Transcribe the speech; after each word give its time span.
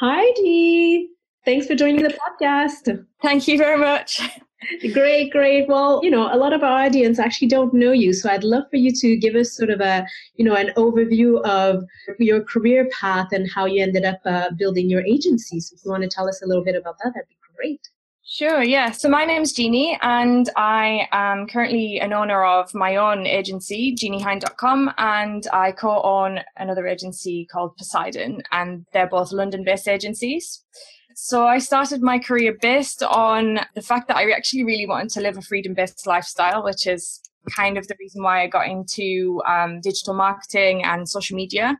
Heidi, 0.00 1.08
thanks 1.44 1.66
for 1.66 1.74
joining 1.74 2.04
the 2.04 2.16
podcast. 2.40 3.04
Thank 3.20 3.48
you 3.48 3.58
very 3.58 3.76
much. 3.76 4.20
Great, 4.92 5.32
great. 5.32 5.68
Well, 5.68 6.00
you 6.02 6.10
know, 6.10 6.32
a 6.32 6.36
lot 6.36 6.52
of 6.52 6.64
our 6.64 6.84
audience 6.84 7.20
actually 7.20 7.46
don't 7.46 7.72
know 7.72 7.92
you, 7.92 8.12
so 8.12 8.28
I'd 8.28 8.42
love 8.42 8.64
for 8.70 8.76
you 8.76 8.92
to 8.92 9.16
give 9.16 9.36
us 9.36 9.56
sort 9.56 9.70
of 9.70 9.80
a, 9.80 10.04
you 10.34 10.44
know, 10.44 10.56
an 10.56 10.72
overview 10.76 11.40
of 11.42 11.84
your 12.18 12.42
career 12.42 12.88
path 12.92 13.28
and 13.30 13.48
how 13.48 13.66
you 13.66 13.80
ended 13.80 14.04
up 14.04 14.18
uh, 14.24 14.50
building 14.56 14.90
your 14.90 15.02
agency. 15.02 15.60
So, 15.60 15.74
if 15.76 15.84
you 15.84 15.90
want 15.92 16.02
to 16.02 16.08
tell 16.08 16.28
us 16.28 16.42
a 16.42 16.46
little 16.46 16.64
bit 16.64 16.74
about 16.74 16.96
that, 16.98 17.12
that'd 17.14 17.28
be 17.28 17.36
great. 17.56 17.88
Sure, 18.30 18.62
yeah. 18.62 18.90
So 18.90 19.08
my 19.08 19.24
name's 19.24 19.54
Jeannie, 19.54 19.98
and 20.02 20.50
I 20.54 21.08
am 21.12 21.46
currently 21.46 21.98
an 21.98 22.12
owner 22.12 22.44
of 22.44 22.74
my 22.74 22.96
own 22.96 23.26
agency, 23.26 23.96
jeanniehind.com, 23.96 24.92
and 24.98 25.46
I 25.50 25.72
co 25.72 26.02
own 26.02 26.40
another 26.58 26.86
agency 26.86 27.48
called 27.50 27.74
Poseidon, 27.78 28.42
and 28.52 28.84
they're 28.92 29.08
both 29.08 29.32
London 29.32 29.64
based 29.64 29.88
agencies. 29.88 30.62
So 31.14 31.46
I 31.46 31.58
started 31.58 32.02
my 32.02 32.18
career 32.18 32.54
based 32.60 33.02
on 33.02 33.60
the 33.74 33.80
fact 33.80 34.08
that 34.08 34.18
I 34.18 34.30
actually 34.32 34.64
really 34.64 34.86
wanted 34.86 35.08
to 35.12 35.22
live 35.22 35.38
a 35.38 35.42
freedom 35.42 35.72
based 35.72 36.06
lifestyle, 36.06 36.62
which 36.62 36.86
is 36.86 37.22
kind 37.56 37.78
of 37.78 37.88
the 37.88 37.96
reason 37.98 38.22
why 38.22 38.42
I 38.42 38.46
got 38.46 38.68
into 38.68 39.40
um, 39.48 39.80
digital 39.80 40.12
marketing 40.12 40.84
and 40.84 41.08
social 41.08 41.34
media. 41.34 41.78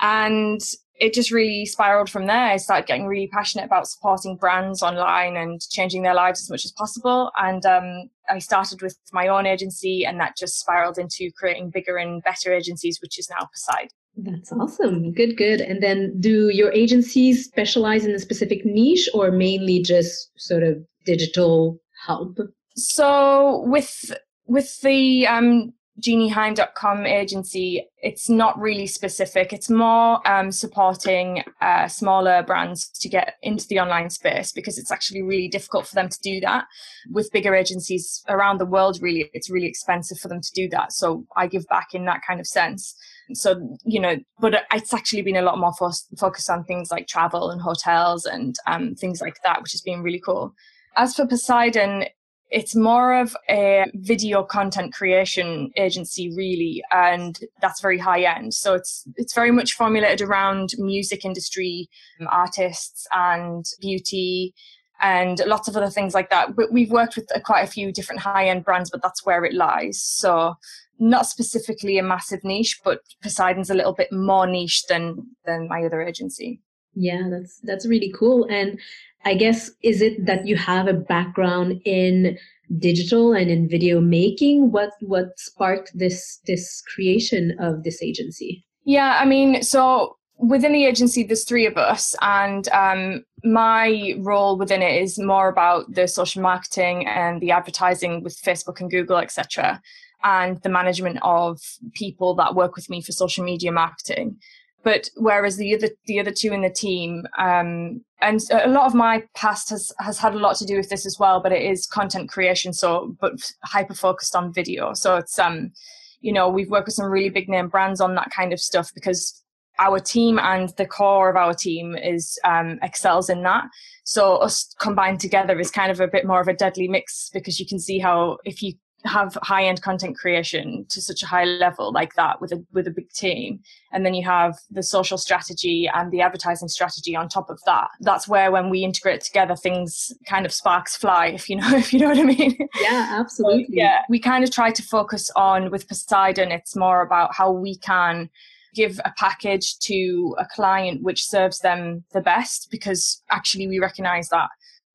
And 0.00 0.60
it 1.00 1.14
just 1.14 1.30
really 1.30 1.66
spiraled 1.66 2.10
from 2.10 2.26
there. 2.26 2.46
I 2.46 2.56
started 2.58 2.86
getting 2.86 3.06
really 3.06 3.28
passionate 3.28 3.64
about 3.64 3.88
supporting 3.88 4.36
brands 4.36 4.82
online 4.82 5.36
and 5.36 5.60
changing 5.70 6.02
their 6.02 6.14
lives 6.14 6.40
as 6.40 6.50
much 6.50 6.64
as 6.64 6.72
possible. 6.72 7.30
And 7.36 7.64
um, 7.66 8.10
I 8.28 8.38
started 8.38 8.82
with 8.82 8.96
my 9.12 9.28
own 9.28 9.46
agency, 9.46 10.04
and 10.04 10.20
that 10.20 10.36
just 10.36 10.60
spiraled 10.60 10.98
into 10.98 11.30
creating 11.36 11.70
bigger 11.70 11.96
and 11.96 12.22
better 12.22 12.52
agencies, 12.52 13.00
which 13.00 13.18
is 13.18 13.28
now 13.30 13.48
Poseidon. 13.52 13.88
That's 14.16 14.52
awesome. 14.52 15.12
Good, 15.12 15.36
good. 15.36 15.60
And 15.60 15.82
then 15.82 16.20
do 16.20 16.50
your 16.50 16.70
agencies 16.72 17.46
specialize 17.46 18.04
in 18.04 18.14
a 18.14 18.18
specific 18.18 18.64
niche 18.64 19.08
or 19.14 19.30
mainly 19.30 19.82
just 19.82 20.30
sort 20.36 20.62
of 20.62 20.76
digital 21.06 21.80
help? 22.06 22.38
So 22.76 23.64
with 23.66 24.12
with 24.46 24.80
the 24.82 25.26
um, 25.26 25.72
jeanniehind.com 26.00 27.06
agency, 27.06 27.86
it's 27.98 28.28
not 28.30 28.58
really 28.58 28.86
specific. 28.86 29.52
It's 29.52 29.68
more 29.68 30.26
um, 30.28 30.50
supporting 30.50 31.44
uh, 31.60 31.86
smaller 31.88 32.42
brands 32.42 32.88
to 33.00 33.08
get 33.08 33.34
into 33.42 33.66
the 33.68 33.78
online 33.78 34.08
space 34.08 34.52
because 34.52 34.78
it's 34.78 34.90
actually 34.90 35.22
really 35.22 35.48
difficult 35.48 35.86
for 35.86 35.94
them 35.94 36.08
to 36.08 36.18
do 36.22 36.40
that. 36.40 36.64
With 37.10 37.30
bigger 37.32 37.54
agencies 37.54 38.24
around 38.28 38.58
the 38.58 38.66
world, 38.66 38.98
really, 39.02 39.30
it's 39.34 39.50
really 39.50 39.66
expensive 39.66 40.18
for 40.18 40.28
them 40.28 40.40
to 40.40 40.52
do 40.54 40.68
that. 40.70 40.92
So 40.92 41.26
I 41.36 41.46
give 41.46 41.66
back 41.68 41.88
in 41.92 42.06
that 42.06 42.22
kind 42.26 42.40
of 42.40 42.46
sense. 42.46 42.94
So, 43.34 43.76
you 43.84 44.00
know, 44.00 44.16
but 44.40 44.64
it's 44.72 44.94
actually 44.94 45.22
been 45.22 45.36
a 45.36 45.42
lot 45.42 45.58
more 45.58 45.72
fo- 45.74 46.16
focused 46.18 46.50
on 46.50 46.64
things 46.64 46.90
like 46.90 47.06
travel 47.06 47.50
and 47.50 47.60
hotels 47.60 48.24
and 48.24 48.56
um, 48.66 48.94
things 48.94 49.20
like 49.20 49.36
that, 49.44 49.62
which 49.62 49.72
has 49.72 49.82
been 49.82 50.02
really 50.02 50.20
cool. 50.20 50.54
As 50.96 51.14
for 51.14 51.26
Poseidon, 51.26 52.04
it's 52.52 52.76
more 52.76 53.14
of 53.14 53.34
a 53.48 53.86
video 53.94 54.42
content 54.42 54.92
creation 54.92 55.72
agency 55.76 56.30
really 56.36 56.82
and 56.92 57.40
that's 57.62 57.80
very 57.80 57.98
high 57.98 58.22
end. 58.22 58.52
So 58.52 58.74
it's 58.74 59.08
it's 59.16 59.34
very 59.34 59.50
much 59.50 59.72
formulated 59.72 60.20
around 60.20 60.74
music 60.76 61.24
industry 61.24 61.88
um, 62.20 62.28
artists 62.30 63.06
and 63.12 63.64
beauty 63.80 64.54
and 65.00 65.40
lots 65.46 65.66
of 65.66 65.76
other 65.76 65.88
things 65.88 66.14
like 66.14 66.28
that. 66.28 66.54
But 66.54 66.70
we've 66.70 66.90
worked 66.90 67.16
with 67.16 67.26
quite 67.42 67.62
a 67.62 67.72
few 67.72 67.90
different 67.90 68.20
high 68.20 68.48
end 68.48 68.64
brands 68.64 68.90
but 68.90 69.02
that's 69.02 69.24
where 69.24 69.44
it 69.46 69.54
lies. 69.54 70.02
So 70.02 70.54
not 70.98 71.26
specifically 71.26 71.96
a 71.96 72.02
massive 72.02 72.44
niche 72.44 72.80
but 72.84 73.00
poseidon's 73.22 73.70
a 73.70 73.74
little 73.74 73.94
bit 73.94 74.12
more 74.12 74.46
niche 74.46 74.84
than 74.90 75.26
than 75.46 75.68
my 75.68 75.84
other 75.84 76.02
agency. 76.02 76.60
Yeah 76.94 77.28
that's 77.30 77.60
that's 77.62 77.86
really 77.86 78.12
cool. 78.14 78.46
And 78.50 78.78
I 79.24 79.34
guess 79.34 79.70
is 79.82 80.02
it 80.02 80.26
that 80.26 80.46
you 80.46 80.56
have 80.56 80.88
a 80.88 80.92
background 80.92 81.80
in 81.84 82.38
digital 82.78 83.32
and 83.32 83.50
in 83.50 83.68
video 83.68 84.00
making? 84.00 84.72
What 84.72 84.90
what 85.00 85.38
sparked 85.38 85.92
this 85.94 86.40
this 86.46 86.82
creation 86.94 87.56
of 87.60 87.84
this 87.84 88.02
agency? 88.02 88.64
Yeah, 88.84 89.18
I 89.20 89.24
mean, 89.24 89.62
so 89.62 90.16
within 90.38 90.72
the 90.72 90.84
agency, 90.84 91.22
there's 91.22 91.44
three 91.44 91.66
of 91.66 91.76
us, 91.76 92.16
and 92.20 92.68
um, 92.68 93.24
my 93.44 94.14
role 94.18 94.58
within 94.58 94.82
it 94.82 95.00
is 95.00 95.18
more 95.18 95.48
about 95.48 95.92
the 95.94 96.08
social 96.08 96.42
marketing 96.42 97.06
and 97.06 97.40
the 97.40 97.52
advertising 97.52 98.22
with 98.22 98.40
Facebook 98.40 98.80
and 98.80 98.90
Google, 98.90 99.18
etc., 99.18 99.80
and 100.24 100.60
the 100.62 100.68
management 100.68 101.18
of 101.22 101.60
people 101.94 102.34
that 102.36 102.54
work 102.54 102.76
with 102.76 102.88
me 102.88 103.02
for 103.02 103.12
social 103.12 103.44
media 103.44 103.72
marketing. 103.72 104.36
But 104.84 105.08
whereas 105.16 105.56
the 105.56 105.74
other 105.74 105.88
the 106.06 106.18
other 106.18 106.32
two 106.32 106.52
in 106.52 106.62
the 106.62 106.70
team, 106.70 107.24
um, 107.38 108.04
and 108.20 108.40
a 108.50 108.68
lot 108.68 108.86
of 108.86 108.94
my 108.94 109.24
past 109.34 109.70
has 109.70 109.92
has 110.00 110.18
had 110.18 110.34
a 110.34 110.38
lot 110.38 110.56
to 110.56 110.66
do 110.66 110.76
with 110.76 110.88
this 110.88 111.06
as 111.06 111.18
well. 111.18 111.40
But 111.40 111.52
it 111.52 111.62
is 111.62 111.86
content 111.86 112.28
creation, 112.28 112.72
so 112.72 113.16
but 113.20 113.34
hyper 113.64 113.94
focused 113.94 114.34
on 114.34 114.52
video. 114.52 114.92
So 114.94 115.16
it's 115.16 115.38
um, 115.38 115.72
you 116.20 116.32
know, 116.32 116.48
we've 116.48 116.70
worked 116.70 116.86
with 116.86 116.94
some 116.94 117.10
really 117.10 117.28
big 117.28 117.48
name 117.48 117.68
brands 117.68 118.00
on 118.00 118.14
that 118.14 118.30
kind 118.30 118.52
of 118.52 118.60
stuff 118.60 118.90
because 118.94 119.42
our 119.78 119.98
team 119.98 120.38
and 120.38 120.70
the 120.76 120.86
core 120.86 121.28
of 121.28 121.36
our 121.36 121.54
team 121.54 121.96
is 121.96 122.38
um, 122.44 122.78
excels 122.82 123.28
in 123.28 123.42
that. 123.42 123.64
So 124.04 124.36
us 124.36 124.74
combined 124.80 125.20
together 125.20 125.58
is 125.58 125.70
kind 125.70 125.90
of 125.90 126.00
a 126.00 126.08
bit 126.08 126.26
more 126.26 126.40
of 126.40 126.48
a 126.48 126.54
deadly 126.54 126.88
mix 126.88 127.30
because 127.32 127.58
you 127.58 127.66
can 127.66 127.78
see 127.78 127.98
how 127.98 128.38
if 128.44 128.62
you 128.62 128.74
have 129.04 129.36
high 129.42 129.64
end 129.64 129.82
content 129.82 130.16
creation 130.16 130.86
to 130.88 131.00
such 131.00 131.22
a 131.22 131.26
high 131.26 131.44
level 131.44 131.92
like 131.92 132.14
that 132.14 132.40
with 132.40 132.52
a 132.52 132.64
with 132.72 132.86
a 132.86 132.90
big 132.90 133.10
team. 133.10 133.60
And 133.92 134.06
then 134.06 134.14
you 134.14 134.24
have 134.24 134.58
the 134.70 134.82
social 134.82 135.18
strategy 135.18 135.88
and 135.92 136.10
the 136.10 136.20
advertising 136.20 136.68
strategy 136.68 137.14
on 137.16 137.28
top 137.28 137.50
of 137.50 137.60
that. 137.66 137.88
That's 138.00 138.28
where 138.28 138.50
when 138.50 138.70
we 138.70 138.84
integrate 138.84 139.22
together 139.22 139.56
things 139.56 140.12
kind 140.28 140.46
of 140.46 140.52
sparks 140.52 140.96
fly 140.96 141.26
if 141.26 141.48
you 141.48 141.56
know 141.56 141.70
if 141.76 141.92
you 141.92 142.00
know 142.00 142.08
what 142.08 142.18
i 142.18 142.24
mean. 142.24 142.56
Yeah 142.80 143.08
absolutely. 143.20 143.64
so, 143.64 143.70
yeah 143.72 144.02
we 144.08 144.18
kind 144.18 144.44
of 144.44 144.50
try 144.50 144.70
to 144.70 144.82
focus 144.82 145.30
on 145.36 145.70
with 145.70 145.88
poseidon 145.88 146.50
it's 146.52 146.76
more 146.76 147.02
about 147.02 147.34
how 147.34 147.50
we 147.50 147.76
can 147.76 148.30
give 148.74 148.98
a 149.04 149.12
package 149.18 149.78
to 149.80 150.34
a 150.38 150.46
client 150.46 151.02
which 151.02 151.26
serves 151.26 151.60
them 151.60 152.04
the 152.12 152.20
best 152.20 152.68
because 152.70 153.22
actually 153.30 153.66
we 153.66 153.78
recognize 153.78 154.28
that 154.30 154.48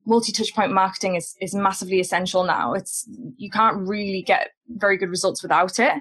multi-touch 0.08 0.54
point 0.54 0.72
marketing 0.72 1.14
is, 1.14 1.36
is 1.40 1.54
massively 1.54 2.00
essential 2.00 2.44
now. 2.44 2.72
It's 2.72 3.08
you 3.36 3.50
can't 3.50 3.76
really 3.76 4.22
get 4.22 4.50
very 4.68 4.96
good 4.96 5.10
results 5.10 5.42
without 5.42 5.78
it. 5.78 5.94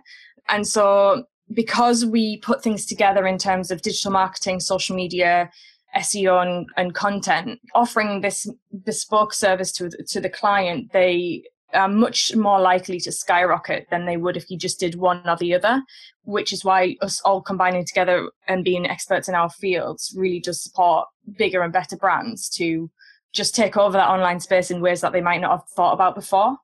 And 0.50 0.66
so 0.66 1.26
because 1.54 2.06
we 2.06 2.38
put 2.38 2.64
things 2.64 2.86
together 2.86 3.28
in 3.28 3.38
terms 3.38 3.70
of 3.70 3.82
digital 3.82 4.12
marketing, 4.12 4.60
social 4.60 4.96
media, 4.96 5.50
SEO 5.96 6.42
and, 6.42 6.68
and 6.78 6.94
content, 6.94 7.60
offering 7.74 8.22
this 8.22 8.50
bespoke 8.86 9.34
service 9.34 9.72
to, 9.74 9.90
to 9.90 10.20
the 10.20 10.30
client, 10.30 10.92
they 10.94 11.44
are 11.74 11.90
much 11.90 12.36
more 12.36 12.62
likely 12.62 13.00
to 13.00 13.12
skyrocket 13.12 13.88
than 13.90 14.06
they 14.06 14.18
would 14.18 14.38
if 14.38 14.50
you 14.50 14.58
just 14.58 14.80
did 14.80 14.96
one 14.96 15.22
or 15.28 15.36
the 15.38 15.54
other, 15.54 15.82
which 16.24 16.54
is 16.54 16.64
why 16.64 16.96
us 17.02 17.20
all 17.22 17.42
combining 17.42 17.86
together 17.86 18.30
and 18.48 18.64
being 18.64 18.88
experts 18.88 19.28
in 19.28 19.36
our 19.36 19.50
fields 19.50 20.14
really 20.18 20.40
does 20.40 20.64
support 20.64 21.08
bigger 21.38 21.62
and 21.62 21.74
better 21.74 21.98
brands 21.98 22.50
to 22.50 22.90
just 23.34 23.56
take 23.56 23.78
over 23.78 23.94
that 23.94 24.10
online 24.10 24.40
space 24.40 24.72
in 24.72 24.82
ways 24.82 25.02
that 25.02 25.12
they 25.12 25.22
might 25.22 25.42
not 25.42 25.52
have 25.52 25.70
thought 25.76 25.94
about 25.94 26.16
before. 26.16 26.58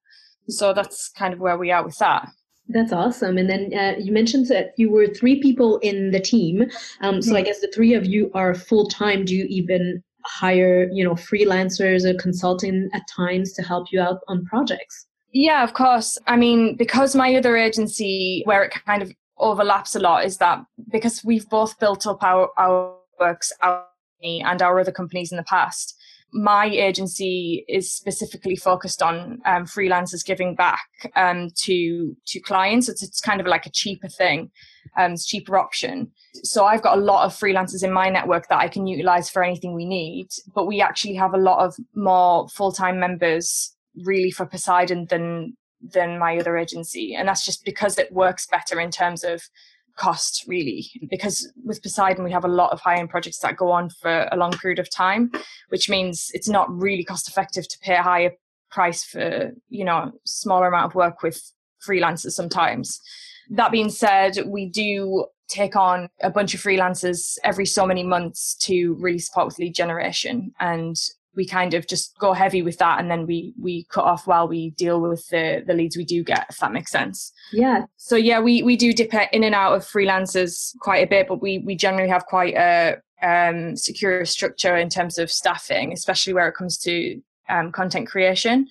So 0.49 0.73
that's 0.73 1.09
kind 1.09 1.33
of 1.33 1.39
where 1.39 1.57
we 1.57 1.71
are 1.71 1.83
with 1.83 1.97
that. 1.99 2.29
That's 2.69 2.93
awesome. 2.93 3.37
And 3.37 3.49
then 3.49 3.73
uh, 3.77 3.95
you 3.99 4.11
mentioned 4.11 4.47
that 4.47 4.71
you 4.77 4.89
were 4.89 5.07
three 5.07 5.41
people 5.41 5.77
in 5.79 6.11
the 6.11 6.19
team. 6.19 6.63
Um, 7.01 7.21
so 7.21 7.33
I 7.33 7.39
mm-hmm. 7.39 7.45
guess 7.45 7.59
the 7.59 7.71
three 7.73 7.93
of 7.93 8.05
you 8.05 8.31
are 8.33 8.55
full 8.55 8.87
time. 8.87 9.25
Do 9.25 9.35
you 9.35 9.45
even 9.49 10.01
hire, 10.25 10.89
you 10.91 11.03
know, 11.03 11.15
freelancers 11.15 12.05
or 12.05 12.17
consulting 12.17 12.89
at 12.93 13.03
times 13.13 13.51
to 13.53 13.61
help 13.61 13.91
you 13.91 13.99
out 13.99 14.19
on 14.27 14.45
projects? 14.45 15.07
Yeah, 15.33 15.63
of 15.63 15.73
course. 15.73 16.17
I 16.27 16.37
mean, 16.37 16.75
because 16.77 17.15
my 17.15 17.35
other 17.35 17.57
agency, 17.57 18.43
where 18.45 18.63
it 18.63 18.73
kind 18.85 19.01
of 19.01 19.11
overlaps 19.37 19.95
a 19.95 19.99
lot, 19.99 20.25
is 20.25 20.37
that 20.37 20.63
because 20.89 21.23
we've 21.25 21.49
both 21.49 21.77
built 21.79 22.07
up 22.07 22.23
our, 22.23 22.49
our 22.57 22.95
works, 23.19 23.51
our 23.61 23.85
and 24.23 24.61
our 24.61 24.79
other 24.79 24.91
companies 24.91 25.31
in 25.31 25.37
the 25.37 25.43
past, 25.43 25.97
my 26.33 26.65
agency 26.65 27.63
is 27.69 27.91
specifically 27.91 28.55
focused 28.55 29.01
on 29.03 29.39
um, 29.45 29.65
freelancers 29.65 30.25
giving 30.25 30.55
back 30.55 30.87
um, 31.15 31.49
to 31.55 32.15
to 32.25 32.39
clients. 32.39 32.89
It's, 32.89 33.03
it's 33.03 33.21
kind 33.21 33.39
of 33.39 33.47
like 33.47 33.65
a 33.65 33.71
cheaper 33.71 34.07
thing, 34.07 34.51
um, 34.97 35.13
it's 35.13 35.25
cheaper 35.25 35.57
option. 35.57 36.11
So 36.43 36.65
I've 36.65 36.81
got 36.81 36.97
a 36.97 37.01
lot 37.01 37.25
of 37.25 37.33
freelancers 37.33 37.83
in 37.83 37.93
my 37.93 38.09
network 38.09 38.47
that 38.49 38.57
I 38.57 38.67
can 38.67 38.87
utilize 38.87 39.29
for 39.29 39.43
anything 39.43 39.75
we 39.75 39.85
need. 39.85 40.29
But 40.55 40.65
we 40.65 40.81
actually 40.81 41.15
have 41.15 41.33
a 41.33 41.37
lot 41.37 41.63
of 41.63 41.75
more 41.95 42.49
full 42.49 42.71
time 42.71 42.99
members 42.99 43.75
really 44.03 44.31
for 44.31 44.45
Poseidon 44.45 45.05
than 45.09 45.55
than 45.81 46.17
my 46.17 46.37
other 46.37 46.57
agency, 46.57 47.13
and 47.13 47.27
that's 47.27 47.45
just 47.45 47.63
because 47.63 47.99
it 47.99 48.11
works 48.11 48.47
better 48.47 48.79
in 48.79 48.89
terms 48.89 49.23
of 49.23 49.43
cost 49.95 50.43
really 50.47 50.89
because 51.09 51.51
with 51.63 51.81
poseidon 51.83 52.23
we 52.23 52.31
have 52.31 52.45
a 52.45 52.47
lot 52.47 52.71
of 52.71 52.79
high-end 52.79 53.09
projects 53.09 53.39
that 53.39 53.55
go 53.55 53.69
on 53.69 53.89
for 53.89 54.27
a 54.31 54.37
long 54.37 54.51
period 54.53 54.79
of 54.79 54.89
time 54.89 55.31
which 55.69 55.87
means 55.89 56.31
it's 56.33 56.49
not 56.49 56.67
really 56.71 57.03
cost 57.03 57.27
effective 57.27 57.67
to 57.67 57.77
pay 57.79 57.95
a 57.95 58.01
higher 58.01 58.31
price 58.73 59.03
for 59.03 59.51
you 59.69 59.85
know 59.85 60.11
smaller 60.25 60.67
amount 60.67 60.87
of 60.87 60.95
work 60.95 61.21
with 61.21 61.53
freelancers 61.87 62.31
sometimes. 62.31 62.99
That 63.51 63.71
being 63.71 63.89
said 63.89 64.39
we 64.47 64.65
do 64.65 65.27
take 65.47 65.75
on 65.75 66.09
a 66.21 66.29
bunch 66.29 66.53
of 66.53 66.61
freelancers 66.61 67.37
every 67.43 67.65
so 67.65 67.85
many 67.85 68.03
months 68.03 68.55
to 68.55 68.95
really 68.95 69.19
support 69.19 69.47
with 69.47 69.59
lead 69.59 69.75
generation 69.75 70.53
and 70.59 70.95
we 71.35 71.45
kind 71.47 71.73
of 71.73 71.87
just 71.87 72.17
go 72.19 72.33
heavy 72.33 72.61
with 72.61 72.77
that 72.77 72.99
and 72.99 73.09
then 73.09 73.25
we 73.25 73.53
we 73.59 73.85
cut 73.85 74.05
off 74.05 74.27
while 74.27 74.47
we 74.47 74.71
deal 74.71 75.01
with 75.01 75.27
the 75.29 75.63
the 75.65 75.73
leads 75.73 75.97
we 75.97 76.05
do 76.05 76.23
get 76.23 76.45
if 76.49 76.57
that 76.57 76.71
makes 76.71 76.91
sense. 76.91 77.31
Yeah. 77.51 77.85
So 77.97 78.15
yeah 78.15 78.39
we 78.39 78.63
we 78.63 78.75
do 78.75 78.93
dip 78.93 79.13
in 79.31 79.43
and 79.43 79.55
out 79.55 79.73
of 79.73 79.83
freelancers 79.83 80.77
quite 80.79 81.05
a 81.05 81.09
bit 81.09 81.27
but 81.27 81.41
we 81.41 81.59
we 81.59 81.75
generally 81.75 82.09
have 82.09 82.25
quite 82.25 82.55
a 82.55 82.97
um, 83.21 83.77
secure 83.77 84.25
structure 84.25 84.75
in 84.75 84.89
terms 84.89 85.17
of 85.17 85.31
staffing 85.31 85.93
especially 85.93 86.33
where 86.33 86.49
it 86.49 86.55
comes 86.55 86.77
to 86.79 87.21
um, 87.47 87.71
content 87.71 88.07
creation 88.07 88.67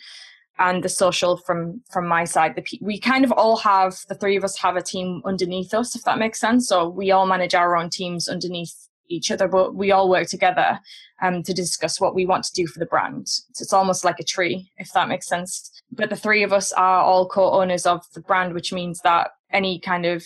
and 0.59 0.85
the 0.85 0.89
social 0.89 1.37
from 1.37 1.81
from 1.91 2.07
my 2.07 2.25
side. 2.25 2.55
The 2.55 2.79
we 2.81 2.99
kind 2.99 3.25
of 3.25 3.33
all 3.33 3.57
have 3.57 3.97
the 4.09 4.15
three 4.15 4.37
of 4.37 4.45
us 4.45 4.57
have 4.59 4.77
a 4.77 4.83
team 4.83 5.23
underneath 5.25 5.75
us 5.75 5.97
if 5.97 6.05
that 6.05 6.19
makes 6.19 6.41
sense. 6.41 6.69
So 6.69 6.89
we 6.89 7.11
all 7.11 7.27
manage 7.27 7.55
our 7.55 7.77
own 7.77 7.91
teams 7.91 8.29
underneath 8.29 8.89
each 9.13 9.31
other, 9.31 9.49
but 9.49 9.75
we 9.75 9.93
all 9.93 10.09
work 10.09 10.29
together 10.29 10.81
um, 11.21 11.43
to 11.43 11.53
discuss 11.53 12.01
what 12.01 12.15
we 12.15 12.27
want 12.27 12.45
to 12.45 12.53
do 12.55 12.67
for 12.67 12.79
the 12.79 12.87
brand. 12.87 13.29
So 13.29 13.63
it's 13.63 13.73
almost 13.73 14.05
like 14.05 14.19
a 14.19 14.25
tree, 14.25 14.71
if 14.79 14.93
that 14.93 15.09
makes 15.09 15.29
sense. 15.29 15.71
But 15.91 16.11
the 16.11 16.17
three 16.17 16.43
of 16.43 16.53
us 16.53 16.73
are 16.73 17.03
all 17.03 17.29
co-owners 17.29 17.87
of 17.87 18.05
the 18.15 18.21
brand, 18.21 18.55
which 18.55 18.73
means 18.73 19.01
that 19.05 19.33
any 19.51 19.79
kind 19.79 20.07
of 20.07 20.25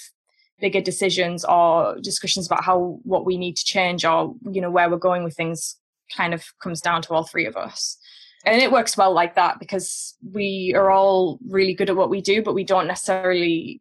bigger 0.60 0.80
decisions 0.80 1.44
or 1.44 1.96
discussions 2.00 2.46
about 2.46 2.64
how 2.64 2.98
what 3.02 3.26
we 3.26 3.36
need 3.36 3.56
to 3.56 3.64
change 3.64 4.04
or 4.04 4.34
you 4.50 4.60
know 4.60 4.70
where 4.70 4.88
we're 4.88 4.96
going 4.96 5.22
with 5.22 5.36
things 5.36 5.76
kind 6.16 6.32
of 6.32 6.44
comes 6.62 6.80
down 6.80 7.02
to 7.02 7.12
all 7.12 7.24
three 7.24 7.46
of 7.46 7.56
us 7.56 7.98
and 8.44 8.62
it 8.62 8.70
works 8.70 8.96
well 8.96 9.12
like 9.12 9.34
that 9.34 9.58
because 9.58 10.16
we 10.32 10.72
are 10.76 10.90
all 10.90 11.38
really 11.48 11.74
good 11.74 11.90
at 11.90 11.96
what 11.96 12.10
we 12.10 12.20
do 12.20 12.42
but 12.42 12.54
we 12.54 12.64
don't 12.64 12.86
necessarily 12.86 13.80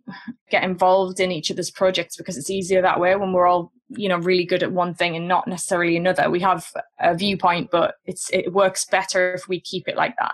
get 0.49 0.63
involved 0.63 1.19
in 1.19 1.31
each 1.31 1.51
other's 1.51 1.71
projects 1.71 2.15
because 2.15 2.37
it's 2.37 2.49
easier 2.49 2.81
that 2.81 2.99
way 2.99 3.15
when 3.15 3.33
we're 3.33 3.47
all 3.47 3.71
you 3.89 4.09
know 4.09 4.17
really 4.17 4.45
good 4.45 4.63
at 4.63 4.71
one 4.71 4.93
thing 4.93 5.15
and 5.15 5.27
not 5.27 5.47
necessarily 5.47 5.95
another. 5.95 6.29
We 6.29 6.39
have 6.39 6.71
a 6.99 7.15
viewpoint 7.15 7.69
but 7.71 7.95
it's 8.05 8.29
it 8.31 8.53
works 8.53 8.85
better 8.85 9.33
if 9.33 9.47
we 9.47 9.59
keep 9.59 9.87
it 9.87 9.95
like 9.95 10.15
that. 10.19 10.33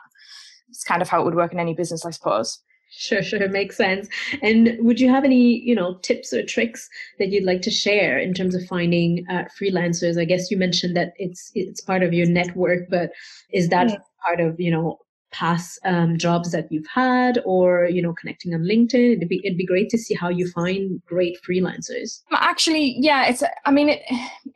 It's 0.69 0.83
kind 0.83 1.01
of 1.01 1.09
how 1.09 1.21
it 1.21 1.25
would 1.25 1.35
work 1.35 1.51
in 1.51 1.59
any 1.59 1.73
business 1.73 2.05
i 2.05 2.11
suppose 2.11 2.59
Sure, 2.93 3.23
sure, 3.23 3.47
makes 3.47 3.77
sense. 3.77 4.09
And 4.41 4.77
would 4.79 4.99
you 4.99 5.09
have 5.09 5.23
any, 5.23 5.61
you 5.61 5.73
know, 5.73 5.95
tips 5.99 6.33
or 6.33 6.43
tricks 6.43 6.89
that 7.19 7.29
you'd 7.29 7.45
like 7.45 7.61
to 7.61 7.71
share 7.71 8.19
in 8.19 8.33
terms 8.33 8.53
of 8.53 8.65
finding 8.65 9.25
uh, 9.29 9.45
freelancers? 9.59 10.19
I 10.19 10.25
guess 10.25 10.51
you 10.51 10.57
mentioned 10.57 10.95
that 10.97 11.13
it's 11.15 11.51
it's 11.55 11.79
part 11.79 12.03
of 12.03 12.13
your 12.13 12.27
network, 12.27 12.89
but 12.89 13.11
is 13.53 13.69
that 13.69 13.89
yeah. 13.89 13.95
part 14.25 14.41
of 14.41 14.59
you 14.59 14.69
know 14.69 14.99
past 15.31 15.79
um, 15.85 16.17
jobs 16.17 16.51
that 16.51 16.69
you've 16.69 16.87
had, 16.93 17.41
or 17.45 17.85
you 17.85 18.01
know, 18.01 18.13
connecting 18.13 18.53
on 18.53 18.63
LinkedIn? 18.63 19.15
It'd 19.15 19.29
be 19.29 19.39
it'd 19.45 19.57
be 19.57 19.65
great 19.65 19.89
to 19.91 19.97
see 19.97 20.13
how 20.13 20.27
you 20.27 20.51
find 20.51 21.01
great 21.05 21.37
freelancers. 21.47 22.21
Actually, 22.33 22.97
yeah, 22.99 23.25
it's. 23.29 23.41
I 23.65 23.71
mean, 23.71 23.87
it 23.87 24.01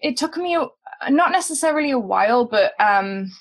it 0.01 0.17
took 0.17 0.35
me 0.35 0.57
a, 0.57 0.67
not 1.09 1.31
necessarily 1.31 1.91
a 1.91 1.99
while, 1.99 2.43
but 2.43 2.73
um, 2.81 3.31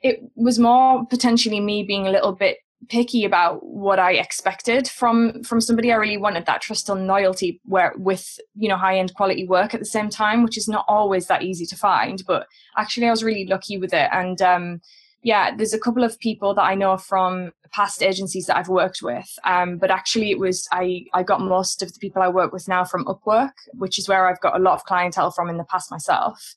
it 0.00 0.20
was 0.36 0.58
more 0.58 1.04
potentially 1.06 1.60
me 1.60 1.82
being 1.82 2.06
a 2.06 2.10
little 2.10 2.32
bit 2.32 2.56
picky 2.88 3.24
about 3.24 3.64
what 3.64 3.98
I 3.98 4.12
expected 4.12 4.88
from 4.88 5.42
from 5.42 5.60
somebody. 5.60 5.92
I 5.92 5.96
really 5.96 6.16
wanted 6.16 6.46
that 6.46 6.60
trust 6.60 6.88
and 6.88 7.06
loyalty 7.06 7.60
where 7.64 7.94
with 7.96 8.38
you 8.54 8.68
know 8.68 8.76
high 8.76 8.98
end 8.98 9.14
quality 9.14 9.46
work 9.46 9.74
at 9.74 9.80
the 9.80 9.86
same 9.86 10.08
time, 10.08 10.42
which 10.42 10.58
is 10.58 10.68
not 10.68 10.84
always 10.88 11.26
that 11.26 11.42
easy 11.42 11.66
to 11.66 11.76
find. 11.76 12.22
But 12.26 12.46
actually, 12.76 13.06
I 13.06 13.10
was 13.10 13.24
really 13.24 13.46
lucky 13.46 13.78
with 13.78 13.92
it. 13.92 14.08
And 14.12 14.40
um, 14.42 14.80
yeah, 15.22 15.54
there's 15.54 15.74
a 15.74 15.78
couple 15.78 16.04
of 16.04 16.18
people 16.18 16.54
that 16.54 16.62
I 16.62 16.74
know 16.74 16.96
from 16.96 17.52
past 17.72 18.02
agencies 18.02 18.46
that 18.46 18.56
I've 18.56 18.68
worked 18.68 19.00
with. 19.02 19.28
Um, 19.44 19.78
but 19.78 19.90
actually, 19.90 20.30
it 20.30 20.38
was 20.38 20.68
I 20.72 21.06
I 21.14 21.22
got 21.22 21.40
most 21.40 21.82
of 21.82 21.92
the 21.92 21.98
people 21.98 22.22
I 22.22 22.28
work 22.28 22.52
with 22.52 22.68
now 22.68 22.84
from 22.84 23.04
Upwork, 23.06 23.52
which 23.74 23.98
is 23.98 24.08
where 24.08 24.28
I've 24.28 24.40
got 24.40 24.56
a 24.56 24.62
lot 24.62 24.74
of 24.74 24.84
clientele 24.84 25.30
from 25.30 25.48
in 25.48 25.56
the 25.56 25.64
past 25.64 25.90
myself. 25.90 26.54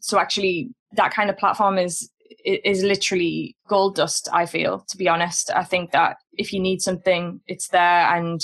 So 0.00 0.18
actually, 0.18 0.70
that 0.92 1.12
kind 1.12 1.30
of 1.30 1.38
platform 1.38 1.78
is 1.78 2.10
is 2.44 2.82
literally 2.82 3.56
gold 3.68 3.94
dust 3.96 4.28
i 4.32 4.46
feel 4.46 4.80
to 4.88 4.96
be 4.96 5.08
honest. 5.08 5.50
I 5.54 5.64
think 5.64 5.92
that 5.92 6.18
if 6.32 6.52
you 6.52 6.60
need 6.60 6.82
something 6.82 7.40
it's 7.46 7.68
there 7.68 8.14
and 8.14 8.40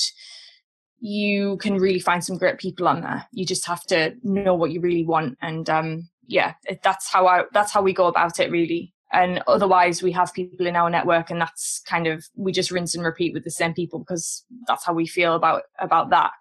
you 1.00 1.58
can 1.58 1.74
really 1.74 2.00
find 2.00 2.24
some 2.24 2.38
great 2.38 2.56
people 2.56 2.88
on 2.88 3.02
there. 3.02 3.26
You 3.30 3.44
just 3.44 3.66
have 3.66 3.82
to 3.88 4.14
know 4.22 4.54
what 4.54 4.70
you 4.70 4.80
really 4.80 5.04
want 5.04 5.36
and 5.42 5.68
um, 5.68 6.08
yeah 6.26 6.54
that's 6.82 7.12
how 7.12 7.26
i 7.26 7.42
that's 7.52 7.72
how 7.72 7.82
we 7.82 7.92
go 7.92 8.06
about 8.06 8.40
it 8.40 8.50
really. 8.50 8.94
And 9.12 9.42
otherwise 9.46 10.02
we 10.02 10.12
have 10.12 10.32
people 10.32 10.66
in 10.66 10.76
our 10.76 10.90
network 10.90 11.30
and 11.30 11.40
that's 11.40 11.82
kind 11.86 12.06
of 12.06 12.24
we 12.36 12.52
just 12.52 12.70
rinse 12.70 12.94
and 12.94 13.04
repeat 13.04 13.34
with 13.34 13.44
the 13.44 13.50
same 13.50 13.74
people 13.74 13.98
because 13.98 14.44
that's 14.66 14.84
how 14.84 14.94
we 14.94 15.06
feel 15.06 15.34
about 15.34 15.64
about 15.78 16.10
that 16.10 16.32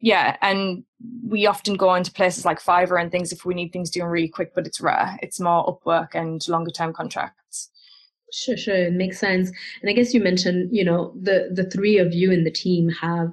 yeah, 0.00 0.36
and 0.40 0.84
we 1.26 1.46
often 1.46 1.74
go 1.76 1.94
into 1.94 2.12
places 2.12 2.44
like 2.44 2.60
Fiverr 2.60 3.00
and 3.00 3.10
things 3.10 3.32
if 3.32 3.44
we 3.44 3.54
need 3.54 3.72
things 3.72 3.90
doing 3.90 4.06
really 4.06 4.28
quick, 4.28 4.54
but 4.54 4.66
it's 4.66 4.80
rare. 4.80 5.18
It's 5.22 5.40
more 5.40 5.66
Upwork 5.66 6.14
and 6.14 6.46
longer 6.48 6.70
term 6.70 6.92
contracts. 6.92 7.70
Sure, 8.32 8.56
sure, 8.56 8.74
it 8.74 8.92
makes 8.92 9.18
sense. 9.18 9.50
And 9.80 9.90
I 9.90 9.92
guess 9.92 10.14
you 10.14 10.20
mentioned, 10.20 10.70
you 10.72 10.84
know, 10.84 11.12
the 11.20 11.50
the 11.52 11.68
three 11.68 11.98
of 11.98 12.14
you 12.14 12.30
in 12.30 12.44
the 12.44 12.50
team 12.50 12.88
have 13.00 13.30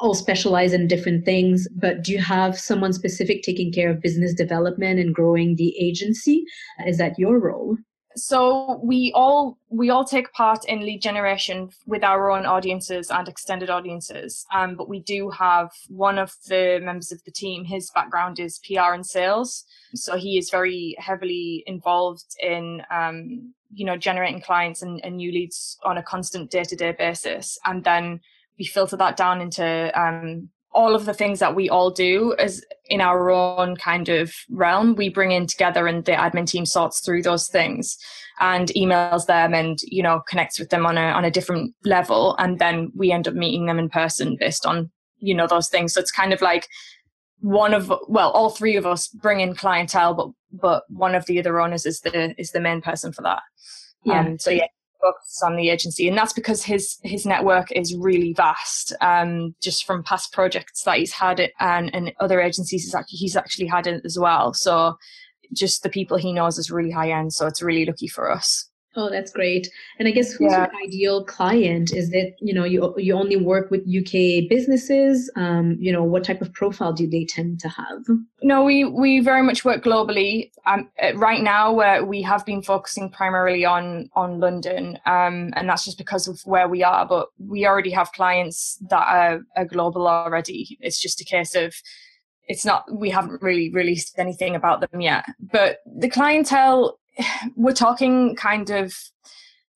all 0.00 0.14
specialize 0.14 0.72
in 0.72 0.88
different 0.88 1.24
things, 1.24 1.68
but 1.76 2.02
do 2.02 2.12
you 2.12 2.18
have 2.18 2.58
someone 2.58 2.92
specific 2.92 3.42
taking 3.42 3.72
care 3.72 3.90
of 3.90 4.00
business 4.00 4.34
development 4.34 4.98
and 4.98 5.14
growing 5.14 5.56
the 5.56 5.76
agency? 5.78 6.44
Is 6.86 6.98
that 6.98 7.18
your 7.18 7.38
role? 7.38 7.76
So 8.16 8.80
we 8.82 9.12
all 9.14 9.58
we 9.68 9.90
all 9.90 10.04
take 10.04 10.32
part 10.32 10.64
in 10.66 10.80
lead 10.80 11.00
generation 11.00 11.70
with 11.86 12.04
our 12.04 12.30
own 12.30 12.46
audiences 12.46 13.10
and 13.10 13.28
extended 13.28 13.70
audiences 13.70 14.46
um, 14.52 14.74
but 14.76 14.88
we 14.88 15.00
do 15.00 15.30
have 15.30 15.70
one 15.88 16.18
of 16.18 16.34
the 16.48 16.78
members 16.82 17.12
of 17.12 17.22
the 17.24 17.30
team 17.30 17.64
his 17.64 17.90
background 17.94 18.38
is 18.38 18.58
pr 18.58 18.92
and 18.92 19.06
sales. 19.06 19.64
So 19.94 20.16
he 20.16 20.38
is 20.38 20.50
very 20.50 20.96
heavily 20.98 21.64
involved 21.66 22.34
in 22.40 22.82
um, 22.90 23.52
you 23.72 23.84
know 23.84 23.96
generating 23.96 24.40
clients 24.40 24.82
and, 24.82 25.00
and, 25.04 25.16
new 25.16 25.32
leads 25.32 25.78
on 25.84 25.98
a 25.98 26.02
constant 26.02 26.50
day-to-day 26.50 26.96
basis. 26.98 27.58
And 27.64 27.84
then 27.84 28.20
we 28.58 28.64
filter 28.64 28.96
that 28.96 29.16
down 29.16 29.40
into 29.40 29.90
um, 29.98 30.48
all 30.74 30.94
of 30.94 31.04
the 31.04 31.14
things 31.14 31.38
that 31.38 31.54
we 31.54 31.68
all 31.68 31.90
do 31.90 32.34
as 32.38 32.64
in 32.86 33.00
our 33.00 33.30
own 33.30 33.76
kind 33.76 34.08
of 34.08 34.32
realm 34.50 34.94
we 34.94 35.08
bring 35.08 35.32
in 35.32 35.46
together 35.46 35.86
and 35.86 36.04
the 36.04 36.12
admin 36.12 36.46
team 36.46 36.64
sorts 36.64 37.00
through 37.00 37.22
those 37.22 37.48
things 37.48 37.98
and 38.40 38.68
emails 38.68 39.26
them 39.26 39.54
and 39.54 39.78
you 39.82 40.02
know 40.02 40.20
connects 40.28 40.58
with 40.58 40.70
them 40.70 40.86
on 40.86 40.98
a 40.98 41.02
on 41.02 41.24
a 41.24 41.30
different 41.30 41.74
level. 41.84 42.34
And 42.38 42.58
then 42.58 42.90
we 42.94 43.12
end 43.12 43.28
up 43.28 43.34
meeting 43.34 43.66
them 43.66 43.78
in 43.78 43.88
person 43.88 44.36
based 44.38 44.66
on 44.66 44.90
you 45.18 45.34
know 45.34 45.46
those 45.46 45.68
things. 45.68 45.94
So 45.94 46.00
it's 46.00 46.10
kind 46.10 46.32
of 46.32 46.42
like 46.42 46.68
one 47.40 47.74
of 47.74 47.92
well 48.08 48.30
all 48.30 48.50
three 48.50 48.76
of 48.76 48.86
us 48.86 49.08
bring 49.08 49.40
in 49.40 49.54
clientele 49.54 50.14
but 50.14 50.28
but 50.52 50.84
one 50.88 51.14
of 51.14 51.26
the 51.26 51.38
other 51.38 51.60
owners 51.60 51.86
is 51.86 52.00
the 52.00 52.34
is 52.38 52.50
the 52.50 52.60
main 52.60 52.80
person 52.80 53.12
for 53.12 53.22
that. 53.22 53.42
Yeah. 54.04 54.20
Um, 54.20 54.38
so 54.38 54.50
yeah 54.50 54.66
on 55.42 55.56
the 55.56 55.70
agency, 55.70 56.08
and 56.08 56.16
that's 56.16 56.32
because 56.32 56.62
his 56.62 56.98
his 57.02 57.26
network 57.26 57.70
is 57.72 57.96
really 57.96 58.32
vast. 58.32 58.94
Um, 59.00 59.54
just 59.62 59.84
from 59.84 60.02
past 60.02 60.32
projects 60.32 60.84
that 60.84 60.98
he's 60.98 61.12
had 61.12 61.50
and 61.60 61.94
and 61.94 62.12
other 62.20 62.40
agencies 62.40 62.84
he's 62.84 62.94
actually 62.94 63.18
he's 63.18 63.36
actually 63.36 63.66
had 63.66 63.86
it 63.86 64.02
as 64.04 64.18
well. 64.18 64.54
So 64.54 64.96
just 65.52 65.82
the 65.82 65.90
people 65.90 66.16
he 66.16 66.32
knows 66.32 66.58
is 66.58 66.70
really 66.70 66.90
high 66.90 67.10
end. 67.10 67.32
So 67.32 67.46
it's 67.46 67.62
really 67.62 67.84
lucky 67.84 68.08
for 68.08 68.30
us. 68.30 68.68
Oh, 68.94 69.08
that's 69.08 69.32
great. 69.32 69.70
And 69.98 70.06
I 70.06 70.10
guess 70.10 70.32
who's 70.32 70.52
yeah. 70.52 70.66
your 70.70 70.82
ideal 70.84 71.24
client? 71.24 71.94
Is 71.94 72.12
it, 72.12 72.36
you 72.40 72.52
know, 72.52 72.64
you 72.64 72.94
you 72.98 73.14
only 73.14 73.36
work 73.36 73.70
with 73.70 73.80
UK 73.88 74.48
businesses? 74.50 75.30
Um, 75.34 75.78
you 75.80 75.90
know, 75.90 76.04
what 76.04 76.24
type 76.24 76.42
of 76.42 76.52
profile 76.52 76.92
do 76.92 77.08
they 77.08 77.24
tend 77.24 77.58
to 77.60 77.68
have? 77.70 78.04
No, 78.42 78.64
we 78.64 78.84
we 78.84 79.20
very 79.20 79.42
much 79.42 79.64
work 79.64 79.82
globally. 79.82 80.50
Um, 80.66 80.90
uh, 81.02 81.14
right 81.16 81.42
now, 81.42 81.72
where 81.72 82.04
we 82.04 82.20
have 82.22 82.44
been 82.44 82.62
focusing 82.62 83.08
primarily 83.08 83.64
on 83.64 84.10
on 84.14 84.40
London, 84.40 84.98
um, 85.06 85.52
and 85.56 85.68
that's 85.68 85.86
just 85.86 85.96
because 85.96 86.28
of 86.28 86.38
where 86.44 86.68
we 86.68 86.82
are. 86.82 87.06
But 87.06 87.28
we 87.38 87.66
already 87.66 87.90
have 87.90 88.12
clients 88.12 88.78
that 88.90 89.06
are, 89.08 89.40
are 89.56 89.64
global 89.64 90.06
already. 90.06 90.76
It's 90.80 91.00
just 91.00 91.20
a 91.22 91.24
case 91.24 91.54
of 91.54 91.74
it's 92.48 92.64
not 92.64 92.84
we 92.92 93.08
haven't 93.08 93.40
really 93.40 93.70
released 93.70 94.18
anything 94.18 94.56
about 94.56 94.80
them 94.80 95.00
yet 95.00 95.24
but 95.52 95.78
the 95.86 96.08
clientele 96.08 96.98
we're 97.56 97.72
talking 97.72 98.36
kind 98.36 98.70
of 98.70 98.94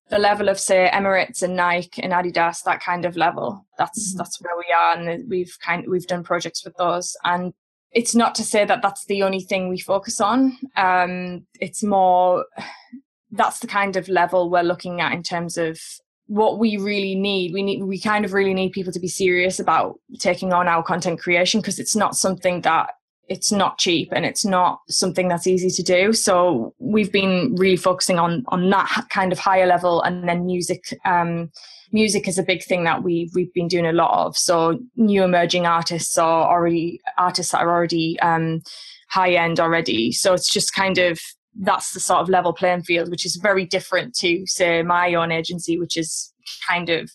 the 0.09 0.19
level 0.19 0.47
of 0.49 0.59
say 0.59 0.89
Emirates 0.93 1.41
and 1.43 1.55
Nike 1.55 2.01
and 2.01 2.13
Adidas, 2.13 2.63
that 2.63 2.81
kind 2.81 3.05
of 3.05 3.17
level. 3.17 3.65
That's 3.77 4.09
mm-hmm. 4.09 4.17
that's 4.17 4.41
where 4.41 4.57
we 4.57 4.73
are, 4.73 4.97
and 4.97 5.29
we've 5.29 5.57
kind 5.63 5.83
of, 5.83 5.91
we've 5.91 6.07
done 6.07 6.23
projects 6.23 6.63
with 6.63 6.75
those. 6.77 7.15
And 7.23 7.53
it's 7.91 8.15
not 8.15 8.35
to 8.35 8.43
say 8.43 8.65
that 8.65 8.81
that's 8.81 9.05
the 9.05 9.23
only 9.23 9.41
thing 9.41 9.69
we 9.69 9.79
focus 9.79 10.21
on. 10.21 10.57
Um, 10.75 11.45
it's 11.59 11.83
more 11.83 12.45
that's 13.31 13.59
the 13.59 13.67
kind 13.67 13.97
of 13.97 14.07
level 14.07 14.49
we're 14.49 14.61
looking 14.61 15.01
at 15.01 15.11
in 15.11 15.21
terms 15.21 15.57
of 15.57 15.79
what 16.27 16.59
we 16.59 16.77
really 16.77 17.15
need. 17.15 17.53
We 17.53 17.63
need 17.63 17.83
we 17.83 17.99
kind 17.99 18.23
of 18.23 18.33
really 18.33 18.53
need 18.53 18.71
people 18.71 18.93
to 18.93 18.99
be 18.99 19.07
serious 19.07 19.59
about 19.59 19.99
taking 20.19 20.53
on 20.53 20.67
our 20.67 20.83
content 20.83 21.19
creation 21.19 21.59
because 21.59 21.79
it's 21.79 21.95
not 21.95 22.15
something 22.15 22.61
that 22.61 22.91
it's 23.29 23.51
not 23.51 23.77
cheap 23.77 24.09
and 24.11 24.25
it's 24.25 24.45
not 24.45 24.81
something 24.89 25.27
that's 25.27 25.47
easy 25.47 25.69
to 25.69 25.83
do. 25.83 26.13
So 26.13 26.73
we've 26.79 27.11
been 27.11 27.55
really 27.57 27.77
focusing 27.77 28.19
on 28.19 28.43
on 28.47 28.69
that 28.69 29.07
kind 29.09 29.31
of 29.31 29.39
higher 29.39 29.65
level, 29.65 30.01
and 30.01 30.27
then 30.27 30.45
music. 30.45 30.97
Um, 31.05 31.51
music 31.93 32.27
is 32.27 32.37
a 32.37 32.43
big 32.43 32.63
thing 32.63 32.83
that 32.83 33.03
we 33.03 33.29
we've 33.33 33.53
been 33.53 33.67
doing 33.67 33.85
a 33.85 33.93
lot 33.93 34.25
of. 34.25 34.37
So 34.37 34.79
new 34.95 35.23
emerging 35.23 35.65
artists 35.65 36.17
are 36.17 36.47
already 36.49 36.99
artists 37.17 37.51
that 37.51 37.61
are 37.61 37.69
already 37.69 38.19
um, 38.21 38.61
high 39.09 39.33
end 39.33 39.59
already. 39.59 40.11
So 40.11 40.33
it's 40.33 40.51
just 40.51 40.73
kind 40.73 40.97
of 40.97 41.19
that's 41.59 41.93
the 41.93 41.99
sort 41.99 42.21
of 42.21 42.29
level 42.29 42.53
playing 42.53 42.83
field, 42.83 43.09
which 43.09 43.25
is 43.25 43.35
very 43.37 43.65
different 43.65 44.13
to 44.15 44.45
say 44.45 44.83
my 44.83 45.13
own 45.13 45.31
agency, 45.31 45.77
which 45.77 45.97
is 45.97 46.33
kind 46.67 46.89
of 46.89 47.11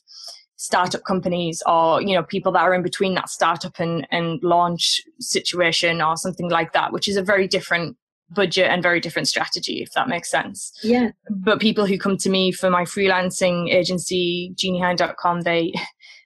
startup 0.62 1.02
companies 1.04 1.60
or 1.66 2.00
you 2.00 2.14
know 2.14 2.22
people 2.22 2.52
that 2.52 2.62
are 2.62 2.72
in 2.72 2.82
between 2.82 3.14
that 3.14 3.28
startup 3.28 3.80
and, 3.80 4.06
and 4.12 4.40
launch 4.44 5.00
situation 5.18 6.00
or 6.00 6.16
something 6.16 6.48
like 6.48 6.72
that 6.72 6.92
which 6.92 7.08
is 7.08 7.16
a 7.16 7.22
very 7.22 7.48
different 7.48 7.96
budget 8.30 8.70
and 8.70 8.80
very 8.80 9.00
different 9.00 9.26
strategy 9.26 9.82
if 9.82 9.92
that 9.92 10.08
makes 10.08 10.30
sense. 10.30 10.72
Yeah. 10.82 11.10
But 11.28 11.60
people 11.60 11.84
who 11.84 11.98
come 11.98 12.16
to 12.18 12.30
me 12.30 12.52
for 12.52 12.70
my 12.70 12.84
freelancing 12.84 13.68
agency 13.70 14.54
jeanniehind.com 14.54 15.40
they 15.40 15.72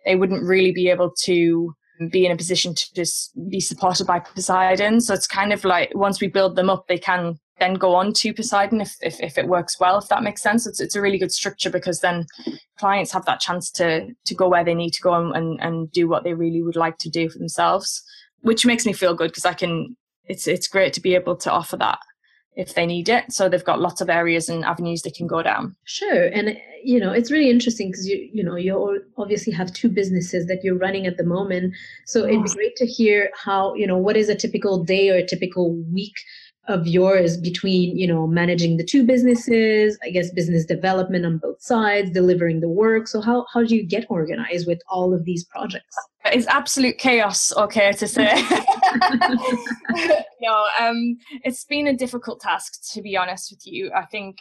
they 0.05 0.17
wouldn't 0.17 0.45
really 0.45 0.73
be 0.73 0.91
able 0.91 1.13
to 1.23 1.75
be 2.11 2.27
in 2.27 2.33
a 2.33 2.37
position 2.37 2.75
to 2.75 2.95
just 2.95 3.33
be 3.49 3.59
supported 3.59 4.07
by 4.07 4.19
poseidon. 4.19 5.01
So 5.01 5.15
it's 5.15 5.27
kind 5.27 5.53
of 5.55 5.65
like 5.65 5.91
once 5.95 6.21
we 6.21 6.29
build 6.29 6.57
them 6.57 6.69
up 6.69 6.87
they 6.89 6.99
can 6.99 7.39
then 7.59 7.75
go 7.75 7.95
on 7.95 8.13
to 8.13 8.35
Poseidon 8.35 8.81
if, 8.81 8.97
if, 9.01 9.21
if 9.21 9.39
it 9.39 9.49
works 9.49 9.81
well, 9.81 9.99
if 9.99 10.09
that 10.09 10.23
makes 10.23 10.43
sense. 10.43 10.67
It's, 10.67 10.81
it's 10.81 10.95
a 10.95 11.01
really 11.01 11.19
good 11.19 11.33
structure 11.33 11.71
because 11.71 12.01
then 12.01 12.27
clients 12.79 13.13
have 13.13 13.25
that 13.25 13.41
chance 13.41 13.71
to, 13.73 14.09
to 14.25 14.35
go 14.35 14.49
where 14.49 14.65
they 14.65 14.75
need 14.75 14.93
to 14.93 15.03
go 15.03 15.15
and, 15.33 15.59
and 15.61 15.91
do 15.93 16.09
what 16.09 16.25
they 16.25 16.35
really 16.35 16.63
would 16.63 16.77
like 16.77 16.99
to 16.99 17.11
do 17.11 17.29
for 17.31 17.39
themselves, 17.39 18.03
which 18.41 18.67
makes 18.67 18.85
me 18.85 18.93
feel 18.93 19.15
good 19.15 19.31
because 19.31 19.47
I 19.47 19.55
can, 19.55 19.97
it's, 20.27 20.47
it's 20.47 20.69
great 20.69 20.93
to 20.95 21.01
be 21.01 21.15
able 21.15 21.37
to 21.37 21.51
offer 21.51 21.77
that 21.79 21.99
if 22.57 22.75
they 22.75 22.87
need 22.87 23.09
it. 23.09 23.31
So 23.31 23.49
they've 23.49 23.65
got 23.65 23.81
lots 23.81 24.01
of 24.01 24.09
areas 24.09 24.49
and 24.49 24.65
avenues 24.65 25.03
they 25.03 25.11
can 25.11 25.27
go 25.27 25.43
down. 25.43 25.77
Sure. 25.85 26.27
And, 26.27 26.57
you 26.83 26.99
know, 26.99 27.13
it's 27.13 27.31
really 27.31 27.51
interesting 27.51 27.91
because 27.91 28.09
you, 28.09 28.29
you 28.33 28.43
know, 28.43 28.57
you 28.57 29.03
obviously 29.19 29.53
have 29.53 29.73
two 29.73 29.91
businesses 29.91 30.47
that 30.47 30.65
you're 30.65 30.79
running 30.79 31.07
at 31.07 31.19
the 31.19 31.25
moment. 31.25 31.75
So 32.07 32.25
it'd 32.25 32.45
be 32.45 32.51
great 32.51 32.77
to 32.77 32.87
hear 32.87 33.31
how, 33.35 33.75
you 33.75 33.87
know, 33.87 33.99
what 33.99 34.17
is 34.17 34.31
a 34.31 34.35
typical 34.35 34.83
day 34.83 35.11
or 35.11 35.17
a 35.17 35.27
typical 35.27 35.75
week 35.93 36.15
of 36.69 36.87
yours 36.87 37.37
between 37.37 37.97
you 37.97 38.07
know 38.07 38.27
managing 38.27 38.77
the 38.77 38.85
two 38.85 39.05
businesses 39.05 39.99
i 40.03 40.11
guess 40.11 40.31
business 40.31 40.65
development 40.65 41.25
on 41.25 41.39
both 41.39 41.63
sides 41.63 42.11
delivering 42.11 42.61
the 42.61 42.69
work. 42.69 43.09
So 43.09 43.21
how, 43.21 43.47
how 43.53 43.65
do 43.65 43.75
you 43.75 43.85
get 43.85 44.07
organized 44.09 44.67
with 44.67 44.81
all 44.89 45.15
of 45.15 45.25
these 45.25 45.45
projects? 45.45 45.97
It's 46.27 46.47
absolute 46.49 46.99
chaos 46.99 47.57
okay 47.57 47.93
to 47.93 48.09
say. 48.09 48.33
No 50.39 50.67
um 50.79 51.17
it's 51.45 51.65
been 51.65 51.87
a 51.87 51.97
difficult 51.97 52.41
task 52.41 52.93
to 52.93 53.01
be 53.01 53.17
honest 53.17 53.51
with 53.51 53.67
you. 53.67 53.91
I 53.97 54.05
think 54.05 54.37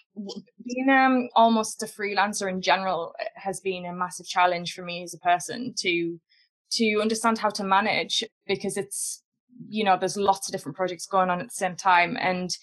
being 0.66 0.90
um 0.90 1.30
almost 1.36 1.82
a 1.84 1.86
freelancer 1.86 2.50
in 2.50 2.62
general 2.62 3.14
has 3.36 3.62
been 3.62 3.86
a 3.86 3.94
massive 3.94 4.28
challenge 4.28 4.74
for 4.74 4.84
me 4.84 5.04
as 5.04 5.14
a 5.14 5.20
person 5.20 5.74
to 5.80 6.20
to 6.72 7.00
understand 7.02 7.38
how 7.38 7.50
to 7.50 7.64
manage 7.64 8.24
because 8.46 8.76
it's 8.78 9.24
you 9.68 9.84
know, 9.84 9.98
there's 9.98 10.18
lots 10.18 10.48
of 10.48 10.52
different 10.52 10.76
projects 10.76 11.06
going 11.06 11.30
on 11.30 11.40
at 11.40 11.48
the 11.48 11.54
same 11.54 11.76
time. 11.76 12.18
And 12.20 12.56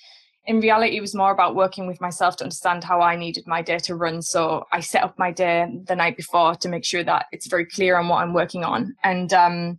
in 0.47 0.61
reality, 0.61 0.97
it 0.97 1.01
was 1.01 1.15
more 1.15 1.31
about 1.31 1.55
working 1.55 1.87
with 1.87 2.01
myself 2.01 2.37
to 2.37 2.45
understand 2.45 2.85
how 2.85 3.01
I 3.01 3.17
needed 3.17 3.47
my 3.47 3.63
day 3.63 3.79
to 3.79 3.95
run. 3.95 4.23
So 4.23 4.65
I 4.73 4.81
set 4.81 5.05
up 5.05 5.19
my 5.19 5.31
day 5.31 5.67
the 5.87 5.97
night 5.97 6.17
before 6.17 6.55
to 6.57 6.69
make 6.69 6.85
sure 6.85 7.05
that 7.05 7.27
it's 7.33 7.47
very 7.47 7.67
clear 7.67 7.97
on 7.97 8.09
what 8.09 8.23
I'm 8.23 8.35
working 8.35 8.65
on. 8.65 8.95
And 9.05 9.33
um, 9.33 9.79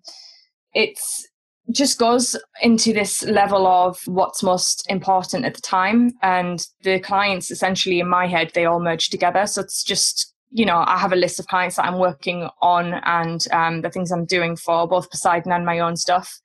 it's 0.73 1.27
just 1.71 1.97
goes 1.97 2.35
into 2.61 2.93
this 2.93 3.23
level 3.23 3.67
of 3.67 3.99
what's 4.05 4.43
most 4.43 4.89
important 4.89 5.45
at 5.45 5.53
the 5.53 5.61
time. 5.61 6.11
And 6.21 6.65
the 6.81 6.99
clients, 6.99 7.51
essentially, 7.51 7.99
in 7.99 8.07
my 8.07 8.27
head, 8.27 8.51
they 8.53 8.65
all 8.65 8.81
merge 8.81 9.09
together. 9.09 9.45
So 9.47 9.61
it's 9.61 9.83
just 9.83 10.33
you 10.53 10.65
know, 10.65 10.83
I 10.85 10.99
have 10.99 11.11
a 11.11 11.17
list 11.17 11.39
of 11.39 11.47
clients 11.47 11.77
that 11.77 11.85
I'm 11.85 11.97
working 11.97 12.47
on 12.61 12.93
and 13.05 13.43
um, 13.51 13.81
the 13.81 13.89
things 13.89 14.11
I'm 14.11 14.25
doing 14.25 14.55
for 14.55 14.87
both 14.87 15.09
Poseidon 15.09 15.51
and 15.51 15.65
my 15.65 15.79
own 15.79 15.95
stuff. 15.95 16.39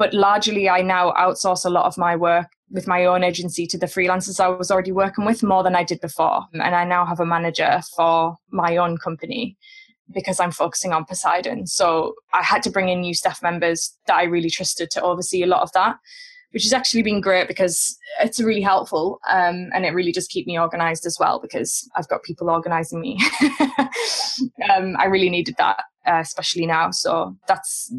But 0.00 0.14
largely, 0.14 0.66
I 0.66 0.80
now 0.80 1.12
outsource 1.12 1.66
a 1.66 1.68
lot 1.68 1.84
of 1.84 1.98
my 1.98 2.16
work 2.16 2.46
with 2.70 2.86
my 2.86 3.04
own 3.04 3.22
agency 3.22 3.66
to 3.66 3.76
the 3.76 3.84
freelancers 3.84 4.40
I 4.40 4.48
was 4.48 4.70
already 4.70 4.92
working 4.92 5.26
with 5.26 5.42
more 5.42 5.62
than 5.62 5.76
I 5.76 5.84
did 5.84 6.00
before. 6.00 6.46
And 6.54 6.74
I 6.74 6.84
now 6.84 7.04
have 7.04 7.20
a 7.20 7.26
manager 7.26 7.82
for 7.94 8.38
my 8.50 8.78
own 8.78 8.96
company 8.96 9.58
because 10.10 10.40
I'm 10.40 10.52
focusing 10.52 10.94
on 10.94 11.04
Poseidon. 11.04 11.66
So 11.66 12.14
I 12.32 12.42
had 12.42 12.62
to 12.62 12.70
bring 12.70 12.88
in 12.88 13.02
new 13.02 13.12
staff 13.12 13.42
members 13.42 13.94
that 14.06 14.16
I 14.16 14.22
really 14.22 14.48
trusted 14.48 14.90
to 14.92 15.02
oversee 15.02 15.42
a 15.42 15.46
lot 15.46 15.60
of 15.60 15.70
that, 15.72 15.96
which 16.52 16.62
has 16.62 16.72
actually 16.72 17.02
been 17.02 17.20
great 17.20 17.46
because 17.46 17.94
it's 18.22 18.40
really 18.40 18.62
helpful 18.62 19.20
um, 19.28 19.68
and 19.74 19.84
it 19.84 19.92
really 19.92 20.12
just 20.12 20.30
keep 20.30 20.46
me 20.46 20.58
organized 20.58 21.04
as 21.04 21.18
well 21.20 21.40
because 21.40 21.86
I've 21.94 22.08
got 22.08 22.22
people 22.22 22.48
organizing 22.48 23.02
me. 23.02 23.20
um, 24.72 24.96
I 24.98 25.04
really 25.10 25.28
needed 25.28 25.56
that, 25.58 25.80
uh, 26.06 26.20
especially 26.20 26.64
now. 26.64 26.90
So 26.90 27.36
that's 27.46 27.92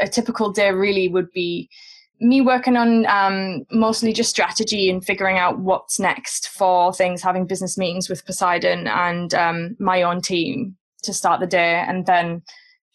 a 0.00 0.08
typical 0.08 0.50
day 0.50 0.70
really 0.70 1.08
would 1.08 1.30
be 1.32 1.68
me 2.20 2.40
working 2.40 2.76
on 2.76 3.06
um, 3.06 3.64
mostly 3.70 4.12
just 4.12 4.30
strategy 4.30 4.88
and 4.88 5.04
figuring 5.04 5.36
out 5.36 5.58
what's 5.58 6.00
next 6.00 6.48
for 6.48 6.92
things, 6.92 7.22
having 7.22 7.46
business 7.46 7.76
meetings 7.76 8.08
with 8.08 8.24
Poseidon 8.24 8.86
and 8.86 9.34
um, 9.34 9.76
my 9.78 10.02
own 10.02 10.20
team 10.20 10.76
to 11.02 11.12
start 11.12 11.40
the 11.40 11.46
day, 11.46 11.84
and 11.86 12.06
then 12.06 12.42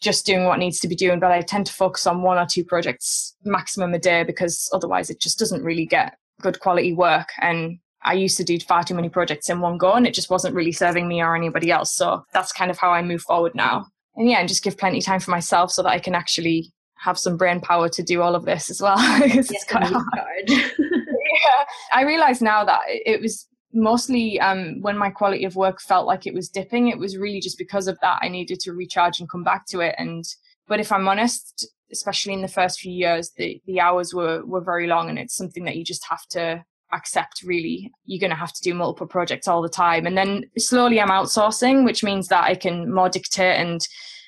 just 0.02 0.26
doing 0.26 0.46
what 0.46 0.58
needs 0.58 0.80
to 0.80 0.88
be 0.88 0.96
doing. 0.96 1.20
But 1.20 1.32
I 1.32 1.42
tend 1.42 1.68
to 1.68 1.74
focus 1.74 2.08
on 2.08 2.24
one 2.24 2.38
or 2.38 2.48
two 2.48 2.66
projects 2.66 3.36
maximum 3.46 3.94
a 3.94 4.00
day 4.00 4.24
because 4.24 4.70
otherwise 4.74 5.10
it 5.10 5.22
just 5.22 5.38
doesn't 5.38 5.64
really 5.64 5.86
get 5.86 6.18
good 6.42 6.60
quality 6.60 6.94
work. 6.94 7.30
And 7.40 7.78
I 8.04 8.14
used 8.14 8.38
to 8.38 8.44
do 8.44 8.60
far 8.60 8.84
too 8.84 8.96
many 8.96 9.10
projects 9.10 9.50
in 9.50 9.62
one 9.62 9.78
go, 9.78 9.94
and 9.94 10.08
it 10.08 10.16
just 10.16 10.32
wasn't 10.32 10.56
really 10.56 10.72
serving 10.72 11.08
me 11.08 11.22
or 11.22 11.36
anybody 11.36 11.72
else. 11.72 11.94
So 11.94 12.24
that's 12.34 12.52
kind 12.52 12.72
of 12.72 12.80
how 12.80 12.90
I 12.90 13.04
move 13.04 13.22
forward 13.22 13.54
now. 13.54 13.86
And 14.16 14.28
yeah, 14.30 14.40
and 14.40 14.50
just 14.50 14.64
give 14.64 14.78
plenty 14.78 14.98
of 14.98 15.06
time 15.06 15.20
for 15.20 15.32
myself 15.32 15.72
so 15.72 15.84
that 15.84 15.90
I 15.90 16.00
can 16.00 16.16
actually 16.16 16.74
have 17.02 17.18
some 17.18 17.36
brain 17.36 17.60
power 17.60 17.90
to 17.90 18.04
do 18.04 18.22
all 18.22 18.36
of 18.36 18.46
this 18.46 18.70
as 18.70 18.80
well 18.80 18.96
yes, 19.00 19.50
it's 19.52 19.66
quite 19.66 19.84
hard. 19.84 20.06
hard. 20.14 20.50
yeah, 20.50 21.66
I 21.92 22.04
realize 22.04 22.42
now 22.42 22.64
that 22.64 22.82
it 22.88 23.20
was 23.20 23.48
mostly 23.74 24.40
um, 24.40 24.82
when 24.82 24.98
my 24.98 25.10
quality 25.10 25.46
of 25.46 25.56
work 25.56 25.82
felt 25.82 26.06
like 26.06 26.28
it 26.28 26.34
was 26.34 26.50
dipping. 26.50 26.88
It 26.88 27.00
was 27.00 27.18
really 27.18 27.40
just 27.40 27.58
because 27.58 27.88
of 27.88 27.98
that 28.02 28.20
I 28.22 28.28
needed 28.28 28.60
to 28.62 28.74
recharge 28.74 29.20
and 29.20 29.30
come 29.30 29.44
back 29.44 29.66
to 29.68 29.80
it. 29.80 29.96
And 29.98 30.24
but 30.68 30.80
if 30.80 30.92
I'm 30.92 31.08
honest, 31.08 31.68
especially 31.92 32.34
in 32.34 32.42
the 32.42 32.48
first 32.48 32.80
few 32.80 32.92
years, 32.92 33.32
the 33.36 33.62
the 33.66 33.80
hours 33.80 34.14
were 34.14 34.46
were 34.46 34.62
very 34.62 34.88
long, 34.88 35.10
and 35.10 35.18
it's 35.18 35.36
something 35.36 35.64
that 35.66 35.78
you 35.78 35.84
just 35.84 36.06
have 36.08 36.26
to 36.32 36.64
accept 36.94 37.42
really 37.44 37.90
you're 38.04 38.20
going 38.20 38.30
to 38.30 38.36
have 38.36 38.52
to 38.52 38.62
do 38.62 38.74
multiple 38.74 39.08
projects 39.08 39.48
all 39.48 39.62
the 39.62 39.70
time 39.70 40.06
and 40.06 40.18
then 40.18 40.44
slowly 40.58 41.00
i'm 41.00 41.08
outsourcing 41.08 41.86
which 41.86 42.04
means 42.04 42.28
that 42.28 42.44
i 42.44 42.54
can 42.54 42.94
more 42.94 43.08
dictate 43.08 43.56
and 43.56 43.88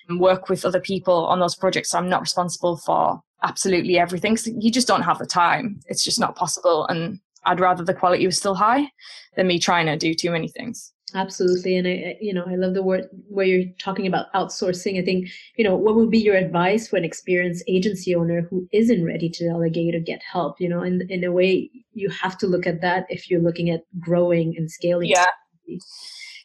work 0.09 0.49
with 0.49 0.65
other 0.65 0.79
people 0.79 1.25
on 1.25 1.39
those 1.39 1.55
projects. 1.55 1.91
So 1.91 1.97
I'm 1.97 2.09
not 2.09 2.21
responsible 2.21 2.77
for 2.77 3.21
absolutely 3.43 3.99
everything. 3.99 4.37
So 4.37 4.51
you 4.57 4.71
just 4.71 4.87
don't 4.87 5.03
have 5.03 5.19
the 5.19 5.25
time. 5.25 5.79
It's 5.87 6.03
just 6.03 6.19
not 6.19 6.35
possible. 6.35 6.85
And 6.87 7.19
I'd 7.45 7.59
rather 7.59 7.83
the 7.83 7.93
quality 7.93 8.25
was 8.25 8.37
still 8.37 8.55
high 8.55 8.89
than 9.35 9.47
me 9.47 9.59
trying 9.59 9.85
to 9.87 9.97
do 9.97 10.13
too 10.13 10.31
many 10.31 10.47
things. 10.47 10.91
Absolutely. 11.15 11.77
And 11.77 11.87
I, 11.87 12.17
you 12.19 12.33
know, 12.33 12.43
I 12.47 12.55
love 12.55 12.73
the 12.73 12.81
word 12.81 13.07
where 13.27 13.45
you're 13.45 13.71
talking 13.79 14.07
about 14.07 14.33
outsourcing. 14.33 14.99
I 14.99 15.05
think, 15.05 15.29
you 15.57 15.63
know, 15.63 15.75
what 15.75 15.95
would 15.95 16.09
be 16.09 16.17
your 16.17 16.35
advice 16.35 16.87
for 16.87 16.97
an 16.97 17.03
experienced 17.03 17.63
agency 17.67 18.15
owner 18.15 18.47
who 18.49 18.67
isn't 18.71 19.05
ready 19.05 19.29
to 19.29 19.47
delegate 19.47 19.93
or 19.93 19.99
get 19.99 20.21
help? 20.23 20.59
You 20.59 20.69
know, 20.69 20.81
in, 20.81 21.05
in 21.09 21.23
a 21.23 21.31
way, 21.31 21.69
you 21.93 22.09
have 22.09 22.37
to 22.39 22.47
look 22.47 22.65
at 22.65 22.81
that 22.81 23.05
if 23.09 23.29
you're 23.29 23.41
looking 23.41 23.69
at 23.69 23.81
growing 23.99 24.55
and 24.57 24.71
scaling. 24.71 25.09
Yeah 25.09 25.25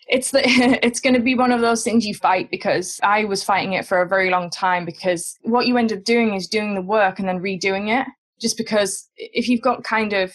it's 0.08 0.30
the, 0.30 0.40
it's 0.84 1.00
going 1.00 1.14
to 1.14 1.20
be 1.20 1.34
one 1.34 1.52
of 1.52 1.60
those 1.60 1.84
things 1.84 2.06
you 2.06 2.14
fight 2.14 2.50
because 2.50 2.98
I 3.02 3.24
was 3.24 3.44
fighting 3.44 3.74
it 3.74 3.86
for 3.86 4.00
a 4.00 4.08
very 4.08 4.30
long 4.30 4.50
time 4.50 4.84
because 4.84 5.36
what 5.42 5.66
you 5.66 5.76
end 5.76 5.92
up 5.92 6.04
doing 6.04 6.34
is 6.34 6.48
doing 6.48 6.74
the 6.74 6.82
work 6.82 7.18
and 7.18 7.28
then 7.28 7.40
redoing 7.40 7.88
it 8.00 8.06
just 8.40 8.56
because 8.56 9.08
if 9.16 9.48
you've 9.48 9.62
got 9.62 9.84
kind 9.84 10.12
of 10.12 10.32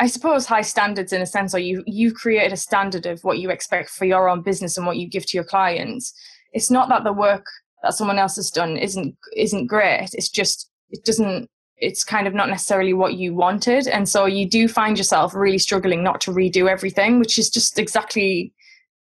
I 0.00 0.06
suppose 0.06 0.46
high 0.46 0.62
standards 0.62 1.12
in 1.12 1.22
a 1.22 1.26
sense 1.26 1.54
or 1.54 1.58
you 1.58 1.84
you've 1.86 2.14
created 2.14 2.52
a 2.52 2.56
standard 2.56 3.06
of 3.06 3.20
what 3.22 3.38
you 3.38 3.50
expect 3.50 3.90
for 3.90 4.04
your 4.04 4.28
own 4.28 4.42
business 4.42 4.76
and 4.76 4.86
what 4.86 4.96
you 4.96 5.08
give 5.08 5.26
to 5.26 5.36
your 5.36 5.44
clients 5.44 6.12
it's 6.52 6.70
not 6.70 6.88
that 6.88 7.04
the 7.04 7.12
work 7.12 7.46
that 7.82 7.94
someone 7.94 8.18
else 8.18 8.36
has 8.36 8.50
done 8.50 8.76
isn't 8.76 9.16
isn't 9.36 9.66
great. 9.66 10.10
It's 10.12 10.30
just 10.30 10.70
it 10.90 11.04
doesn't 11.04 11.48
it's 11.76 12.04
kind 12.04 12.26
of 12.26 12.34
not 12.34 12.48
necessarily 12.48 12.92
what 12.92 13.14
you 13.14 13.34
wanted. 13.34 13.88
And 13.88 14.08
so 14.08 14.26
you 14.26 14.48
do 14.48 14.68
find 14.68 14.96
yourself 14.96 15.34
really 15.34 15.58
struggling 15.58 16.02
not 16.02 16.20
to 16.22 16.30
redo 16.30 16.70
everything 16.70 17.18
which 17.18 17.38
is 17.38 17.50
just 17.50 17.78
exactly 17.78 18.52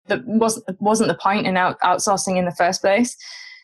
that 0.07 0.25
wasn't 0.25 0.81
wasn't 0.81 1.07
the 1.07 1.17
point 1.17 1.47
in 1.47 1.57
out, 1.57 1.79
outsourcing 1.81 2.37
in 2.37 2.45
the 2.45 2.55
first 2.55 2.81
place. 2.81 3.15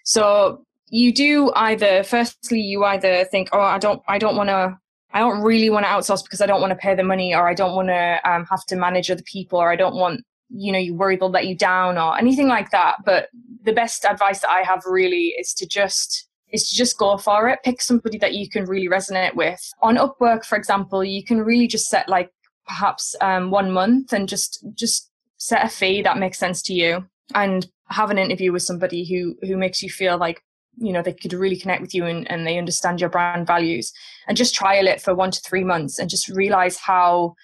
So 0.04 0.66
you 0.90 1.14
do 1.14 1.52
either 1.56 2.04
firstly 2.04 2.62
you 2.62 2.86
either 2.86 3.26
think 3.26 3.50
oh 3.52 3.60
I 3.60 3.78
don't 3.78 4.02
I 4.08 4.18
don't 4.18 4.38
want 4.38 4.50
to 4.50 4.78
I 5.14 5.20
don't 5.20 5.42
really 5.42 5.70
want 5.70 5.86
to 5.86 5.90
outsource 5.90 6.24
because 6.24 6.42
I 6.42 6.46
don't 6.46 6.62
want 6.62 6.72
to 6.72 6.78
pay 6.78 6.96
the 6.96 7.04
money 7.04 7.34
or 7.34 7.48
I 7.48 7.54
don't 7.54 7.76
want 7.76 7.88
to 7.90 8.20
um, 8.30 8.46
have 8.50 8.66
to 8.68 8.76
manage 8.76 9.10
other 9.10 9.24
people 9.24 9.60
or 9.60 9.72
I 9.72 9.76
don't 9.76 9.96
want 9.96 10.22
you 10.50 10.72
know 10.72 10.80
you 10.80 10.94
worry 10.94 11.18
they'll 11.18 11.30
let 11.30 11.48
you 11.48 11.56
down 11.56 11.98
or 11.98 12.18
anything 12.18 12.48
like 12.48 12.72
that. 12.72 12.98
But 13.06 13.30
the 13.64 13.74
best 13.74 14.06
advice 14.06 14.42
that 14.42 14.50
I 14.50 14.62
have 14.62 14.84
really 14.86 15.34
is 15.40 15.54
to 15.56 15.68
just 15.68 16.28
is 16.50 16.70
to 16.70 16.76
just 16.76 16.98
go 16.98 17.18
for 17.18 17.50
it. 17.50 17.60
Pick 17.64 17.82
somebody 17.82 18.18
that 18.20 18.34
you 18.34 18.50
can 18.50 18.66
really 18.66 18.88
resonate 18.88 19.36
with. 19.36 19.60
On 19.82 19.98
Upwork, 19.98 20.46
for 20.46 20.58
example, 20.58 21.04
you 21.04 21.24
can 21.24 21.42
really 21.42 21.68
just 21.68 21.90
set 21.90 22.08
like 22.08 22.32
perhaps 22.66 23.16
um, 23.22 23.52
one 23.52 23.72
month 23.72 24.14
and 24.14 24.30
just 24.30 24.66
just 24.74 25.07
set 25.38 25.66
a 25.66 25.70
fee 25.70 26.02
that 26.02 26.18
makes 26.18 26.40
sense 26.40 26.62
to 26.64 26.74
you 26.74 27.08
and 27.34 27.68
have 27.90 28.10
an 28.10 28.18
interview 28.18 28.52
with 28.52 28.64
somebody 28.64 29.06
who 29.06 29.36
who 29.48 29.58
makes 29.58 29.82
you 29.82 29.90
feel 29.90 30.18
like 30.18 30.42
you 30.78 30.92
know 30.92 31.02
they 31.02 31.14
could 31.14 31.34
really 31.34 31.56
connect 31.56 31.82
with 31.82 31.94
you 31.94 32.06
and, 32.06 32.30
and 32.30 32.46
they 32.46 32.58
understand 32.58 33.00
your 33.00 33.10
brand 33.10 33.48
values. 33.48 33.92
And 34.28 34.38
just 34.38 34.56
trial 34.56 34.88
it 34.88 35.02
for 35.02 35.16
one 35.16 35.32
to 35.32 35.42
three 35.42 35.64
months 35.64 36.00
and 36.00 36.10
just 36.10 36.28
realize 36.30 36.78
how 36.78 37.36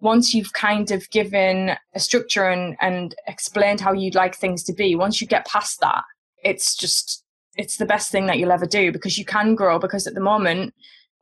once 0.00 0.34
you've 0.34 0.52
kind 0.52 0.90
of 0.90 1.08
given 1.10 1.72
a 1.94 2.00
structure 2.00 2.48
and, 2.48 2.76
and 2.82 3.14
explained 3.26 3.80
how 3.80 3.92
you'd 3.92 4.14
like 4.14 4.36
things 4.36 4.62
to 4.64 4.74
be 4.74 4.94
once 4.94 5.20
you 5.20 5.26
get 5.26 5.46
past 5.46 5.80
that 5.80 6.02
it's 6.44 6.76
just 6.76 7.24
it's 7.56 7.78
the 7.78 7.86
best 7.86 8.12
thing 8.12 8.26
that 8.26 8.38
you'll 8.38 8.52
ever 8.52 8.66
do 8.66 8.92
because 8.92 9.16
you 9.16 9.24
can 9.24 9.54
grow. 9.54 9.78
Because 9.78 10.06
at 10.06 10.14
the 10.14 10.20
moment 10.20 10.74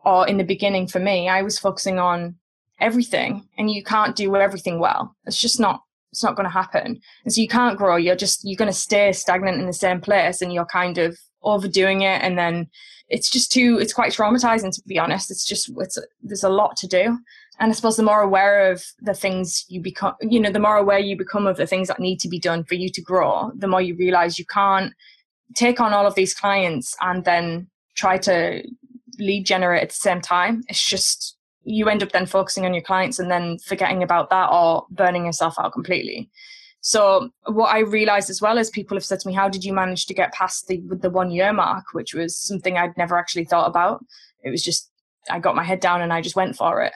or 0.05 0.27
in 0.29 0.37
the 0.37 0.45
beginning 0.45 0.87
for 0.87 0.99
me 0.99 1.29
i 1.29 1.41
was 1.41 1.59
focusing 1.59 1.99
on 1.99 2.35
everything 2.81 3.49
and 3.57 3.71
you 3.71 3.83
can't 3.83 4.17
do 4.17 4.37
everything 4.37 4.79
well. 4.79 5.17
It's 5.25 5.41
just 5.41 5.61
not 5.61 5.81
it's 6.15 6.25
not 6.25 6.37
going 6.37 6.47
to 6.47 6.51
happen. 6.51 7.01
And 7.25 7.33
so 7.33 7.41
you 7.41 7.49
can't 7.49 7.77
grow 7.77 7.97
you're 7.97 8.17
just 8.17 8.41
you're 8.45 8.57
going 8.57 8.71
to 8.71 8.79
stay 8.79 9.13
stagnant 9.13 9.61
in 9.61 9.67
the 9.67 9.73
same 9.73 10.01
place 10.01 10.41
and 10.41 10.53
you're 10.53 10.65
kind 10.65 10.99
of 10.99 11.19
overdoing 11.43 12.03
it. 12.03 12.23
And 12.23 12.39
then 12.39 12.69
it's 13.09 13.31
just 13.31 13.53
too 13.53 13.79
it's 13.81 13.93
quite 13.93 14.13
traumatizing 14.13 14.73
to 14.75 14.83
be 14.87 14.99
honest. 14.99 15.31
It's 15.31 15.45
just 15.45 15.71
it's 15.79 15.99
there's 16.23 16.45
a 16.45 16.49
lot 16.49 16.77
to 16.79 16.87
do. 16.87 17.19
And 17.61 17.71
i 17.71 17.73
suppose 17.73 17.97
the 17.97 18.03
more 18.03 18.21
aware 18.21 18.73
of 18.73 18.83
the 19.01 19.15
things 19.15 19.65
you 19.69 19.81
become 19.81 20.15
you 20.21 20.41
know 20.41 20.51
the 20.51 20.59
more 20.59 20.77
aware 20.77 20.99
you 20.99 21.17
become 21.17 21.47
of 21.47 21.57
the 21.57 21.69
things 21.69 21.87
that 21.87 22.01
need 22.01 22.19
to 22.21 22.29
be 22.29 22.41
done 22.41 22.65
for 22.65 22.75
you 22.75 22.89
to 22.89 23.01
grow 23.01 23.53
the 23.55 23.69
more 23.69 23.81
you 23.81 23.95
realize 23.95 24.41
you 24.41 24.45
can't 24.47 24.93
take 25.55 25.79
on 25.79 25.93
all 25.93 26.05
of 26.05 26.17
these 26.17 26.35
clients 26.35 26.97
and 27.01 27.25
then 27.25 27.69
try 27.95 28.19
to 28.19 28.63
lead 29.19 29.47
generate 29.47 29.83
at 29.83 29.89
the 29.91 29.95
same 29.95 30.21
time. 30.21 30.63
It's 30.69 30.85
just 30.85 31.37
you 31.65 31.89
end 31.89 32.03
up 32.03 32.13
then 32.13 32.27
focusing 32.27 32.65
on 32.65 32.75
your 32.75 32.83
clients 32.83 33.19
and 33.19 33.31
then 33.31 33.59
forgetting 33.59 34.03
about 34.03 34.31
that 34.31 34.51
or 34.51 34.87
burning 34.91 35.27
yourself 35.27 35.55
out 35.59 35.73
completely 35.73 36.31
so 36.87 37.31
what 37.47 37.75
I 37.75 37.79
realized 37.79 38.29
as 38.29 38.43
well 38.43 38.59
is 38.59 38.69
people 38.69 38.95
have 38.95 39.07
said 39.07 39.19
to 39.21 39.29
me, 39.29 39.33
"How 39.33 39.49
did 39.49 39.65
you 39.65 39.73
manage 39.73 40.05
to 40.05 40.13
get 40.13 40.35
past 40.35 40.69
the 40.69 40.83
the 41.01 41.09
one 41.09 41.31
year 41.31 41.51
mark?" 41.51 41.87
Which 41.95 42.13
was 42.13 42.37
something 42.37 42.77
I'd 42.77 42.97
never 42.99 43.19
actually 43.19 43.47
thought 43.47 43.69
about. 43.69 44.05
It 44.43 44.51
was 44.51 44.63
just 44.63 44.91
I 45.31 45.39
got 45.39 45.57
my 45.57 45.65
head 45.65 45.81
down 45.81 46.03
and 46.03 46.13
I 46.13 46.21
just 46.21 46.37
went 46.37 46.57
for 46.57 46.83
it, 46.83 46.93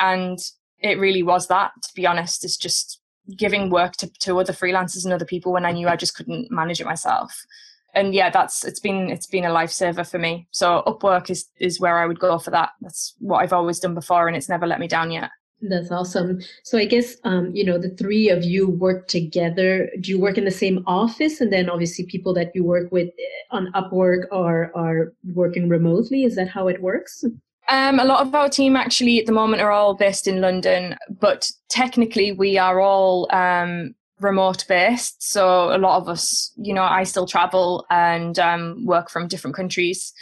and 0.00 0.40
it 0.80 0.98
really 0.98 1.22
was 1.22 1.46
that. 1.46 1.70
To 1.84 1.94
be 1.94 2.04
honest, 2.04 2.44
it's 2.44 2.56
just 2.56 3.00
giving 3.36 3.70
work 3.70 3.92
to, 3.98 4.10
to 4.22 4.40
other 4.40 4.52
freelancers 4.52 5.04
and 5.04 5.14
other 5.14 5.24
people 5.24 5.52
when 5.52 5.64
I 5.64 5.70
knew 5.70 5.86
I 5.86 5.94
just 5.94 6.16
couldn't 6.16 6.50
manage 6.50 6.80
it 6.80 6.86
myself. 6.86 7.46
And 7.94 8.14
yeah, 8.14 8.30
that's 8.30 8.64
it's 8.64 8.80
been 8.80 9.10
it's 9.10 9.26
been 9.26 9.44
a 9.44 9.50
lifesaver 9.50 10.08
for 10.08 10.18
me. 10.18 10.46
So 10.50 10.82
Upwork 10.86 11.30
is 11.30 11.48
is 11.58 11.80
where 11.80 11.98
I 11.98 12.06
would 12.06 12.20
go 12.20 12.38
for 12.38 12.50
that. 12.50 12.70
That's 12.80 13.14
what 13.18 13.38
I've 13.38 13.52
always 13.52 13.80
done 13.80 13.94
before, 13.94 14.28
and 14.28 14.36
it's 14.36 14.48
never 14.48 14.66
let 14.66 14.80
me 14.80 14.88
down 14.88 15.10
yet. 15.10 15.30
That's 15.60 15.90
awesome. 15.90 16.40
So 16.62 16.78
I 16.78 16.84
guess 16.84 17.16
um, 17.24 17.50
you 17.54 17.64
know 17.64 17.78
the 17.78 17.90
three 17.90 18.28
of 18.28 18.44
you 18.44 18.68
work 18.68 19.08
together. 19.08 19.90
Do 20.00 20.10
you 20.10 20.20
work 20.20 20.38
in 20.38 20.44
the 20.44 20.50
same 20.50 20.84
office, 20.86 21.40
and 21.40 21.52
then 21.52 21.68
obviously 21.68 22.06
people 22.06 22.32
that 22.34 22.52
you 22.54 22.62
work 22.62 22.92
with 22.92 23.08
eh, 23.08 23.22
on 23.50 23.72
Upwork 23.72 24.26
are 24.30 24.70
are 24.76 25.12
working 25.32 25.68
remotely? 25.68 26.24
Is 26.24 26.36
that 26.36 26.48
how 26.48 26.68
it 26.68 26.80
works? 26.80 27.24
Um, 27.68 28.00
a 28.00 28.04
lot 28.04 28.26
of 28.26 28.34
our 28.34 28.48
team 28.48 28.76
actually 28.76 29.18
at 29.18 29.26
the 29.26 29.32
moment 29.32 29.60
are 29.60 29.70
all 29.70 29.94
based 29.94 30.26
in 30.26 30.40
London, 30.40 30.96
but 31.20 31.50
technically 31.68 32.32
we 32.32 32.56
are 32.56 32.80
all 32.80 33.28
um, 33.30 33.94
remote 34.20 34.64
based. 34.68 35.22
So 35.22 35.74
a 35.74 35.78
lot 35.78 35.98
of 35.98 36.08
us, 36.08 36.52
you 36.56 36.74
know, 36.74 36.82
I 36.82 37.04
still 37.04 37.26
travel 37.26 37.86
and 37.90 38.38
um, 38.38 38.84
work 38.84 39.10
from 39.10 39.28
different 39.28 39.56
countries, 39.56 40.12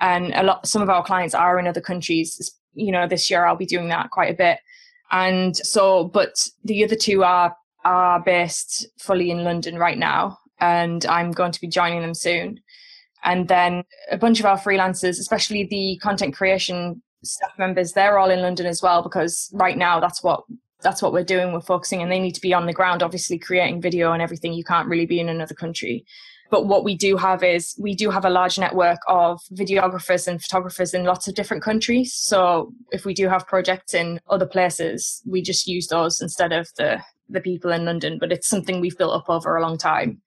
and 0.00 0.32
a 0.34 0.42
lot. 0.42 0.66
Some 0.66 0.82
of 0.82 0.90
our 0.90 1.04
clients 1.04 1.34
are 1.34 1.58
in 1.58 1.66
other 1.66 1.80
countries. 1.80 2.52
You 2.74 2.92
know, 2.92 3.06
this 3.06 3.30
year 3.30 3.46
I'll 3.46 3.56
be 3.56 3.66
doing 3.66 3.88
that 3.88 4.10
quite 4.10 4.32
a 4.32 4.36
bit. 4.36 4.58
And 5.10 5.56
so, 5.56 6.04
but 6.04 6.34
the 6.64 6.84
other 6.84 6.96
two 6.96 7.22
are 7.24 7.56
are 7.84 8.20
based 8.20 8.86
fully 8.98 9.30
in 9.30 9.44
London 9.44 9.76
right 9.76 9.98
now, 9.98 10.38
and 10.60 11.04
I'm 11.06 11.32
going 11.32 11.52
to 11.52 11.60
be 11.60 11.68
joining 11.68 12.00
them 12.00 12.14
soon. 12.14 12.60
And 13.24 13.48
then 13.48 13.84
a 14.10 14.18
bunch 14.18 14.40
of 14.40 14.46
our 14.46 14.58
freelancers, 14.58 15.18
especially 15.18 15.64
the 15.64 15.98
content 16.02 16.34
creation 16.34 17.02
staff 17.22 17.52
members, 17.58 17.92
they're 17.92 18.18
all 18.18 18.30
in 18.30 18.42
London 18.42 18.66
as 18.66 18.82
well 18.82 19.02
because 19.02 19.50
right 19.54 19.78
now 19.78 19.98
that's 19.98 20.22
what 20.22 20.44
that's 20.84 21.02
what 21.02 21.12
we're 21.12 21.24
doing. 21.24 21.52
We're 21.52 21.60
focusing, 21.60 22.02
and 22.02 22.12
they 22.12 22.20
need 22.20 22.36
to 22.36 22.40
be 22.40 22.54
on 22.54 22.66
the 22.66 22.72
ground, 22.72 23.02
obviously 23.02 23.38
creating 23.38 23.82
video 23.82 24.12
and 24.12 24.22
everything. 24.22 24.52
You 24.52 24.62
can't 24.62 24.88
really 24.88 25.06
be 25.06 25.18
in 25.18 25.28
another 25.28 25.54
country. 25.54 26.04
But 26.50 26.66
what 26.66 26.84
we 26.84 26.94
do 26.94 27.16
have 27.16 27.42
is 27.42 27.74
we 27.80 27.96
do 27.96 28.10
have 28.10 28.24
a 28.24 28.30
large 28.30 28.58
network 28.58 28.98
of 29.08 29.40
videographers 29.52 30.28
and 30.28 30.40
photographers 30.40 30.94
in 30.94 31.02
lots 31.02 31.26
of 31.26 31.34
different 31.34 31.64
countries. 31.64 32.14
So 32.14 32.72
if 32.92 33.04
we 33.04 33.14
do 33.14 33.28
have 33.28 33.48
projects 33.48 33.94
in 33.94 34.20
other 34.28 34.46
places, 34.46 35.22
we 35.26 35.42
just 35.42 35.66
use 35.66 35.88
those 35.88 36.20
instead 36.20 36.52
of 36.52 36.68
the 36.76 37.00
the 37.30 37.40
people 37.40 37.72
in 37.72 37.86
London. 37.86 38.18
But 38.20 38.30
it's 38.30 38.46
something 38.46 38.80
we've 38.80 38.98
built 38.98 39.14
up 39.14 39.28
over 39.28 39.56
a 39.56 39.62
long 39.62 39.78
time. 39.78 40.20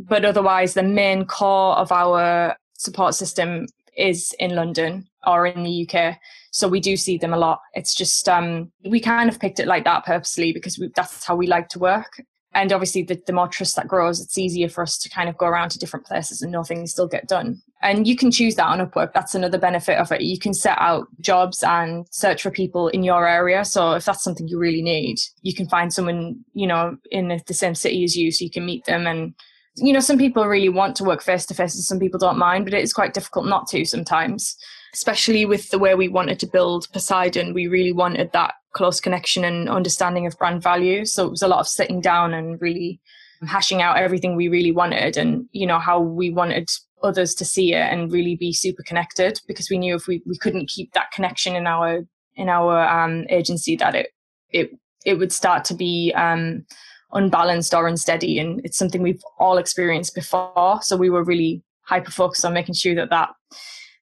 But 0.00 0.24
otherwise, 0.24 0.74
the 0.74 0.82
main 0.82 1.24
core 1.24 1.76
of 1.76 1.92
our 1.92 2.56
support 2.76 3.14
system 3.14 3.66
is 3.96 4.34
in 4.38 4.54
London 4.54 5.08
or 5.26 5.46
in 5.46 5.62
the 5.62 5.88
UK. 5.88 6.16
So 6.50 6.68
we 6.68 6.80
do 6.80 6.96
see 6.96 7.16
them 7.16 7.32
a 7.32 7.38
lot. 7.38 7.60
It's 7.74 7.94
just 7.94 8.28
um, 8.28 8.70
we 8.84 9.00
kind 9.00 9.30
of 9.30 9.38
picked 9.38 9.60
it 9.60 9.66
like 9.66 9.84
that 9.84 10.04
purposely 10.04 10.52
because 10.52 10.78
we, 10.78 10.90
that's 10.94 11.24
how 11.24 11.36
we 11.36 11.46
like 11.46 11.68
to 11.70 11.78
work. 11.78 12.22
And 12.52 12.72
obviously 12.72 13.04
the, 13.04 13.20
the 13.26 13.32
more 13.32 13.46
trust 13.46 13.76
that 13.76 13.86
grows 13.86 14.20
it's 14.20 14.36
easier 14.36 14.68
for 14.68 14.82
us 14.82 14.98
to 14.98 15.08
kind 15.08 15.28
of 15.28 15.38
go 15.38 15.46
around 15.46 15.70
to 15.70 15.78
different 15.78 16.04
places 16.04 16.42
and 16.42 16.50
know 16.50 16.64
things 16.64 16.90
still 16.90 17.06
get 17.06 17.28
done. 17.28 17.62
And 17.82 18.08
you 18.08 18.16
can 18.16 18.32
choose 18.32 18.56
that 18.56 18.66
on 18.66 18.84
upwork. 18.84 19.12
That's 19.12 19.36
another 19.36 19.56
benefit 19.56 19.98
of 19.98 20.10
it. 20.10 20.22
You 20.22 20.36
can 20.36 20.52
set 20.52 20.76
out 20.80 21.06
jobs 21.20 21.62
and 21.62 22.06
search 22.10 22.42
for 22.42 22.50
people 22.50 22.88
in 22.88 23.04
your 23.04 23.26
area. 23.26 23.64
So 23.64 23.92
if 23.92 24.04
that's 24.04 24.24
something 24.24 24.48
you 24.48 24.58
really 24.58 24.82
need 24.82 25.18
you 25.42 25.54
can 25.54 25.68
find 25.68 25.92
someone 25.92 26.44
you 26.52 26.66
know 26.66 26.96
in 27.12 27.40
the 27.46 27.54
same 27.54 27.76
city 27.76 28.02
as 28.02 28.16
you 28.16 28.32
so 28.32 28.44
you 28.44 28.50
can 28.50 28.66
meet 28.66 28.84
them. 28.84 29.06
And 29.06 29.34
you 29.76 29.92
know 29.92 30.00
some 30.00 30.18
people 30.18 30.44
really 30.46 30.68
want 30.68 30.96
to 30.96 31.04
work 31.04 31.22
face 31.22 31.46
to 31.46 31.54
face 31.54 31.74
and 31.74 31.84
some 31.84 32.00
people 32.00 32.18
don't 32.18 32.38
mind 32.38 32.64
but 32.64 32.74
it 32.74 32.82
is 32.82 32.92
quite 32.92 33.14
difficult 33.14 33.46
not 33.46 33.68
to 33.68 33.84
sometimes 33.84 34.56
especially 34.92 35.44
with 35.46 35.70
the 35.70 35.78
way 35.78 35.94
we 35.94 36.08
wanted 36.08 36.38
to 36.38 36.46
build 36.46 36.86
poseidon 36.92 37.54
we 37.54 37.66
really 37.66 37.92
wanted 37.92 38.30
that 38.32 38.54
close 38.72 39.00
connection 39.00 39.44
and 39.44 39.68
understanding 39.68 40.26
of 40.26 40.38
brand 40.38 40.62
value. 40.62 41.04
So 41.04 41.26
it 41.26 41.30
was 41.30 41.42
a 41.42 41.48
lot 41.48 41.60
of 41.60 41.68
sitting 41.68 42.00
down 42.00 42.32
and 42.32 42.60
really 42.60 43.00
hashing 43.46 43.82
out 43.82 43.96
everything 43.96 44.36
we 44.36 44.48
really 44.48 44.72
wanted 44.72 45.16
and, 45.16 45.46
you 45.52 45.66
know, 45.66 45.78
how 45.78 46.00
we 46.00 46.30
wanted 46.30 46.68
others 47.02 47.34
to 47.34 47.44
see 47.44 47.72
it 47.72 47.92
and 47.92 48.12
really 48.12 48.36
be 48.36 48.52
super 48.52 48.82
connected 48.82 49.40
because 49.48 49.70
we 49.70 49.78
knew 49.78 49.94
if 49.94 50.06
we, 50.06 50.22
we 50.26 50.36
couldn't 50.36 50.68
keep 50.68 50.92
that 50.92 51.10
connection 51.12 51.56
in 51.56 51.66
our 51.66 52.00
in 52.36 52.48
our 52.48 52.86
um, 52.88 53.24
agency 53.30 53.74
that 53.74 53.94
it 53.94 54.08
it 54.50 54.70
it 55.06 55.14
would 55.14 55.32
start 55.32 55.64
to 55.64 55.74
be 55.74 56.12
um, 56.14 56.64
unbalanced 57.12 57.72
or 57.72 57.88
unsteady 57.88 58.38
and 58.38 58.60
it's 58.64 58.76
something 58.76 59.02
we've 59.02 59.22
all 59.38 59.56
experienced 59.56 60.14
before 60.14 60.78
so 60.82 60.94
we 60.94 61.08
were 61.08 61.24
really 61.24 61.62
hyper 61.84 62.10
focused 62.10 62.44
on 62.44 62.52
making 62.52 62.74
sure 62.74 62.94
that 62.94 63.08
that 63.08 63.30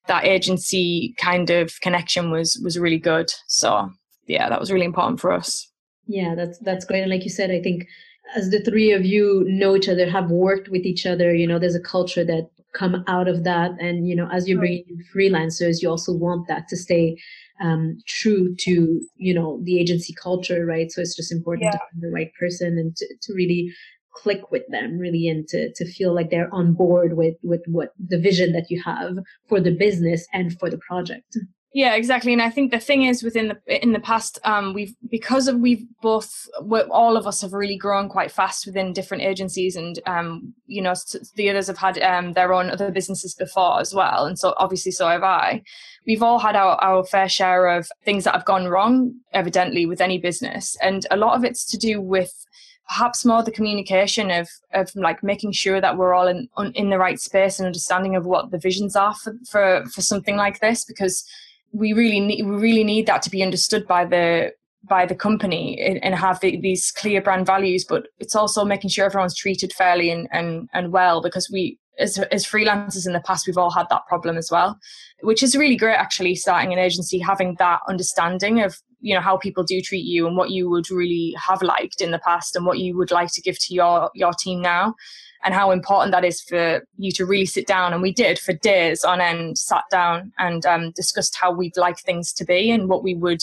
that 0.08 0.24
agency 0.24 1.14
kind 1.18 1.50
of 1.50 1.80
connection 1.80 2.30
was 2.30 2.60
was 2.64 2.78
really 2.78 2.98
good 2.98 3.30
so 3.46 3.90
yeah, 4.28 4.48
that 4.48 4.60
was 4.60 4.70
really 4.70 4.84
important 4.84 5.20
for 5.20 5.32
us. 5.32 5.68
Yeah, 6.06 6.34
that's 6.34 6.58
that's 6.58 6.84
great. 6.84 7.02
And 7.02 7.10
like 7.10 7.24
you 7.24 7.30
said, 7.30 7.50
I 7.50 7.60
think 7.60 7.86
as 8.36 8.50
the 8.50 8.60
three 8.60 8.92
of 8.92 9.04
you 9.04 9.44
know 9.48 9.74
each 9.74 9.88
other, 9.88 10.08
have 10.08 10.30
worked 10.30 10.68
with 10.68 10.84
each 10.84 11.06
other, 11.06 11.34
you 11.34 11.46
know, 11.46 11.58
there's 11.58 11.74
a 11.74 11.80
culture 11.80 12.24
that 12.24 12.48
come 12.74 13.02
out 13.08 13.26
of 13.26 13.44
that. 13.44 13.72
And 13.80 14.06
you 14.06 14.14
know, 14.14 14.28
as 14.30 14.46
you're 14.46 14.58
bringing 14.58 14.84
in 14.88 15.04
freelancers, 15.14 15.82
you 15.82 15.88
also 15.88 16.12
want 16.12 16.46
that 16.48 16.68
to 16.68 16.76
stay 16.76 17.18
um, 17.60 17.98
true 18.06 18.54
to 18.60 19.00
you 19.16 19.34
know 19.34 19.60
the 19.64 19.80
agency 19.80 20.14
culture, 20.14 20.64
right? 20.64 20.92
So 20.92 21.00
it's 21.00 21.16
just 21.16 21.32
important 21.32 21.64
yeah. 21.64 21.72
to 21.72 21.78
find 21.78 22.02
the 22.02 22.10
right 22.10 22.30
person 22.38 22.78
and 22.78 22.94
to, 22.96 23.06
to 23.22 23.34
really 23.34 23.72
click 24.22 24.50
with 24.50 24.66
them 24.68 24.98
really 24.98 25.28
and 25.28 25.46
to, 25.48 25.72
to 25.74 25.84
feel 25.92 26.14
like 26.14 26.30
they're 26.30 26.52
on 26.52 26.72
board 26.72 27.16
with 27.16 27.36
with 27.42 27.62
what 27.66 27.92
the 28.08 28.18
vision 28.18 28.52
that 28.52 28.70
you 28.70 28.82
have 28.82 29.16
for 29.48 29.60
the 29.60 29.74
business 29.74 30.26
and 30.32 30.58
for 30.58 30.68
the 30.70 30.78
project 30.78 31.36
yeah, 31.74 31.96
exactly. 31.96 32.32
And 32.32 32.40
I 32.40 32.48
think 32.48 32.70
the 32.70 32.80
thing 32.80 33.02
is, 33.02 33.22
within 33.22 33.48
the 33.48 33.84
in 33.84 33.92
the 33.92 34.00
past, 34.00 34.38
um, 34.44 34.72
we've 34.72 34.94
because 35.10 35.48
of 35.48 35.58
we've 35.58 35.84
both 36.00 36.48
all 36.90 37.16
of 37.16 37.26
us 37.26 37.42
have 37.42 37.52
really 37.52 37.76
grown 37.76 38.08
quite 38.08 38.32
fast 38.32 38.66
within 38.66 38.94
different 38.94 39.22
agencies, 39.22 39.76
and 39.76 40.00
um, 40.06 40.54
you 40.66 40.80
know, 40.80 40.94
the 41.36 41.50
others 41.50 41.66
have 41.66 41.76
had 41.76 41.98
um, 42.02 42.32
their 42.32 42.54
own 42.54 42.70
other 42.70 42.90
businesses 42.90 43.34
before 43.34 43.80
as 43.80 43.94
well, 43.94 44.24
and 44.24 44.38
so 44.38 44.54
obviously 44.56 44.92
so 44.92 45.08
have 45.08 45.22
I. 45.22 45.62
We've 46.06 46.22
all 46.22 46.38
had 46.38 46.56
our, 46.56 46.82
our 46.82 47.04
fair 47.04 47.28
share 47.28 47.66
of 47.66 47.90
things 48.02 48.24
that 48.24 48.34
have 48.34 48.46
gone 48.46 48.68
wrong, 48.68 49.14
evidently, 49.34 49.84
with 49.84 50.00
any 50.00 50.16
business, 50.16 50.74
and 50.82 51.06
a 51.10 51.18
lot 51.18 51.36
of 51.36 51.44
it's 51.44 51.66
to 51.66 51.76
do 51.76 52.00
with 52.00 52.32
perhaps 52.88 53.24
more 53.24 53.42
the 53.42 53.50
communication 53.50 54.30
of 54.30 54.48
of 54.72 54.90
like 54.96 55.22
making 55.22 55.52
sure 55.52 55.80
that 55.80 55.96
we're 55.96 56.14
all 56.14 56.26
in 56.26 56.48
in 56.74 56.90
the 56.90 56.98
right 56.98 57.20
space 57.20 57.58
and 57.58 57.66
understanding 57.66 58.16
of 58.16 58.24
what 58.26 58.50
the 58.50 58.58
visions 58.58 58.96
are 58.96 59.14
for 59.14 59.34
for, 59.48 59.84
for 59.92 60.00
something 60.00 60.36
like 60.36 60.60
this 60.60 60.84
because 60.84 61.24
we 61.72 61.92
really 61.92 62.20
need 62.20 62.44
we 62.44 62.56
really 62.56 62.84
need 62.84 63.06
that 63.06 63.22
to 63.22 63.30
be 63.30 63.42
understood 63.42 63.86
by 63.86 64.04
the 64.04 64.52
by 64.84 65.04
the 65.04 65.14
company 65.14 65.78
and, 65.80 66.02
and 66.02 66.14
have 66.14 66.40
the, 66.40 66.58
these 66.60 66.90
clear 66.90 67.20
brand 67.20 67.44
values 67.44 67.84
but 67.84 68.08
it's 68.18 68.34
also 68.34 68.64
making 68.64 68.88
sure 68.88 69.04
everyone's 69.04 69.36
treated 69.36 69.72
fairly 69.72 70.10
and, 70.10 70.26
and 70.32 70.68
and 70.72 70.92
well 70.92 71.20
because 71.20 71.50
we 71.50 71.78
as, 71.98 72.18
as 72.18 72.46
freelancers 72.46 73.06
in 73.06 73.12
the 73.12 73.20
past, 73.20 73.46
we've 73.46 73.58
all 73.58 73.70
had 73.70 73.88
that 73.90 74.06
problem 74.06 74.36
as 74.36 74.50
well, 74.50 74.78
which 75.20 75.42
is 75.42 75.56
really 75.56 75.76
great 75.76 75.96
actually 75.96 76.34
starting 76.34 76.72
an 76.72 76.78
agency, 76.78 77.18
having 77.18 77.56
that 77.58 77.80
understanding 77.88 78.62
of, 78.62 78.76
you 79.00 79.14
know, 79.14 79.20
how 79.20 79.36
people 79.36 79.64
do 79.64 79.80
treat 79.80 80.04
you 80.04 80.26
and 80.26 80.36
what 80.36 80.50
you 80.50 80.68
would 80.68 80.90
really 80.90 81.34
have 81.44 81.62
liked 81.62 82.00
in 82.00 82.10
the 82.10 82.18
past 82.20 82.56
and 82.56 82.66
what 82.66 82.78
you 82.78 82.96
would 82.96 83.10
like 83.10 83.32
to 83.32 83.42
give 83.42 83.58
to 83.60 83.74
your, 83.74 84.10
your 84.14 84.32
team 84.32 84.60
now 84.60 84.94
and 85.44 85.54
how 85.54 85.70
important 85.70 86.12
that 86.12 86.24
is 86.24 86.40
for 86.40 86.84
you 86.96 87.12
to 87.12 87.24
really 87.24 87.46
sit 87.46 87.66
down. 87.66 87.92
And 87.92 88.02
we 88.02 88.12
did 88.12 88.38
for 88.38 88.54
days 88.54 89.04
on 89.04 89.20
end, 89.20 89.58
sat 89.58 89.84
down 89.90 90.32
and 90.38 90.64
um, 90.66 90.92
discussed 90.92 91.36
how 91.40 91.52
we'd 91.52 91.76
like 91.76 91.98
things 91.98 92.32
to 92.34 92.44
be 92.44 92.70
and 92.70 92.88
what 92.88 93.02
we 93.02 93.14
would 93.14 93.42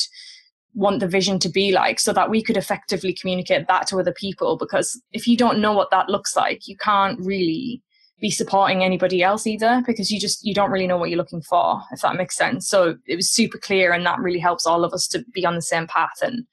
want 0.73 0.99
the 0.99 1.07
vision 1.07 1.39
to 1.39 1.47
be 1.47 1.71
like 1.71 2.01
so 2.01 2.11
that 2.11 2.29
we 2.29 2.43
could 2.43 2.57
effectively 2.57 3.13
communicate 3.13 3.65
that 3.67 3.87
to 3.87 3.97
other 3.97 4.11
people 4.11 4.57
because 4.57 5.01
if 5.13 5.25
you 5.25 5.37
don't 5.37 5.59
know 5.59 5.71
what 5.71 5.89
that 5.89 6.09
looks 6.09 6.35
like 6.35 6.67
you 6.67 6.75
can't 6.75 7.17
really 7.21 7.81
be 8.21 8.31
supporting 8.31 8.83
anybody 8.83 9.21
else 9.21 9.45
either 9.45 9.83
because 9.85 10.09
you 10.09 10.19
just 10.19 10.45
you 10.45 10.53
don't 10.53 10.71
really 10.71 10.87
know 10.87 10.97
what 10.97 11.09
you're 11.09 11.17
looking 11.17 11.41
for 11.41 11.81
if 11.91 12.01
that 12.01 12.15
makes 12.15 12.35
sense. 12.37 12.67
So 12.67 12.95
it 13.05 13.15
was 13.15 13.29
super 13.29 13.57
clear 13.57 13.91
and 13.91 14.05
that 14.05 14.19
really 14.19 14.39
helps 14.39 14.65
all 14.65 14.83
of 14.83 14.93
us 14.93 15.07
to 15.09 15.23
be 15.33 15.45
on 15.45 15.55
the 15.55 15.61
same 15.61 15.87
path 15.87 16.21
and 16.21 16.45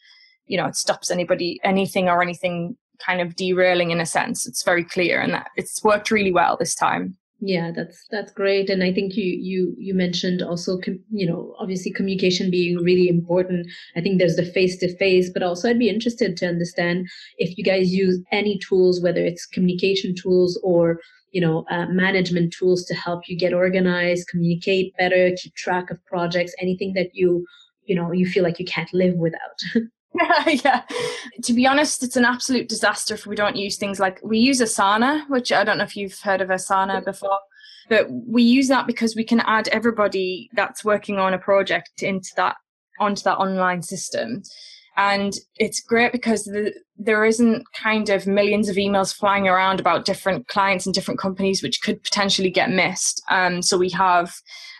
you 0.47 0.57
know 0.57 0.67
it 0.67 0.77
stops 0.77 1.11
anybody 1.11 1.61
anything 1.63 2.09
or 2.09 2.23
anything 2.23 2.77
kind 3.05 3.21
of 3.21 3.37
derailing 3.37 3.91
in 3.91 4.01
a 4.01 4.07
sense. 4.07 4.47
It's 4.47 4.65
very 4.65 4.85
clear 4.85 5.21
and 5.21 5.33
that 5.33 5.49
it's 5.57 5.83
worked 5.83 6.11
really 6.11 6.33
well 6.33 6.57
this 6.57 6.75
time. 6.75 7.17
Yeah 7.45 7.73
that's 7.75 8.07
that's 8.09 8.31
great 8.31 8.71
and 8.71 8.85
i 8.85 8.93
think 8.93 9.17
you 9.17 9.25
you 9.25 9.75
you 9.77 9.95
mentioned 9.95 10.43
also 10.43 10.79
you 11.11 11.27
know 11.27 11.57
obviously 11.59 11.91
communication 11.91 12.53
being 12.53 12.77
really 12.77 13.09
important. 13.09 13.67
I 13.97 14.01
think 14.01 14.19
there's 14.19 14.37
the 14.37 14.45
face 14.45 14.77
to 14.79 14.97
face 14.97 15.29
but 15.29 15.43
also 15.43 15.69
i'd 15.69 15.79
be 15.79 15.89
interested 15.89 16.37
to 16.37 16.47
understand 16.47 17.09
if 17.39 17.59
you 17.59 17.65
guys 17.65 17.93
use 17.93 18.21
any 18.31 18.59
tools 18.59 19.01
whether 19.03 19.25
it's 19.25 19.45
communication 19.47 20.15
tools 20.15 20.59
or 20.63 21.01
you 21.33 21.41
know 21.41 21.65
uh, 21.71 21.87
management 21.87 22.53
tools 22.53 22.85
to 22.85 22.95
help 22.95 23.29
you 23.29 23.37
get 23.37 23.53
organized 23.53 24.29
communicate 24.29 24.95
better 24.97 25.31
keep 25.37 25.55
track 25.55 25.91
of 25.91 26.05
projects 26.07 26.55
anything 26.61 26.93
that 26.95 27.11
you 27.13 27.45
you 27.85 27.95
know 27.95 28.13
you 28.13 28.27
feel 28.27 28.45
like 28.45 28.59
you 28.59 28.65
can't 28.65 28.93
live 28.95 29.15
without 29.15 29.59
yeah. 30.47 30.83
To 31.43 31.53
be 31.53 31.67
honest, 31.67 32.03
it's 32.03 32.17
an 32.17 32.25
absolute 32.25 32.69
disaster 32.69 33.15
if 33.15 33.27
we 33.27 33.37
don't 33.37 33.57
use 33.57 33.77
things 33.77 33.99
like 33.99 34.21
we 34.23 34.39
use 34.39 34.61
Asana, 34.61 35.29
which 35.29 35.53
I 35.53 35.65
don't 35.65 35.79
know 35.79 35.85
if 35.85 35.97
you've 35.97 36.19
heard 36.19 36.41
of 36.41 36.49
Asana 36.49 37.05
before, 37.05 37.39
but 37.89 38.09
we 38.11 38.43
use 38.43 38.69
that 38.69 38.87
because 38.87 39.17
we 39.17 39.25
can 39.25 39.41
add 39.41 39.69
everybody 39.69 40.51
that's 40.55 40.85
working 40.85 41.19
on 41.19 41.35
a 41.35 41.39
project 41.39 42.03
into 42.03 42.31
that 42.37 42.57
onto 43.01 43.23
that 43.23 43.39
online 43.39 43.83
system. 43.83 44.43
And 44.97 45.35
it's 45.57 45.81
great 45.81 46.13
because 46.13 46.45
the, 46.45 46.75
there 46.99 47.25
isn't 47.25 47.65
kind 47.73 48.11
of 48.11 48.27
millions 48.27 48.69
of 48.69 48.77
emails 48.77 49.15
flying 49.15 49.49
around 49.49 49.81
about 49.81 50.05
different 50.05 50.49
clients 50.49 50.87
and 50.87 50.95
different 50.95 51.19
companies, 51.19 51.63
which 51.63 51.83
could 51.83 52.03
potentially 52.03 52.51
get 52.51 52.71
missed. 52.71 53.23
Um, 53.31 53.63
so 53.63 53.79
we 53.79 53.91
have 53.91 54.35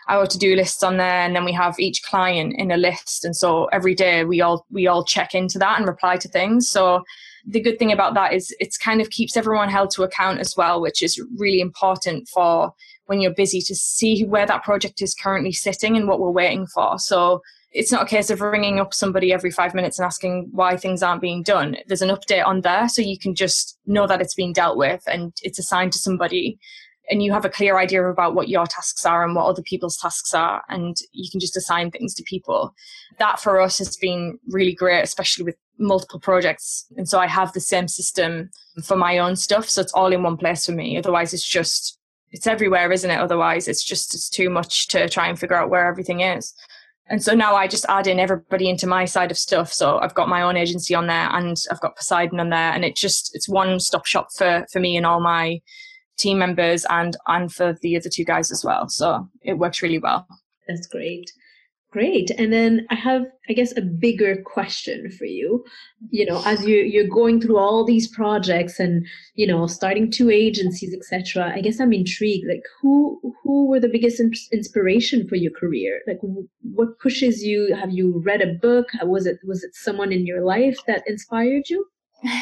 our 0.09 0.27
to-do 0.27 0.55
lists 0.55 0.83
on 0.83 0.97
there 0.97 1.21
and 1.21 1.35
then 1.35 1.45
we 1.45 1.53
have 1.53 1.79
each 1.79 2.03
client 2.03 2.53
in 2.57 2.71
a 2.71 2.77
list. 2.77 3.25
And 3.25 3.35
so 3.35 3.65
every 3.65 3.95
day 3.95 4.23
we 4.25 4.41
all 4.41 4.65
we 4.69 4.87
all 4.87 5.03
check 5.03 5.33
into 5.33 5.57
that 5.59 5.79
and 5.79 5.87
reply 5.87 6.17
to 6.17 6.27
things. 6.27 6.69
So 6.69 7.03
the 7.45 7.61
good 7.61 7.79
thing 7.79 7.91
about 7.91 8.13
that 8.13 8.33
is 8.33 8.55
it's 8.59 8.77
kind 8.77 9.01
of 9.01 9.09
keeps 9.09 9.35
everyone 9.35 9.69
held 9.69 9.91
to 9.91 10.03
account 10.03 10.39
as 10.39 10.55
well 10.55 10.79
which 10.79 11.03
is 11.03 11.21
really 11.37 11.59
important 11.59 12.27
for 12.29 12.73
when 13.07 13.19
you're 13.19 13.33
busy 13.33 13.59
to 13.61 13.75
see 13.75 14.23
where 14.23 14.45
that 14.45 14.63
project 14.63 15.01
is 15.01 15.13
currently 15.13 15.51
sitting 15.51 15.97
and 15.97 16.07
what 16.07 16.19
we're 16.19 16.31
waiting 16.31 16.65
for. 16.67 16.97
So 16.99 17.41
it's 17.73 17.91
not 17.91 18.03
a 18.03 18.07
case 18.07 18.29
of 18.29 18.41
ringing 18.41 18.79
up 18.79 18.93
somebody 18.93 19.33
every 19.33 19.51
five 19.51 19.73
minutes 19.73 19.97
and 19.97 20.05
asking 20.05 20.49
why 20.51 20.77
things 20.77 21.01
aren't 21.01 21.21
being 21.21 21.43
done. 21.43 21.77
There's 21.87 22.03
an 22.03 22.09
update 22.09 22.45
on 22.45 22.61
there, 22.61 22.87
so 22.87 23.01
you 23.01 23.17
can 23.17 23.33
just 23.35 23.79
know 23.85 24.05
that 24.07 24.21
it's 24.21 24.35
being 24.35 24.53
dealt 24.53 24.77
with 24.77 25.03
and 25.07 25.33
it's 25.41 25.59
assigned 25.59 25.91
to 25.93 25.99
somebody 25.99 26.59
and 27.09 27.21
you 27.21 27.33
have 27.33 27.45
a 27.45 27.49
clear 27.49 27.77
idea 27.77 28.05
about 28.09 28.33
what 28.33 28.47
your 28.47 28.65
tasks 28.65 29.05
are 29.05 29.25
and 29.25 29.35
what 29.35 29.45
other 29.45 29.61
people's 29.61 29.97
tasks 29.97 30.33
are 30.33 30.61
and 30.69 30.97
you 31.11 31.29
can 31.29 31.39
just 31.39 31.57
assign 31.57 31.91
things 31.91 32.13
to 32.15 32.23
people. 32.23 32.73
That 33.19 33.39
for 33.39 33.59
us 33.59 33.77
has 33.79 33.97
been 33.97 34.39
really 34.49 34.73
great 34.73 35.03
especially 35.03 35.43
with 35.43 35.55
multiple 35.79 36.19
projects 36.19 36.85
and 36.97 37.09
so 37.09 37.19
i 37.19 37.25
have 37.25 37.51
the 37.53 37.59
same 37.59 37.87
system 37.87 38.47
for 38.83 38.95
my 38.95 39.17
own 39.17 39.35
stuff 39.35 39.67
so 39.67 39.81
it's 39.81 39.91
all 39.93 40.13
in 40.13 40.23
one 40.23 40.37
place 40.37 40.65
for 40.65 40.71
me. 40.71 40.97
Otherwise 40.97 41.33
it's 41.33 41.47
just 41.47 41.99
it's 42.31 42.47
everywhere 42.47 42.91
isn't 42.91 43.11
it? 43.11 43.19
Otherwise 43.19 43.67
it's 43.67 43.83
just 43.83 44.13
it's 44.13 44.29
too 44.29 44.49
much 44.49 44.87
to 44.89 45.09
try 45.09 45.27
and 45.27 45.37
figure 45.37 45.55
out 45.55 45.69
where 45.69 45.87
everything 45.87 46.21
is 46.21 46.53
and 47.07 47.21
so 47.21 47.33
now 47.33 47.55
I 47.55 47.67
just 47.67 47.85
add 47.89 48.07
in 48.07 48.19
everybody 48.19 48.69
into 48.69 48.87
my 48.87 49.05
side 49.05 49.29
of 49.29 49.37
stuff. 49.37 49.73
So 49.73 49.99
I've 49.99 50.13
got 50.13 50.29
my 50.29 50.41
own 50.41 50.55
agency 50.55 50.95
on 50.95 51.07
there 51.07 51.29
and 51.31 51.57
I've 51.69 51.81
got 51.81 51.97
Poseidon 51.97 52.39
on 52.39 52.49
there 52.49 52.71
and 52.71 52.85
it 52.85 52.95
just 52.95 53.35
it's 53.35 53.49
one 53.49 53.79
stop 53.79 54.05
shop 54.05 54.27
for 54.37 54.65
for 54.71 54.79
me 54.79 54.95
and 54.95 55.05
all 55.05 55.19
my 55.19 55.61
team 56.17 56.37
members 56.39 56.85
and 56.89 57.17
and 57.27 57.51
for 57.51 57.77
the 57.81 57.97
other 57.97 58.09
two 58.09 58.23
guys 58.23 58.51
as 58.51 58.63
well. 58.63 58.87
So 58.87 59.27
it 59.41 59.57
works 59.57 59.81
really 59.81 59.99
well. 59.99 60.25
That's 60.67 60.87
great. 60.87 61.29
Great. 61.93 62.31
And 62.39 62.51
then 62.51 62.87
I 62.89 62.95
have, 62.95 63.21
I 63.47 63.53
guess, 63.53 63.71
a 63.77 63.81
bigger 63.81 64.41
question 64.41 65.11
for 65.11 65.25
you. 65.25 65.63
You 66.09 66.25
know, 66.25 66.41
as 66.43 66.65
you 66.65 66.77
you're 66.77 67.07
going 67.07 67.39
through 67.39 67.59
all 67.59 67.85
these 67.85 68.07
projects 68.07 68.79
and 68.79 69.05
you 69.35 69.45
know 69.45 69.67
starting 69.67 70.09
two 70.09 70.31
agencies, 70.31 70.91
etc. 70.91 71.53
I 71.55 71.61
guess 71.61 71.79
I'm 71.79 71.93
intrigued. 71.93 72.47
Like, 72.47 72.63
who 72.81 73.21
who 73.43 73.67
were 73.67 73.79
the 73.79 73.89
biggest 73.89 74.19
inspiration 74.51 75.27
for 75.27 75.35
your 75.35 75.51
career? 75.51 76.01
Like, 76.07 76.17
what 76.63 76.97
pushes 76.97 77.43
you? 77.43 77.75
Have 77.75 77.91
you 77.91 78.23
read 78.25 78.41
a 78.41 78.55
book? 78.55 78.87
Uh, 78.99 79.05
was 79.05 79.27
it 79.27 79.37
was 79.45 79.63
it 79.63 79.75
someone 79.75 80.11
in 80.11 80.25
your 80.25 80.43
life 80.43 80.79
that 80.87 81.03
inspired 81.05 81.69
you? 81.69 81.85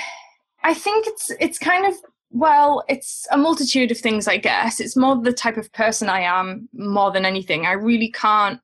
I 0.64 0.74
think 0.74 1.08
it's 1.08 1.30
it's 1.42 1.60
kind 1.60 1.86
of 1.86 1.96
well, 2.30 2.86
it's 2.88 3.28
a 3.32 3.38
multitude 3.38 3.92
of 3.92 3.98
things, 3.98 4.30
I 4.30 4.38
guess. 4.38 4.80
It's 4.80 4.96
more 4.96 5.22
the 5.22 5.34
type 5.34 5.58
of 5.58 5.74
person 5.74 6.08
I 6.08 6.22
am 6.22 6.70
more 6.72 7.12
than 7.12 7.26
anything. 7.26 7.66
I 7.66 7.74
really 7.74 8.10
can't, 8.10 8.62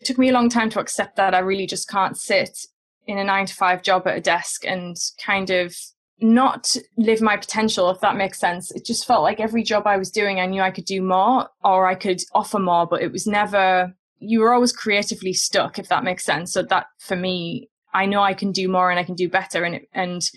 it 0.00 0.06
took 0.06 0.18
me 0.18 0.28
a 0.28 0.32
long 0.32 0.48
time 0.48 0.70
to 0.70 0.80
accept 0.80 1.16
that 1.16 1.34
I 1.34 1.40
really 1.40 1.66
just 1.66 1.88
can't 1.88 2.16
sit 2.16 2.66
in 3.06 3.18
a 3.18 3.24
nine 3.24 3.46
to 3.46 3.54
five 3.54 3.82
job 3.82 4.06
at 4.06 4.16
a 4.16 4.20
desk 4.20 4.64
and 4.66 4.96
kind 5.24 5.50
of 5.50 5.74
not 6.20 6.76
live 6.96 7.20
my 7.20 7.36
potential, 7.36 7.90
if 7.90 8.00
that 8.00 8.16
makes 8.16 8.38
sense. 8.38 8.70
It 8.72 8.84
just 8.84 9.06
felt 9.06 9.22
like 9.22 9.40
every 9.40 9.62
job 9.62 9.86
I 9.86 9.96
was 9.96 10.10
doing, 10.10 10.40
I 10.40 10.46
knew 10.46 10.60
I 10.60 10.70
could 10.70 10.84
do 10.84 11.00
more 11.00 11.48
or 11.64 11.86
I 11.86 11.94
could 11.94 12.20
offer 12.34 12.58
more, 12.58 12.86
but 12.86 13.02
it 13.02 13.12
was 13.12 13.26
never, 13.26 13.94
you 14.18 14.40
were 14.40 14.52
always 14.52 14.72
creatively 14.72 15.32
stuck, 15.32 15.78
if 15.78 15.88
that 15.88 16.04
makes 16.04 16.24
sense. 16.24 16.52
So 16.52 16.62
that 16.64 16.86
for 16.98 17.16
me, 17.16 17.70
I 17.94 18.06
know 18.06 18.20
I 18.20 18.34
can 18.34 18.52
do 18.52 18.68
more 18.68 18.90
and 18.90 18.98
I 18.98 19.04
can 19.04 19.14
do 19.14 19.28
better. 19.28 19.64
And, 19.64 19.76
it, 19.76 19.88
and, 19.94 20.28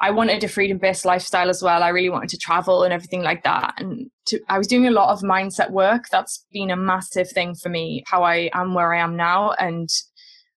I 0.00 0.10
wanted 0.10 0.42
a 0.42 0.48
freedom 0.48 0.78
based 0.78 1.04
lifestyle 1.04 1.50
as 1.50 1.62
well. 1.62 1.82
I 1.82 1.90
really 1.90 2.08
wanted 2.08 2.30
to 2.30 2.38
travel 2.38 2.84
and 2.84 2.92
everything 2.92 3.22
like 3.22 3.42
that. 3.44 3.74
And 3.76 4.10
to, 4.26 4.40
I 4.48 4.56
was 4.56 4.66
doing 4.66 4.86
a 4.86 4.90
lot 4.90 5.10
of 5.10 5.20
mindset 5.20 5.70
work. 5.70 6.04
That's 6.10 6.46
been 6.52 6.70
a 6.70 6.76
massive 6.76 7.28
thing 7.30 7.54
for 7.54 7.68
me, 7.68 8.02
how 8.06 8.22
I 8.22 8.50
am 8.54 8.72
where 8.72 8.94
I 8.94 9.00
am 9.00 9.14
now. 9.14 9.52
And 9.52 9.90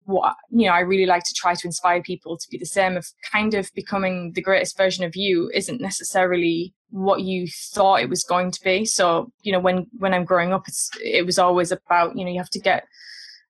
what, 0.04 0.36
you 0.50 0.66
know, 0.66 0.72
I 0.72 0.80
really 0.80 1.06
like 1.06 1.24
to 1.24 1.34
try 1.34 1.54
to 1.54 1.66
inspire 1.66 2.02
people 2.02 2.36
to 2.36 2.48
be 2.50 2.58
the 2.58 2.66
same 2.66 2.96
of 2.96 3.06
kind 3.32 3.54
of 3.54 3.68
becoming 3.74 4.32
the 4.32 4.42
greatest 4.42 4.76
version 4.76 5.04
of 5.04 5.16
you 5.16 5.50
isn't 5.52 5.80
necessarily 5.80 6.72
what 6.90 7.22
you 7.22 7.48
thought 7.74 8.00
it 8.00 8.08
was 8.08 8.22
going 8.22 8.52
to 8.52 8.60
be. 8.62 8.84
So, 8.84 9.32
you 9.42 9.50
know, 9.50 9.60
when, 9.60 9.88
when 9.98 10.14
I'm 10.14 10.24
growing 10.24 10.52
up, 10.52 10.68
it's, 10.68 10.88
it 11.02 11.26
was 11.26 11.40
always 11.40 11.72
about, 11.72 12.16
you 12.16 12.24
know, 12.24 12.30
you 12.30 12.38
have 12.38 12.50
to 12.50 12.60
get 12.60 12.84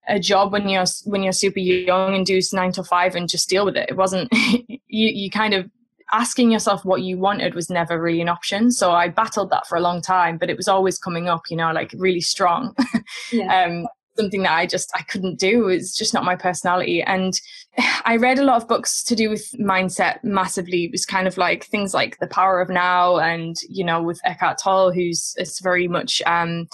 a 0.09 0.19
job 0.19 0.53
when 0.53 0.69
you're 0.69 0.85
when 1.05 1.23
you're 1.23 1.33
super 1.33 1.61
young 1.61 2.17
and 2.17 2.27
do 2.27 2.41
nine 2.53 2.73
to 2.73 2.83
five 2.83 3.15
and 3.15 3.29
just 3.29 3.49
deal 3.49 3.65
with 3.65 3.77
it. 3.77 3.89
It 3.89 3.97
wasn't 3.97 4.29
you 4.33 4.79
you 4.89 5.31
kind 5.31 5.55
of 5.55 5.71
asking 6.13 6.53
yourself 6.53 6.85
what 6.85 7.03
you 7.03 7.19
wanted 7.19 7.55
was 7.55 7.71
never 7.71 8.01
really 8.01 8.21
an 8.21 8.29
option. 8.29 8.71
So 8.71 8.93
I 8.93 9.09
battled 9.09 9.51
that 9.51 9.67
for 9.67 9.77
a 9.77 9.81
long 9.81 10.01
time, 10.01 10.39
but 10.39 10.51
it 10.51 10.57
was 10.57 10.69
always 10.69 10.99
coming 10.99 11.29
up, 11.29 11.43
you 11.51 11.57
know, 11.57 11.73
like 11.73 11.93
really 11.97 12.21
strong. 12.21 12.75
Yeah. 13.33 13.65
um, 13.65 13.87
something 14.17 14.43
that 14.43 14.53
I 14.53 14.67
just 14.67 14.91
I 14.95 15.03
couldn't 15.03 15.39
do. 15.39 15.69
It's 15.69 15.97
just 15.97 16.13
not 16.13 16.25
my 16.25 16.37
personality. 16.37 17.03
And 17.03 17.33
I 18.05 18.17
read 18.17 18.39
a 18.39 18.45
lot 18.45 18.61
of 18.61 18.69
books 18.69 19.03
to 19.05 19.17
do 19.17 19.31
with 19.31 19.51
mindset 19.59 20.23
massively. 20.23 20.85
It 20.85 20.93
was 20.93 21.07
kind 21.07 21.27
of 21.27 21.37
like 21.37 21.65
things 21.65 21.95
like 21.95 22.19
The 22.19 22.27
Power 22.27 22.61
of 22.61 22.69
Now 22.69 23.19
and, 23.19 23.57
you 23.69 23.85
know, 23.85 24.03
with 24.03 24.21
Eckhart 24.25 24.59
Tolle, 24.63 24.93
who's 24.93 25.35
it's 25.37 25.61
very 25.61 25.89
much 25.89 26.21
um 26.27 26.69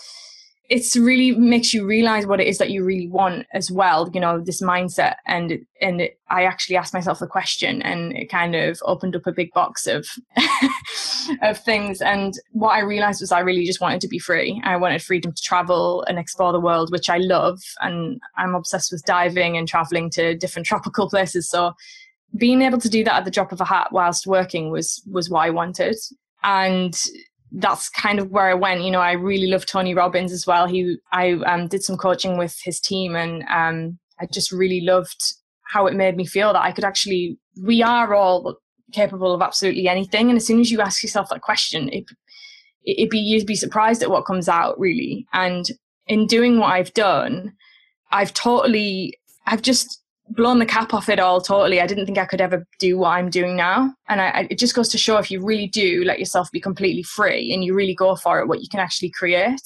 it's 0.69 0.97
really 0.97 1.33
makes 1.33 1.73
you 1.73 1.87
realize 1.87 2.27
what 2.27 2.41
it 2.41 2.47
is 2.47 2.59
that 2.59 2.71
you 2.71 2.85
really 2.85 3.09
want 3.09 3.47
as 3.55 3.71
well 3.71 4.11
you 4.13 4.21
know 4.21 4.41
this 4.41 4.63
mindset. 4.63 5.17
And 5.27 5.65
and 5.81 6.01
it, 6.01 6.19
i 6.29 6.45
actually 6.45 6.77
asked 6.77 6.95
myself 6.95 7.21
the 7.21 7.27
question 7.27 7.81
and 7.83 8.13
it 8.17 8.27
kind 8.27 8.55
of 8.55 8.79
opened 8.85 9.17
up 9.17 9.27
a 9.27 9.33
big 9.33 9.53
box 9.53 9.87
of 9.87 10.07
of 11.43 11.59
things. 11.59 12.01
And 12.01 12.35
what 12.53 12.71
i 12.71 12.81
realized 12.81 13.21
was 13.21 13.33
i 13.33 13.41
really 13.41 13.65
just 13.65 13.81
wanted 13.81 14.01
to 14.03 14.09
be 14.09 14.19
free. 14.19 14.61
I 14.65 14.77
wanted 14.77 15.03
freedom 15.03 15.33
to 15.33 15.43
travel 15.43 16.05
and 16.09 16.19
explore 16.19 16.53
the 16.53 16.61
world 16.61 16.93
which 16.93 17.09
i 17.09 17.19
love. 17.19 17.61
And 17.81 18.21
i'm 18.37 18.55
obsessed 18.55 18.93
with 18.93 19.05
diving 19.05 19.57
and 19.57 19.67
traveling 19.67 20.11
to 20.11 20.37
different 20.37 20.67
tropical 20.73 21.09
places. 21.09 21.49
So 21.49 21.73
being 22.37 22.61
able 22.61 22.79
to 22.79 22.91
do 22.91 23.05
that 23.05 23.15
at 23.15 23.25
the 23.25 23.31
drop 23.31 23.53
of 23.53 23.61
a 23.61 23.65
hat 23.65 23.89
whilst 23.91 24.27
working 24.27 24.71
was 24.71 25.03
was 25.11 25.31
what 25.31 25.47
i 25.47 25.51
wanted. 25.51 25.97
And 26.45 26.97
that's 27.53 27.89
kind 27.89 28.19
of 28.19 28.31
where 28.31 28.49
I 28.49 28.55
went. 28.55 28.83
You 28.83 28.91
know, 28.91 29.01
I 29.01 29.13
really 29.13 29.47
love 29.47 29.67
Tony 29.67 29.95
Robbins 29.95 30.33
as 30.33 30.47
well. 30.47 30.67
He, 30.67 30.97
I 31.13 31.33
um, 31.47 31.69
did 31.69 31.83
some 31.83 31.97
coaching 31.97 32.37
with 32.37 32.59
his 32.63 32.81
team, 32.81 33.17
and 33.17 33.43
um, 33.51 33.99
I 34.21 34.27
just 34.27 34.53
really 34.53 34.81
loved 34.81 35.35
how 35.73 35.87
it 35.87 35.95
made 35.95 36.17
me 36.17 36.27
feel 36.27 36.53
that 36.53 36.63
I 36.63 36.73
could 36.73 36.85
actually. 36.85 37.39
We 37.63 37.83
are 37.83 38.15
all 38.15 38.57
capable 38.93 39.35
of 39.35 39.43
absolutely 39.43 39.89
anything, 39.89 40.29
and 40.29 40.37
as 40.37 40.47
soon 40.47 40.61
as 40.61 40.71
you 40.71 40.81
ask 40.81 41.03
yourself 41.03 41.29
that 41.31 41.43
question, 41.43 41.89
it 41.91 42.05
it'd 42.85 43.11
be 43.11 43.19
you'd 43.19 43.47
be 43.47 43.57
surprised 43.57 44.03
at 44.03 44.11
what 44.11 44.27
comes 44.27 44.49
out 44.49 44.79
really. 44.79 45.27
And 45.33 45.67
in 46.07 46.27
doing 46.27 46.59
what 46.59 46.73
I've 46.73 46.95
done, 46.95 47.53
I've 48.11 48.35
totally 48.35 49.19
I've 49.47 49.63
just 49.63 50.03
blown 50.31 50.59
the 50.59 50.67
cap 50.67 50.93
off 50.93 51.09
it 51.09 51.19
all 51.19 51.41
totally. 51.41 51.81
I 51.81 51.87
didn't 51.87 52.07
think 52.07 52.19
I 52.19 52.27
could 52.27 52.41
ever 52.41 52.67
do 52.79 52.99
what 52.99 53.11
I'm 53.11 53.31
doing 53.31 53.57
now. 53.57 53.95
And 54.09 54.21
I, 54.21 54.29
I, 54.29 54.49
it 54.51 54.59
just 54.59 54.75
goes 54.75 54.89
to 54.91 54.99
show 54.99 55.17
if 55.17 55.31
you 55.31 55.45
really 55.45 55.67
do 55.67 56.05
let 56.05 56.19
yourself 56.19 56.51
be 56.51 56.61
completely 56.61 57.03
free 57.03 57.53
and 57.53 57.65
you 57.65 57.75
really 57.75 57.95
go 57.95 58.15
for 58.15 58.41
it, 58.41 58.49
what 58.49 58.61
you 58.61 58.69
can 58.69 58.81
actually 58.81 59.11
create. 59.11 59.63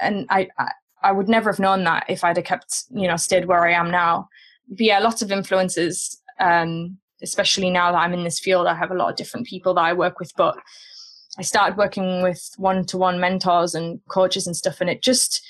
And 0.00 0.26
I, 0.30 0.48
I, 0.58 0.70
I 1.02 1.12
would 1.12 1.28
never 1.28 1.50
have 1.50 1.58
known 1.58 1.84
that 1.84 2.06
if 2.08 2.24
I'd 2.24 2.36
have 2.36 2.46
kept, 2.46 2.84
you 2.90 3.08
know, 3.08 3.16
stayed 3.16 3.46
where 3.46 3.66
I 3.66 3.72
am 3.72 3.90
now. 3.90 4.28
But 4.68 4.80
yeah, 4.80 4.98
lots 4.98 5.20
of 5.20 5.30
influences, 5.30 6.20
um, 6.40 6.98
especially 7.22 7.70
now 7.70 7.92
that 7.92 7.98
I'm 7.98 8.14
in 8.14 8.24
this 8.24 8.40
field. 8.40 8.66
I 8.66 8.74
have 8.74 8.90
a 8.90 8.96
lot 8.96 9.10
of 9.10 9.16
different 9.16 9.46
people 9.46 9.74
that 9.74 9.82
I 9.82 9.92
work 9.92 10.18
with, 10.18 10.32
but 10.36 10.56
I 11.38 11.42
started 11.42 11.76
working 11.76 12.22
with 12.22 12.52
one 12.56 12.86
to 12.86 12.98
one 12.98 13.20
mentors 13.20 13.74
and 13.74 14.00
coaches 14.08 14.46
and 14.46 14.56
stuff. 14.56 14.80
And 14.80 14.88
it 14.88 15.02
just, 15.02 15.44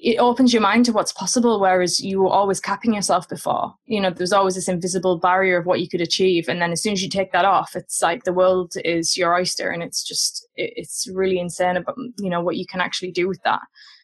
it 0.00 0.18
opens 0.18 0.52
your 0.52 0.62
mind 0.62 0.84
to 0.84 0.92
what's 0.92 1.12
possible 1.12 1.60
whereas 1.60 2.00
you 2.00 2.22
were 2.22 2.30
always 2.30 2.60
capping 2.60 2.94
yourself 2.94 3.28
before. 3.28 3.74
You 3.86 4.00
know 4.00 4.10
there's 4.10 4.32
always 4.32 4.54
this 4.54 4.68
invisible 4.68 5.18
barrier 5.18 5.58
of 5.58 5.66
what 5.66 5.80
you 5.80 5.88
could 5.88 6.00
achieve 6.00 6.48
and 6.48 6.60
then 6.60 6.72
as 6.72 6.82
soon 6.82 6.92
as 6.92 7.02
you 7.02 7.08
take 7.08 7.32
that 7.32 7.44
off 7.44 7.74
it's 7.74 8.00
like 8.02 8.24
the 8.24 8.32
world 8.32 8.72
is 8.84 9.16
your 9.16 9.34
oyster 9.34 9.70
and 9.70 9.82
it's 9.82 10.02
just 10.06 10.46
it's 10.56 11.08
really 11.12 11.38
insane 11.38 11.76
about 11.76 11.96
you 12.18 12.30
know 12.30 12.40
what 12.40 12.56
you 12.56 12.66
can 12.66 12.80
actually 12.80 13.10
do 13.10 13.28
with 13.28 13.42
that. 13.44 13.60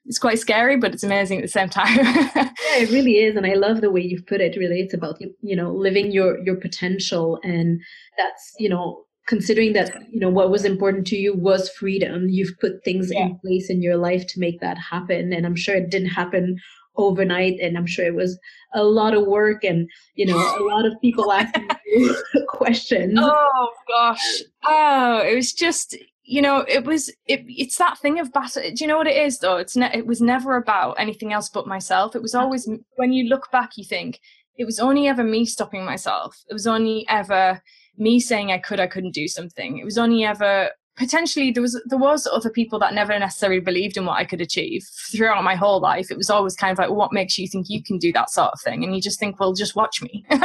It's 0.06 0.18
quite 0.18 0.38
scary 0.38 0.76
but 0.76 0.92
it's 0.92 1.04
amazing 1.04 1.38
at 1.38 1.44
the 1.44 1.48
same 1.48 1.68
time. 1.68 1.98
Yeah 2.34 2.50
it 2.76 2.90
really 2.90 3.18
is 3.18 3.36
and 3.36 3.46
i 3.46 3.54
love 3.54 3.80
the 3.80 3.90
way 3.90 4.00
you've 4.00 4.26
put 4.26 4.40
it 4.40 4.56
really. 4.56 4.80
It's 4.80 4.94
about 4.94 5.18
you 5.20 5.56
know 5.56 5.72
living 5.72 6.10
your 6.10 6.38
your 6.44 6.56
potential 6.56 7.38
and 7.42 7.80
that's 8.18 8.52
you 8.58 8.68
know 8.68 9.04
considering 9.26 9.72
that 9.72 9.90
you 10.10 10.20
know 10.20 10.30
what 10.30 10.50
was 10.50 10.64
important 10.64 11.06
to 11.08 11.16
you 11.16 11.34
was 11.34 11.70
freedom. 11.70 12.28
You've 12.28 12.58
put 12.60 12.84
things 12.84 13.10
yeah. 13.12 13.26
in 13.26 13.38
place 13.38 13.70
in 13.70 13.82
your 13.82 13.96
life 13.96 14.26
to 14.28 14.40
make 14.40 14.60
that 14.60 14.78
happen 14.78 15.32
and 15.32 15.46
i'm 15.46 15.56
sure 15.56 15.74
it 15.76 15.90
didn't 15.90 16.08
happen 16.08 16.58
overnight 16.96 17.58
and 17.60 17.76
i'm 17.76 17.86
sure 17.86 18.06
it 18.06 18.14
was 18.14 18.38
a 18.74 18.84
lot 18.84 19.14
of 19.14 19.26
work 19.26 19.64
and 19.64 19.88
you 20.14 20.26
know 20.26 20.36
a 20.36 20.62
lot 20.62 20.86
of 20.86 20.92
people 21.00 21.30
asking 21.32 21.68
you 21.86 22.16
questions. 22.48 23.14
Oh 23.16 23.70
gosh. 23.88 24.42
Oh 24.66 25.22
it 25.26 25.34
was 25.34 25.52
just 25.52 25.96
you 26.26 26.40
know 26.40 26.64
it 26.68 26.84
was 26.84 27.10
it, 27.26 27.44
it's 27.48 27.76
that 27.76 27.98
thing 27.98 28.18
of 28.18 28.32
battle 28.32 28.62
do 28.62 28.76
you 28.78 28.86
know 28.86 28.96
what 28.96 29.06
it 29.06 29.16
is 29.16 29.38
though? 29.38 29.56
It's 29.56 29.76
ne- 29.76 29.94
it 29.94 30.06
was 30.06 30.20
never 30.20 30.56
about 30.56 30.94
anything 30.98 31.32
else 31.32 31.48
but 31.48 31.66
myself. 31.66 32.16
It 32.16 32.22
was 32.22 32.34
always 32.34 32.68
when 32.96 33.12
you 33.12 33.28
look 33.28 33.50
back 33.50 33.76
you 33.76 33.84
think 33.84 34.20
it 34.56 34.64
was 34.64 34.78
only 34.78 35.06
ever 35.08 35.24
me 35.24 35.44
stopping 35.44 35.84
myself 35.84 36.42
it 36.48 36.52
was 36.52 36.66
only 36.66 37.04
ever 37.08 37.60
me 37.96 38.20
saying 38.20 38.50
I 38.50 38.58
could, 38.58 38.80
I 38.80 38.86
couldn't 38.86 39.14
do 39.14 39.28
something. 39.28 39.78
It 39.78 39.84
was 39.84 39.98
only 39.98 40.24
ever 40.24 40.70
potentially 40.96 41.50
there 41.50 41.62
was 41.62 41.80
there 41.86 41.98
was 41.98 42.24
other 42.32 42.50
people 42.50 42.78
that 42.78 42.94
never 42.94 43.18
necessarily 43.18 43.58
believed 43.58 43.96
in 43.96 44.06
what 44.06 44.16
I 44.16 44.24
could 44.24 44.40
achieve 44.40 44.86
throughout 45.10 45.42
my 45.42 45.54
whole 45.54 45.80
life. 45.80 46.10
It 46.10 46.16
was 46.16 46.30
always 46.30 46.54
kind 46.54 46.72
of 46.72 46.78
like, 46.78 46.90
what 46.90 47.12
makes 47.12 47.38
you 47.38 47.48
think 47.48 47.66
you 47.68 47.82
can 47.82 47.98
do 47.98 48.12
that 48.12 48.30
sort 48.30 48.52
of 48.52 48.60
thing? 48.60 48.84
And 48.84 48.94
you 48.94 49.02
just 49.02 49.18
think, 49.18 49.38
well, 49.40 49.54
just 49.54 49.76
watch 49.76 50.02
me. 50.02 50.24
yeah, 50.30 50.38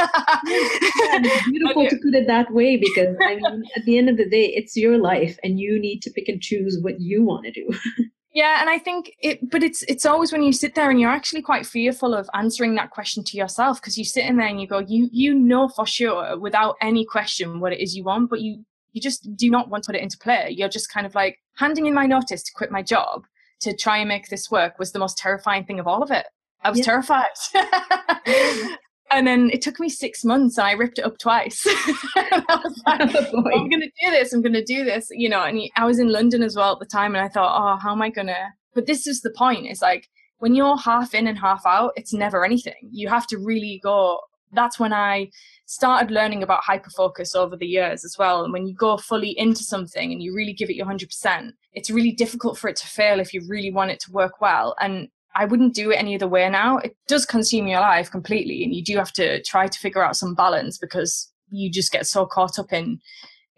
it's 0.46 1.50
beautiful 1.50 1.88
to 1.88 1.96
put 2.02 2.14
it 2.14 2.26
that 2.26 2.52
way 2.52 2.76
because 2.76 3.16
I 3.22 3.34
mean, 3.36 3.64
at 3.76 3.84
the 3.84 3.98
end 3.98 4.08
of 4.08 4.16
the 4.16 4.28
day, 4.28 4.46
it's 4.46 4.76
your 4.76 4.98
life, 4.98 5.38
and 5.44 5.58
you 5.58 5.78
need 5.78 6.00
to 6.02 6.10
pick 6.10 6.28
and 6.28 6.40
choose 6.40 6.78
what 6.80 7.00
you 7.00 7.22
want 7.22 7.44
to 7.46 7.52
do. 7.52 7.70
Yeah, 8.32 8.60
and 8.60 8.70
I 8.70 8.78
think 8.78 9.12
it, 9.20 9.50
but 9.50 9.62
it's 9.64 9.82
it's 9.84 10.06
always 10.06 10.30
when 10.32 10.42
you 10.42 10.52
sit 10.52 10.76
there 10.76 10.88
and 10.88 11.00
you're 11.00 11.10
actually 11.10 11.42
quite 11.42 11.66
fearful 11.66 12.14
of 12.14 12.30
answering 12.32 12.76
that 12.76 12.90
question 12.90 13.24
to 13.24 13.36
yourself 13.36 13.80
because 13.80 13.98
you 13.98 14.04
sit 14.04 14.24
in 14.24 14.36
there 14.36 14.46
and 14.46 14.60
you 14.60 14.68
go, 14.68 14.78
you 14.78 15.08
you 15.10 15.34
know 15.34 15.68
for 15.68 15.84
sure 15.84 16.38
without 16.38 16.76
any 16.80 17.04
question 17.04 17.58
what 17.58 17.72
it 17.72 17.80
is 17.80 17.96
you 17.96 18.04
want, 18.04 18.30
but 18.30 18.40
you 18.40 18.64
you 18.92 19.00
just 19.00 19.36
do 19.36 19.50
not 19.50 19.68
want 19.68 19.84
to 19.84 19.88
put 19.88 19.96
it 19.96 20.02
into 20.02 20.18
play. 20.18 20.54
You're 20.56 20.68
just 20.68 20.92
kind 20.92 21.06
of 21.06 21.14
like 21.14 21.38
handing 21.56 21.86
in 21.86 21.94
my 21.94 22.06
notice 22.06 22.42
to 22.44 22.52
quit 22.54 22.70
my 22.70 22.82
job 22.82 23.24
to 23.60 23.76
try 23.76 23.98
and 23.98 24.08
make 24.08 24.28
this 24.28 24.50
work 24.50 24.78
was 24.78 24.92
the 24.92 24.98
most 24.98 25.18
terrifying 25.18 25.64
thing 25.64 25.80
of 25.80 25.86
all 25.86 26.02
of 26.02 26.10
it. 26.10 26.26
I 26.62 26.70
was 26.70 26.78
yeah. 26.78 26.84
terrified. 26.84 27.26
and 29.10 29.26
then 29.26 29.50
it 29.50 29.62
took 29.62 29.80
me 29.80 29.88
six 29.88 30.24
months 30.24 30.56
and 30.56 30.66
I 30.66 30.72
ripped 30.72 30.98
it 30.98 31.04
up 31.04 31.18
twice. 31.18 31.64
I 31.66 32.42
was 32.64 32.82
oh, 32.86 32.90
like, 32.90 33.14
oh, 33.34 33.60
I'm 33.60 33.68
going 33.68 33.80
to 33.80 33.90
do 34.04 34.10
this. 34.10 34.32
I'm 34.32 34.42
going 34.42 34.52
to 34.52 34.64
do 34.64 34.84
this, 34.84 35.08
you 35.10 35.28
know, 35.28 35.42
and 35.42 35.60
I 35.76 35.84
was 35.84 35.98
in 35.98 36.12
London 36.12 36.42
as 36.42 36.56
well 36.56 36.72
at 36.72 36.78
the 36.78 36.86
time. 36.86 37.14
And 37.14 37.24
I 37.24 37.28
thought, 37.28 37.56
oh, 37.56 37.78
how 37.80 37.92
am 37.92 38.02
I 38.02 38.10
going 38.10 38.28
to, 38.28 38.48
but 38.74 38.86
this 38.86 39.06
is 39.06 39.20
the 39.20 39.34
point. 39.36 39.66
It's 39.66 39.82
like 39.82 40.08
when 40.38 40.54
you're 40.54 40.76
half 40.76 41.14
in 41.14 41.26
and 41.26 41.38
half 41.38 41.66
out, 41.66 41.92
it's 41.96 42.12
never 42.12 42.44
anything. 42.44 42.90
You 42.92 43.08
have 43.08 43.26
to 43.28 43.38
really 43.38 43.80
go. 43.82 44.20
That's 44.52 44.80
when 44.80 44.92
I 44.92 45.30
started 45.66 46.10
learning 46.10 46.42
about 46.42 46.64
hyper 46.64 46.90
focus 46.90 47.36
over 47.36 47.56
the 47.56 47.66
years 47.66 48.04
as 48.04 48.16
well. 48.18 48.42
And 48.42 48.52
when 48.52 48.66
you 48.66 48.74
go 48.74 48.96
fully 48.96 49.38
into 49.38 49.62
something 49.62 50.12
and 50.12 50.22
you 50.22 50.34
really 50.34 50.52
give 50.52 50.70
it 50.70 50.74
your 50.74 50.86
100%, 50.86 51.50
it's 51.72 51.90
really 51.90 52.10
difficult 52.10 52.58
for 52.58 52.68
it 52.68 52.76
to 52.76 52.86
fail 52.88 53.20
if 53.20 53.32
you 53.32 53.42
really 53.48 53.70
want 53.70 53.92
it 53.92 54.00
to 54.00 54.12
work 54.12 54.40
well. 54.40 54.74
And 54.80 55.08
I 55.34 55.44
wouldn't 55.44 55.74
do 55.74 55.90
it 55.90 55.96
any 55.96 56.14
other 56.14 56.28
way 56.28 56.48
now. 56.48 56.78
It 56.78 56.96
does 57.06 57.24
consume 57.24 57.68
your 57.68 57.80
life 57.80 58.10
completely, 58.10 58.64
and 58.64 58.74
you 58.74 58.82
do 58.82 58.96
have 58.96 59.12
to 59.14 59.42
try 59.42 59.68
to 59.68 59.78
figure 59.78 60.04
out 60.04 60.16
some 60.16 60.34
balance 60.34 60.78
because 60.78 61.30
you 61.50 61.70
just 61.70 61.92
get 61.92 62.06
so 62.06 62.26
caught 62.26 62.58
up 62.58 62.72
in 62.72 63.00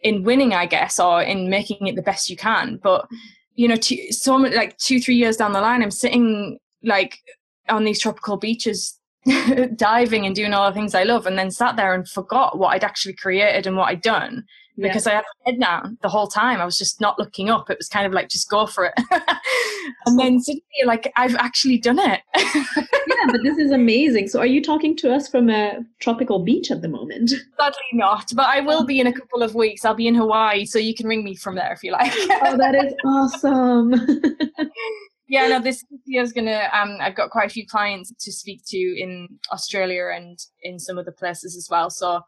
in 0.02 0.24
winning, 0.24 0.52
I 0.52 0.66
guess, 0.66 0.98
or 0.98 1.22
in 1.22 1.48
making 1.48 1.87
it 1.87 1.94
the 1.94 2.02
best 2.02 2.28
you 2.28 2.37
can. 2.37 2.78
But 2.82 3.06
you 3.54 3.68
know, 3.68 3.76
two, 3.76 4.11
so 4.11 4.37
like 4.37 4.76
two, 4.78 5.00
three 5.00 5.14
years 5.14 5.37
down 5.37 5.52
the 5.52 5.61
line, 5.61 5.82
I'm 5.82 5.90
sitting 5.90 6.58
like 6.82 7.18
on 7.68 7.85
these 7.85 8.00
tropical 8.00 8.37
beaches, 8.37 8.98
diving 9.76 10.26
and 10.26 10.35
doing 10.35 10.52
all 10.52 10.68
the 10.68 10.74
things 10.74 10.94
I 10.94 11.04
love, 11.04 11.26
and 11.26 11.38
then 11.38 11.50
sat 11.50 11.76
there 11.76 11.94
and 11.94 12.08
forgot 12.08 12.58
what 12.58 12.74
I'd 12.74 12.85
actually 12.85 13.14
created 13.14 13.66
and 13.66 13.76
what 13.76 13.88
I'd 13.88 14.02
done 14.02 14.44
yeah. 14.76 14.88
because 14.88 15.06
I 15.06 15.12
had 15.12 15.24
my 15.44 15.52
head 15.52 15.61
down 15.61 15.98
the 16.02 16.08
whole 16.08 16.26
time. 16.26 16.61
I 16.61 16.64
was 16.64 16.78
just 16.78 17.00
not 17.00 17.18
looking 17.18 17.50
up. 17.50 17.70
It 17.70 17.78
was 17.78 17.88
kind 17.88 18.06
of 18.06 18.12
like 18.12 18.28
just 18.28 18.48
go 18.48 18.66
for 18.66 18.85
it. 18.87 18.94
and 20.06 20.18
then 20.18 20.40
suddenly, 20.40 20.62
like 20.87 21.12
I've 21.16 21.35
actually 21.37 21.78
done 21.78 21.98
it. 21.98 22.20
yeah, 22.37 23.26
but 23.26 23.42
this 23.42 23.58
is 23.58 23.70
amazing. 23.70 24.28
So, 24.28 24.40
are 24.40 24.46
you 24.46 24.62
talking 24.62 24.96
to 24.98 25.12
us 25.12 25.28
from 25.28 25.50
a 25.50 25.80
tropical 26.00 26.38
beach 26.38 26.70
at 26.70 26.82
the 26.82 26.88
moment? 26.88 27.30
Sadly, 27.30 27.76
not. 27.92 28.32
But 28.35 28.46
I 28.46 28.61
will 28.61 28.85
be 28.85 29.00
in 29.00 29.06
a 29.06 29.12
couple 29.12 29.42
of 29.42 29.54
weeks. 29.54 29.85
I'll 29.85 29.94
be 29.94 30.08
in 30.08 30.14
Hawaii, 30.14 30.64
so 30.64 30.78
you 30.78 30.94
can 30.94 31.06
ring 31.06 31.24
me 31.24 31.35
from 31.35 31.54
there 31.54 31.72
if 31.72 31.82
you 31.82 31.92
like. 31.92 32.12
oh, 32.14 32.56
that 32.56 32.74
is 32.74 32.94
awesome. 33.04 33.92
yeah, 35.28 35.48
no, 35.48 35.61
this 35.61 35.85
year 36.06 36.22
is 36.22 36.32
gonna. 36.32 36.68
Um, 36.72 36.96
I've 37.00 37.14
got 37.16 37.30
quite 37.30 37.46
a 37.46 37.52
few 37.52 37.66
clients 37.66 38.12
to 38.18 38.32
speak 38.32 38.62
to 38.68 38.78
in 38.78 39.28
Australia 39.52 40.11
and 40.14 40.38
in 40.62 40.78
some 40.78 40.98
other 40.98 41.12
places 41.12 41.56
as 41.56 41.68
well. 41.70 41.90
So 41.90 42.22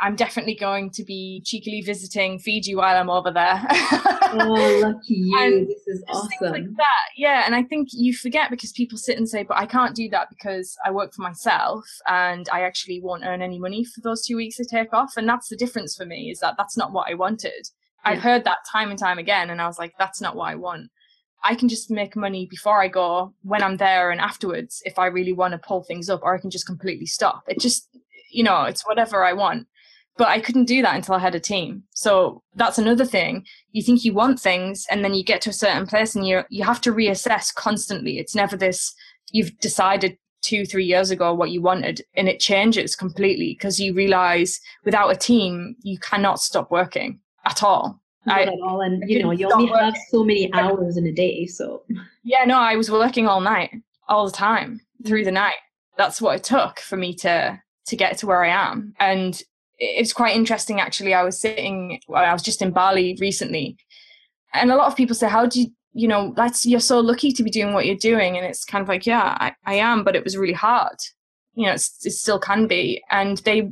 I'm 0.00 0.14
definitely 0.14 0.54
going 0.54 0.90
to 0.90 1.04
be 1.04 1.42
cheekily 1.44 1.80
visiting 1.80 2.38
Fiji 2.38 2.76
while 2.76 2.96
I'm 2.96 3.10
over 3.10 3.32
there. 3.32 3.60
oh, 3.70 4.80
lucky 4.82 5.14
you. 5.14 5.66
this 5.66 5.86
is 5.88 6.04
awesome. 6.08 6.52
Like 6.52 6.76
that. 6.76 7.08
Yeah. 7.16 7.42
And 7.44 7.54
I 7.54 7.64
think 7.64 7.88
you 7.92 8.14
forget 8.14 8.48
because 8.50 8.70
people 8.70 8.96
sit 8.96 9.18
and 9.18 9.28
say, 9.28 9.42
but 9.42 9.56
I 9.56 9.66
can't 9.66 9.96
do 9.96 10.08
that 10.10 10.28
because 10.28 10.76
I 10.84 10.92
work 10.92 11.14
for 11.14 11.22
myself 11.22 11.84
and 12.06 12.48
I 12.52 12.62
actually 12.62 13.00
won't 13.00 13.24
earn 13.24 13.42
any 13.42 13.58
money 13.58 13.84
for 13.84 14.00
those 14.00 14.24
two 14.24 14.36
weeks 14.36 14.60
I 14.60 14.64
take 14.70 14.94
off. 14.94 15.14
And 15.16 15.28
that's 15.28 15.48
the 15.48 15.56
difference 15.56 15.96
for 15.96 16.06
me 16.06 16.30
is 16.30 16.38
that 16.40 16.54
that's 16.56 16.76
not 16.76 16.92
what 16.92 17.10
I 17.10 17.14
wanted. 17.14 17.68
Yeah. 18.04 18.12
I've 18.12 18.22
heard 18.22 18.44
that 18.44 18.58
time 18.70 18.90
and 18.90 18.98
time 18.98 19.18
again. 19.18 19.50
And 19.50 19.60
I 19.60 19.66
was 19.66 19.80
like, 19.80 19.94
that's 19.98 20.20
not 20.20 20.36
what 20.36 20.48
I 20.48 20.54
want. 20.54 20.90
I 21.42 21.56
can 21.56 21.68
just 21.68 21.90
make 21.90 22.14
money 22.14 22.46
before 22.46 22.80
I 22.80 22.88
go, 22.88 23.32
when 23.42 23.62
I'm 23.62 23.76
there, 23.76 24.10
and 24.10 24.20
afterwards 24.20 24.82
if 24.84 24.98
I 24.98 25.06
really 25.06 25.32
want 25.32 25.52
to 25.52 25.58
pull 25.58 25.84
things 25.84 26.10
up, 26.10 26.20
or 26.24 26.34
I 26.34 26.40
can 26.40 26.50
just 26.50 26.66
completely 26.66 27.06
stop. 27.06 27.44
It 27.46 27.60
just, 27.60 27.88
you 28.30 28.42
know, 28.42 28.64
it's 28.64 28.84
whatever 28.86 29.24
I 29.24 29.34
want 29.34 29.68
but 30.18 30.28
I 30.28 30.40
couldn't 30.40 30.64
do 30.64 30.82
that 30.82 30.96
until 30.96 31.14
I 31.14 31.20
had 31.20 31.36
a 31.36 31.40
team. 31.40 31.84
So 31.94 32.42
that's 32.56 32.76
another 32.76 33.06
thing. 33.06 33.46
You 33.70 33.82
think 33.82 34.04
you 34.04 34.12
want 34.12 34.40
things 34.40 34.84
and 34.90 35.02
then 35.04 35.14
you 35.14 35.24
get 35.24 35.40
to 35.42 35.50
a 35.50 35.54
certain 35.54 35.86
place 35.86 36.14
and 36.14 36.26
you 36.26 36.42
you 36.50 36.64
have 36.64 36.80
to 36.82 36.92
reassess 36.92 37.54
constantly. 37.54 38.18
It's 38.18 38.34
never 38.34 38.56
this 38.56 38.94
you've 39.32 39.56
decided 39.60 40.18
2 40.42 40.66
3 40.66 40.84
years 40.84 41.10
ago 41.10 41.32
what 41.34 41.50
you 41.50 41.62
wanted 41.62 42.02
and 42.14 42.28
it 42.28 42.40
changes 42.40 42.94
completely 42.94 43.54
because 43.54 43.80
you 43.80 43.94
realize 43.94 44.60
without 44.84 45.08
a 45.08 45.16
team 45.16 45.76
you 45.82 45.98
cannot 45.98 46.40
stop 46.40 46.70
working 46.70 47.20
at 47.46 47.62
all. 47.62 48.00
Not 48.26 48.38
I, 48.38 48.42
at 48.42 48.60
all 48.62 48.80
and 48.80 49.08
you 49.08 49.22
know 49.22 49.30
you 49.30 49.50
only 49.50 49.68
have 49.68 49.96
so 50.10 50.24
many 50.24 50.52
hours 50.52 50.96
in 50.96 51.06
a 51.06 51.12
day 51.12 51.46
so 51.46 51.84
Yeah, 52.24 52.44
no, 52.44 52.58
I 52.58 52.76
was 52.76 52.90
working 52.90 53.28
all 53.28 53.40
night 53.40 53.70
all 54.08 54.26
the 54.26 54.32
time 54.36 54.80
through 55.06 55.24
the 55.24 55.32
night. 55.32 55.60
That's 55.96 56.20
what 56.20 56.36
it 56.36 56.44
took 56.44 56.80
for 56.80 56.96
me 56.96 57.14
to 57.14 57.60
to 57.86 57.96
get 57.96 58.18
to 58.18 58.26
where 58.26 58.44
I 58.44 58.50
am. 58.50 58.94
And 59.00 59.40
it's 59.78 60.12
quite 60.12 60.36
interesting 60.36 60.80
actually. 60.80 61.14
I 61.14 61.22
was 61.22 61.40
sitting, 61.40 62.00
well, 62.08 62.24
I 62.24 62.32
was 62.32 62.42
just 62.42 62.62
in 62.62 62.70
Bali 62.70 63.16
recently, 63.20 63.76
and 64.54 64.70
a 64.70 64.76
lot 64.76 64.88
of 64.88 64.96
people 64.96 65.14
say, 65.14 65.28
"How 65.28 65.46
do 65.46 65.60
you, 65.60 65.68
you 65.92 66.08
know, 66.08 66.32
that's 66.36 66.66
you're 66.66 66.80
so 66.80 67.00
lucky 67.00 67.32
to 67.32 67.42
be 67.42 67.50
doing 67.50 67.72
what 67.72 67.86
you're 67.86 67.96
doing," 67.96 68.36
and 68.36 68.46
it's 68.46 68.64
kind 68.64 68.82
of 68.82 68.88
like, 68.88 69.06
yeah, 69.06 69.36
I, 69.40 69.54
I 69.66 69.74
am, 69.74 70.04
but 70.04 70.16
it 70.16 70.24
was 70.24 70.36
really 70.36 70.52
hard. 70.52 70.96
You 71.54 71.66
know, 71.66 71.72
it 71.72 71.80
still 71.80 72.38
can 72.38 72.66
be, 72.66 73.02
and 73.10 73.38
they 73.38 73.70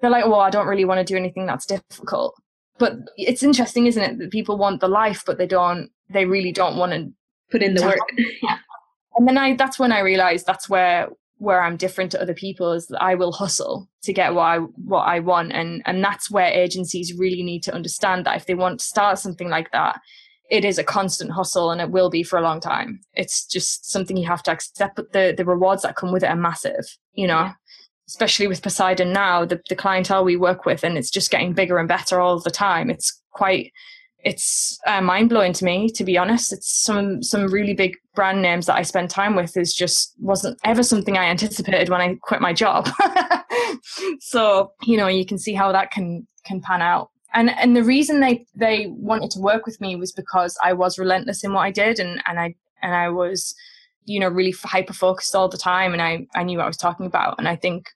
they're 0.00 0.10
like, 0.10 0.26
well, 0.26 0.40
I 0.40 0.50
don't 0.50 0.66
really 0.66 0.84
want 0.84 0.98
to 0.98 1.12
do 1.12 1.16
anything 1.16 1.46
that's 1.46 1.64
difficult. 1.64 2.34
But 2.78 2.94
it's 3.16 3.42
interesting, 3.42 3.86
isn't 3.86 4.02
it, 4.02 4.18
that 4.18 4.30
people 4.30 4.58
want 4.58 4.80
the 4.80 4.88
life, 4.88 5.22
but 5.24 5.38
they 5.38 5.46
don't. 5.46 5.90
They 6.10 6.26
really 6.26 6.52
don't 6.52 6.76
want 6.76 6.92
to 6.92 7.10
put 7.50 7.62
in 7.62 7.74
the 7.74 7.82
work. 7.82 7.98
Yeah. 8.42 8.58
and 9.16 9.26
then 9.26 9.38
I, 9.38 9.54
that's 9.54 9.78
when 9.78 9.92
I 9.92 10.00
realized 10.00 10.44
that's 10.44 10.68
where 10.68 11.08
where 11.38 11.62
I'm 11.62 11.76
different 11.76 12.12
to 12.12 12.22
other 12.22 12.34
people 12.34 12.72
is 12.72 12.86
that 12.86 13.02
I 13.02 13.14
will 13.14 13.32
hustle 13.32 13.88
to 14.02 14.12
get 14.12 14.34
what 14.34 14.44
I 14.44 14.58
what 14.58 15.02
I 15.02 15.20
want 15.20 15.52
and 15.52 15.82
and 15.84 16.02
that's 16.02 16.30
where 16.30 16.46
agencies 16.46 17.18
really 17.18 17.42
need 17.42 17.62
to 17.64 17.74
understand 17.74 18.24
that 18.24 18.36
if 18.36 18.46
they 18.46 18.54
want 18.54 18.80
to 18.80 18.86
start 18.86 19.18
something 19.18 19.48
like 19.48 19.70
that 19.72 20.00
it 20.50 20.64
is 20.64 20.78
a 20.78 20.84
constant 20.84 21.30
hustle 21.30 21.70
and 21.70 21.80
it 21.80 21.90
will 21.90 22.10
be 22.10 22.22
for 22.22 22.38
a 22.38 22.42
long 22.42 22.60
time. 22.60 23.00
It's 23.14 23.46
just 23.46 23.90
something 23.90 24.16
you 24.16 24.28
have 24.28 24.42
to 24.44 24.52
accept, 24.52 24.96
but 24.96 25.12
the, 25.12 25.34
the 25.36 25.44
rewards 25.44 25.82
that 25.82 25.96
come 25.96 26.12
with 26.12 26.22
it 26.22 26.30
are 26.30 26.36
massive, 26.36 26.84
you 27.14 27.26
know, 27.26 27.50
especially 28.08 28.46
with 28.46 28.62
Poseidon 28.62 29.12
now, 29.12 29.44
the, 29.44 29.60
the 29.68 29.76
clientele 29.76 30.24
we 30.24 30.36
work 30.36 30.66
with, 30.66 30.84
and 30.84 30.98
it's 30.98 31.10
just 31.10 31.30
getting 31.30 31.54
bigger 31.54 31.78
and 31.78 31.88
better 31.88 32.20
all 32.20 32.38
the 32.38 32.50
time. 32.50 32.90
It's 32.90 33.20
quite, 33.32 33.72
it's 34.24 34.78
uh, 34.86 35.00
mind 35.00 35.28
blowing 35.28 35.52
to 35.54 35.64
me, 35.64 35.90
to 35.90 36.04
be 36.04 36.16
honest. 36.16 36.52
It's 36.52 36.82
some, 36.82 37.22
some 37.22 37.46
really 37.46 37.74
big 37.74 37.96
brand 38.14 38.42
names 38.42 38.66
that 38.66 38.76
I 38.76 38.82
spend 38.82 39.10
time 39.10 39.36
with 39.36 39.56
is 39.56 39.74
just 39.74 40.14
wasn't 40.18 40.58
ever 40.64 40.82
something 40.82 41.18
I 41.18 41.24
anticipated 41.24 41.88
when 41.88 42.00
I 42.00 42.16
quit 42.22 42.40
my 42.40 42.52
job. 42.52 42.88
so, 44.20 44.72
you 44.82 44.96
know, 44.96 45.08
you 45.08 45.26
can 45.26 45.38
see 45.38 45.54
how 45.54 45.72
that 45.72 45.90
can, 45.90 46.26
can 46.44 46.60
pan 46.60 46.82
out 46.82 47.10
and 47.34 47.50
and 47.50 47.76
the 47.76 47.82
reason 47.82 48.20
they 48.20 48.46
they 48.54 48.86
wanted 48.88 49.30
to 49.32 49.40
work 49.40 49.66
with 49.66 49.80
me 49.80 49.96
was 49.96 50.12
because 50.12 50.56
I 50.62 50.72
was 50.72 50.98
relentless 50.98 51.44
in 51.44 51.52
what 51.52 51.62
I 51.62 51.70
did 51.70 51.98
and 51.98 52.22
and 52.26 52.38
I 52.38 52.54
and 52.80 52.94
I 52.94 53.10
was 53.10 53.54
you 54.04 54.20
know 54.20 54.28
really 54.28 54.54
hyper 54.64 54.92
focused 54.92 55.34
all 55.34 55.48
the 55.48 55.58
time 55.58 55.92
and 55.92 56.00
I 56.00 56.26
I 56.34 56.44
knew 56.44 56.58
what 56.58 56.64
I 56.64 56.68
was 56.68 56.76
talking 56.76 57.06
about 57.06 57.34
and 57.38 57.48
I 57.48 57.56
think 57.56 57.90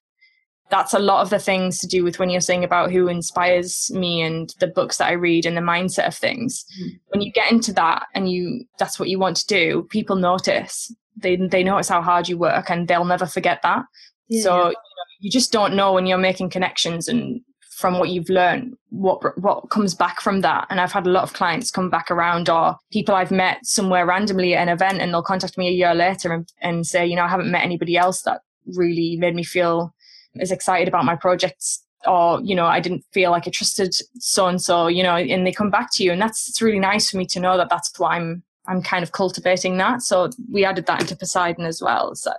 that's 0.70 0.94
a 0.94 0.98
lot 0.98 1.22
of 1.22 1.30
the 1.30 1.38
things 1.38 1.78
to 1.78 1.86
do 1.86 2.04
with 2.04 2.18
when 2.18 2.30
you're 2.30 2.40
saying 2.40 2.64
about 2.64 2.90
who 2.90 3.08
inspires 3.08 3.90
me 3.92 4.20
and 4.20 4.54
the 4.60 4.66
books 4.66 4.98
that 4.98 5.08
I 5.08 5.12
read 5.12 5.46
and 5.46 5.56
the 5.56 5.62
mindset 5.62 6.06
of 6.06 6.14
things. 6.14 6.64
Mm-hmm. 6.80 6.96
When 7.08 7.22
you 7.22 7.32
get 7.32 7.50
into 7.50 7.72
that 7.74 8.06
and 8.14 8.30
you 8.30 8.64
that's 8.78 8.98
what 8.98 9.08
you 9.08 9.18
want 9.18 9.36
to 9.38 9.46
do, 9.46 9.86
people 9.90 10.16
notice. 10.16 10.94
They 11.16 11.36
they 11.36 11.62
notice 11.62 11.88
how 11.88 12.02
hard 12.02 12.28
you 12.28 12.38
work 12.38 12.70
and 12.70 12.86
they'll 12.86 13.04
never 13.04 13.26
forget 13.26 13.60
that. 13.62 13.84
Yeah. 14.28 14.42
So 14.42 14.56
you, 14.56 14.72
know, 14.72 14.74
you 15.20 15.30
just 15.30 15.52
don't 15.52 15.74
know 15.74 15.92
when 15.92 16.06
you're 16.06 16.18
making 16.18 16.50
connections 16.50 17.08
and 17.08 17.40
from 17.78 18.00
what 18.00 18.08
you've 18.10 18.28
learned 18.28 18.76
what 18.90 19.20
what 19.40 19.70
comes 19.70 19.94
back 19.94 20.20
from 20.20 20.40
that 20.40 20.66
and 20.68 20.80
i've 20.80 20.90
had 20.90 21.06
a 21.06 21.10
lot 21.10 21.22
of 21.22 21.32
clients 21.32 21.70
come 21.70 21.88
back 21.88 22.10
around 22.10 22.48
or 22.48 22.74
people 22.90 23.14
i've 23.14 23.30
met 23.30 23.58
somewhere 23.62 24.04
randomly 24.04 24.52
at 24.52 24.62
an 24.62 24.68
event 24.68 25.00
and 25.00 25.12
they'll 25.12 25.22
contact 25.22 25.56
me 25.56 25.68
a 25.68 25.70
year 25.70 25.94
later 25.94 26.32
and, 26.32 26.52
and 26.60 26.88
say 26.88 27.06
you 27.06 27.14
know 27.14 27.22
i 27.22 27.28
haven't 27.28 27.52
met 27.52 27.62
anybody 27.62 27.96
else 27.96 28.22
that 28.22 28.40
really 28.74 29.16
made 29.16 29.36
me 29.36 29.44
feel 29.44 29.94
as 30.40 30.50
excited 30.50 30.88
about 30.88 31.04
my 31.04 31.16
projects 31.16 31.84
or 32.06 32.40
you 32.42 32.54
know 32.54 32.66
i 32.66 32.80
didn't 32.80 33.04
feel 33.12 33.30
like 33.30 33.46
i 33.46 33.50
trusted 33.50 33.94
so 34.18 34.46
and 34.46 34.62
so 34.62 34.86
you 34.86 35.02
know 35.02 35.16
and 35.16 35.46
they 35.46 35.52
come 35.52 35.70
back 35.70 35.88
to 35.92 36.04
you. 36.04 36.12
And 36.12 36.20
that's 36.20 36.48
it's 36.48 36.62
really 36.62 36.78
nice 36.78 37.10
for 37.10 37.16
me 37.16 37.26
to 37.26 37.40
know 37.40 37.56
that 37.56 37.68
that's 37.70 37.98
what 37.98 38.12
i'm 38.12 38.42
i'm 38.66 38.82
kind 38.82 39.02
of 39.02 39.12
cultivating 39.12 39.78
that. 39.78 40.02
So 40.02 40.30
we 40.50 40.64
added 40.64 40.86
that 40.86 41.00
into 41.00 41.16
poseidon 41.16 41.64
as 41.64 41.82
well. 41.82 42.14
So 42.14 42.32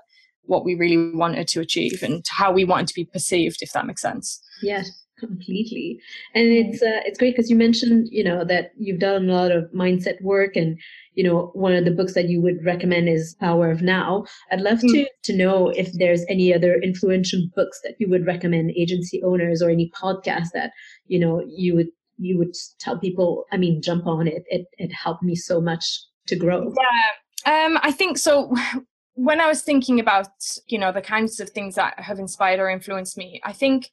what 0.44 0.66
we 0.66 0.76
really 0.76 1.12
wanted 1.16 1.48
to 1.50 1.60
achieve 1.60 2.02
and 2.02 2.26
how 2.30 2.52
we 2.52 2.66
wanted 2.66 2.88
to 2.88 2.96
be 2.96 3.06
perceived 3.06 3.62
if 3.62 3.72
that 3.74 3.86
makes 3.86 4.02
sense. 4.02 4.42
Yeah 4.62 4.84
completely. 5.20 6.00
And 6.34 6.46
it's 6.46 6.82
uh, 6.82 7.02
it's 7.06 7.20
great 7.20 7.36
because 7.36 7.50
you 7.50 7.56
mentioned 7.56 8.08
you 8.10 8.24
know 8.24 8.46
that 8.46 8.72
you've 8.78 9.00
done 9.00 9.30
a 9.30 9.34
lot 9.34 9.52
of 9.52 9.70
mindset 9.72 10.22
work 10.22 10.56
and 10.56 10.80
you 11.20 11.26
know 11.26 11.52
one 11.54 11.74
of 11.74 11.84
the 11.84 11.92
books 11.92 12.14
that 12.14 12.30
you 12.30 12.42
would 12.42 12.64
recommend 12.64 13.10
is 13.10 13.36
power 13.42 13.70
of 13.70 13.82
now. 13.82 14.24
I'd 14.54 14.62
love 14.62 14.80
mm. 14.80 14.92
to 14.94 15.10
to 15.24 15.36
know 15.36 15.68
if 15.68 15.92
there's 15.92 16.24
any 16.30 16.54
other 16.54 16.76
influential 16.76 17.42
books 17.54 17.78
that 17.84 17.96
you 18.00 18.10
would 18.10 18.26
recommend 18.26 18.72
agency 18.72 19.22
owners 19.22 19.62
or 19.62 19.70
any 19.70 19.92
podcast 20.02 20.52
that 20.54 20.72
you 21.08 21.20
know 21.20 21.44
you 21.46 21.76
would 21.76 21.90
you 22.20 22.38
would 22.38 22.56
tell 22.80 22.98
people 22.98 23.44
i 23.52 23.58
mean 23.58 23.82
jump 23.82 24.08
on. 24.08 24.30
It 24.30 24.44
it, 24.48 24.68
it 24.78 24.94
helped 24.94 25.22
me 25.22 25.36
so 25.36 25.60
much 25.60 25.84
to 26.28 26.38
grow. 26.38 26.74
Yeah. 26.84 27.66
Um 27.66 27.78
i 27.84 27.92
think 27.92 28.18
so 28.18 28.56
when 29.16 29.42
i 29.42 29.48
was 29.48 29.62
thinking 29.62 30.00
about 30.00 30.30
you 30.68 30.80
know 30.80 30.94
the 30.94 31.02
kinds 31.02 31.42
of 31.42 31.50
things 31.50 31.76
that 31.76 32.00
have 32.00 32.20
inspired 32.20 32.62
or 32.62 32.70
influenced 32.70 33.18
me 33.18 33.42
i 33.44 33.52
think 33.52 33.90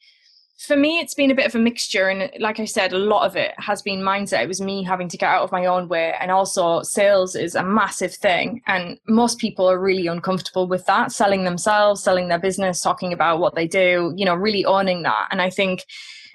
for 0.58 0.76
me 0.76 0.98
it's 0.98 1.14
been 1.14 1.30
a 1.30 1.34
bit 1.34 1.46
of 1.46 1.54
a 1.54 1.58
mixture 1.58 2.08
and 2.08 2.30
like 2.40 2.58
i 2.58 2.64
said 2.64 2.92
a 2.92 2.98
lot 2.98 3.26
of 3.26 3.36
it 3.36 3.52
has 3.58 3.82
been 3.82 4.00
mindset. 4.00 4.42
It 4.42 4.48
was 4.48 4.60
me 4.60 4.82
having 4.82 5.08
to 5.08 5.16
get 5.18 5.28
out 5.28 5.42
of 5.42 5.52
my 5.52 5.66
own 5.66 5.88
way 5.88 6.14
and 6.18 6.30
also 6.30 6.82
sales 6.82 7.36
is 7.36 7.54
a 7.54 7.62
massive 7.62 8.14
thing 8.14 8.62
and 8.66 8.98
most 9.06 9.38
people 9.38 9.68
are 9.68 9.78
really 9.78 10.06
uncomfortable 10.06 10.66
with 10.66 10.86
that 10.86 11.12
selling 11.12 11.44
themselves 11.44 12.02
selling 12.02 12.28
their 12.28 12.38
business 12.38 12.80
talking 12.80 13.12
about 13.12 13.38
what 13.38 13.54
they 13.54 13.66
do 13.66 14.14
you 14.16 14.24
know 14.24 14.34
really 14.34 14.64
owning 14.64 15.02
that. 15.02 15.28
And 15.30 15.42
i 15.42 15.50
think 15.50 15.84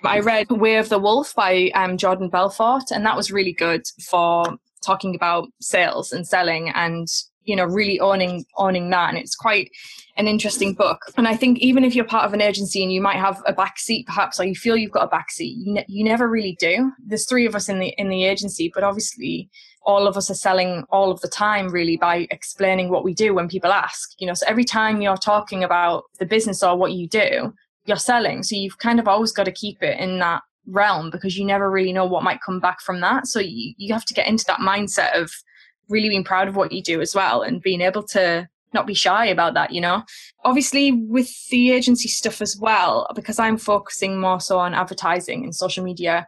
i 0.04 0.20
read 0.20 0.50
way 0.52 0.78
of 0.78 0.90
the 0.90 1.00
wolf 1.00 1.34
by 1.36 1.72
um, 1.74 1.98
jordan 1.98 2.30
belfort 2.30 2.92
and 2.92 3.06
that 3.06 3.18
was 3.18 3.32
really 3.32 3.54
good 3.54 3.84
for 4.04 4.46
talking 4.86 5.16
about 5.16 5.48
sales 5.62 6.12
and 6.12 6.28
selling 6.28 6.70
and 6.70 7.08
you 7.44 7.56
know 7.56 7.66
really 7.66 8.00
owning 8.00 8.46
owning 8.58 8.90
that. 8.90 9.10
And 9.10 9.18
it's 9.18 9.36
quite 9.36 9.70
an 10.18 10.28
interesting 10.28 10.74
book. 10.74 11.00
And 11.18 11.28
i 11.28 11.36
think 11.36 11.60
even 11.60 11.84
if 11.84 11.96
you're 11.96 12.06
part 12.06 12.26
of 12.26 12.34
an 12.34 12.42
agency 12.42 12.84
and 12.84 12.92
you 12.92 13.02
might 13.02 13.18
have 13.18 13.42
a 13.46 13.54
back 13.54 13.80
seat 13.80 14.06
perhaps 14.06 14.40
or 14.40 14.46
you 14.46 14.56
feel 14.56 14.78
you've 14.78 14.92
got 14.92 15.06
a 15.06 15.08
back 15.08 15.32
seat 15.32 15.56
you, 15.58 15.74
ne- 15.74 15.86
you 15.88 16.04
never 16.04 16.30
really 16.30 16.56
do. 16.60 16.92
There's 17.06 17.28
three 17.28 17.46
of 17.46 17.56
us 17.56 17.70
in 17.70 17.80
the 17.80 17.90
in 17.98 18.10
the 18.10 18.26
agency 18.26 18.72
but 18.74 18.84
obviously 18.84 19.50
all 19.84 20.08
of 20.08 20.16
us 20.16 20.30
are 20.30 20.36
selling 20.36 20.84
all 20.92 21.10
of 21.10 21.22
the 21.22 21.28
time 21.28 21.70
really 21.70 21.98
by 21.98 22.28
explaining 22.30 22.90
what 22.90 23.04
we 23.04 23.14
do 23.14 23.34
when 23.34 23.48
people 23.48 23.72
ask 23.72 24.12
you 24.20 24.28
know. 24.28 24.34
So 24.34 24.46
every 24.48 24.66
time 24.66 25.02
you're 25.02 25.18
talking 25.18 25.64
about 25.64 26.04
the 26.20 26.26
business 26.26 26.64
or 26.64 26.78
what 26.78 26.94
you 26.94 27.08
do 27.08 27.54
you're 27.86 27.98
selling. 27.98 28.44
So 28.44 28.56
you've 28.56 28.78
kind 28.78 29.00
of 29.00 29.08
always 29.08 29.32
got 29.32 29.46
to 29.46 29.52
keep 29.52 29.82
it 29.82 30.00
in 30.00 30.20
that 30.20 30.42
realm 30.68 31.10
because 31.10 31.38
you 31.38 31.46
never 31.46 31.70
really 31.70 31.94
know 31.94 32.06
what 32.06 32.24
might 32.24 32.42
come 32.46 32.60
back 32.60 32.82
from 32.82 33.02
that. 33.02 33.28
So 33.28 33.40
you, 33.40 33.74
you 33.78 33.94
have 33.94 34.06
to 34.06 34.14
get 34.14 34.28
into 34.28 34.46
that 34.48 34.60
mindset 34.60 35.20
of 35.20 35.32
really 35.92 36.10
being 36.10 36.24
proud 36.24 36.48
of 36.48 36.56
what 36.56 36.72
you 36.72 36.82
do 36.82 37.02
as 37.02 37.14
well 37.14 37.42
and 37.42 37.62
being 37.62 37.82
able 37.82 38.04
to 38.04 38.48
not 38.74 38.88
be 38.88 38.94
shy 38.94 39.26
about 39.26 39.54
that, 39.54 39.72
you 39.72 39.82
know. 39.82 40.04
Obviously, 40.46 40.92
with 40.92 41.30
the 41.50 41.72
agency 41.72 42.08
stuff 42.08 42.42
as 42.42 42.58
well, 42.58 43.08
because 43.16 43.40
I'm 43.40 43.58
focusing 43.58 44.20
more 44.20 44.40
so 44.40 44.60
on 44.60 44.74
advertising 44.74 45.44
and 45.44 45.54
social 45.54 45.84
media, 45.84 46.26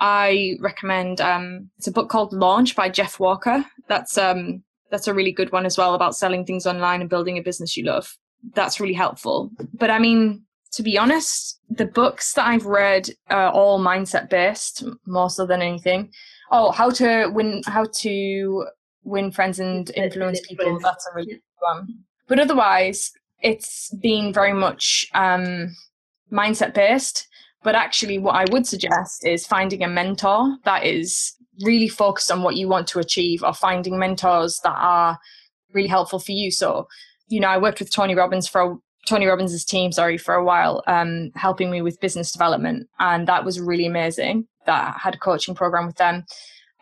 I 0.00 0.56
recommend 0.60 1.20
um, 1.20 1.70
it's 1.78 1.86
a 1.86 1.92
book 1.92 2.08
called 2.08 2.32
Launch 2.32 2.74
by 2.74 2.88
Jeff 2.88 3.20
Walker. 3.20 3.64
That's 3.88 4.18
um, 4.18 4.62
that's 4.90 5.08
a 5.08 5.14
really 5.14 5.32
good 5.32 5.52
one 5.52 5.66
as 5.66 5.78
well 5.78 5.94
about 5.94 6.16
selling 6.16 6.44
things 6.44 6.66
online 6.66 7.00
and 7.00 7.10
building 7.10 7.38
a 7.38 7.42
business 7.42 7.76
you 7.76 7.84
love. 7.84 8.16
That's 8.54 8.80
really 8.80 8.94
helpful. 8.94 9.50
But 9.72 9.90
I 9.90 9.98
mean, 9.98 10.42
to 10.72 10.82
be 10.82 10.98
honest, 10.98 11.60
the 11.70 11.86
books 11.86 12.34
that 12.34 12.46
I've 12.46 12.66
read 12.66 13.08
are 13.30 13.50
all 13.50 13.78
mindset 13.78 14.28
based 14.28 14.84
more 15.06 15.30
so 15.30 15.46
than 15.46 15.62
anything. 15.62 16.10
Oh, 16.50 16.72
how 16.72 16.90
to 16.90 17.28
win, 17.32 17.62
how 17.66 17.86
to 18.00 18.66
win 19.04 19.30
friends 19.30 19.58
and 19.58 19.90
influence 19.90 20.40
people. 20.46 20.78
That's 20.80 21.06
a 21.06 21.14
really 21.14 21.32
good 21.32 21.40
one. 21.60 21.88
But 22.26 22.40
otherwise, 22.40 23.12
it's 23.42 23.94
been 24.02 24.32
very 24.32 24.52
much 24.52 25.06
um, 25.14 25.74
mindset 26.32 26.74
based. 26.74 27.28
But 27.62 27.74
actually, 27.74 28.18
what 28.18 28.34
I 28.34 28.44
would 28.50 28.66
suggest 28.66 29.24
is 29.24 29.46
finding 29.46 29.82
a 29.82 29.88
mentor 29.88 30.56
that 30.64 30.84
is 30.84 31.34
really 31.62 31.88
focused 31.88 32.30
on 32.30 32.42
what 32.42 32.56
you 32.56 32.68
want 32.68 32.86
to 32.88 32.98
achieve, 32.98 33.42
or 33.42 33.54
finding 33.54 33.98
mentors 33.98 34.60
that 34.64 34.76
are 34.76 35.18
really 35.72 35.88
helpful 35.88 36.18
for 36.18 36.32
you. 36.32 36.50
So, 36.50 36.86
you 37.28 37.40
know, 37.40 37.48
I 37.48 37.58
worked 37.58 37.78
with 37.78 37.92
Tony 37.92 38.14
Robbins 38.14 38.46
for 38.46 38.60
a, 38.60 38.76
Tony 39.06 39.26
Robbins' 39.26 39.64
team, 39.64 39.92
sorry, 39.92 40.18
for 40.18 40.34
a 40.34 40.44
while, 40.44 40.82
um, 40.86 41.30
helping 41.36 41.70
me 41.70 41.80
with 41.80 42.00
business 42.00 42.32
development, 42.32 42.88
and 42.98 43.28
that 43.28 43.44
was 43.44 43.60
really 43.60 43.86
amazing. 43.86 44.46
That 44.66 44.94
I 44.96 44.98
had 44.98 45.14
a 45.14 45.18
coaching 45.18 45.54
program 45.54 45.86
with 45.86 45.96
them, 45.96 46.24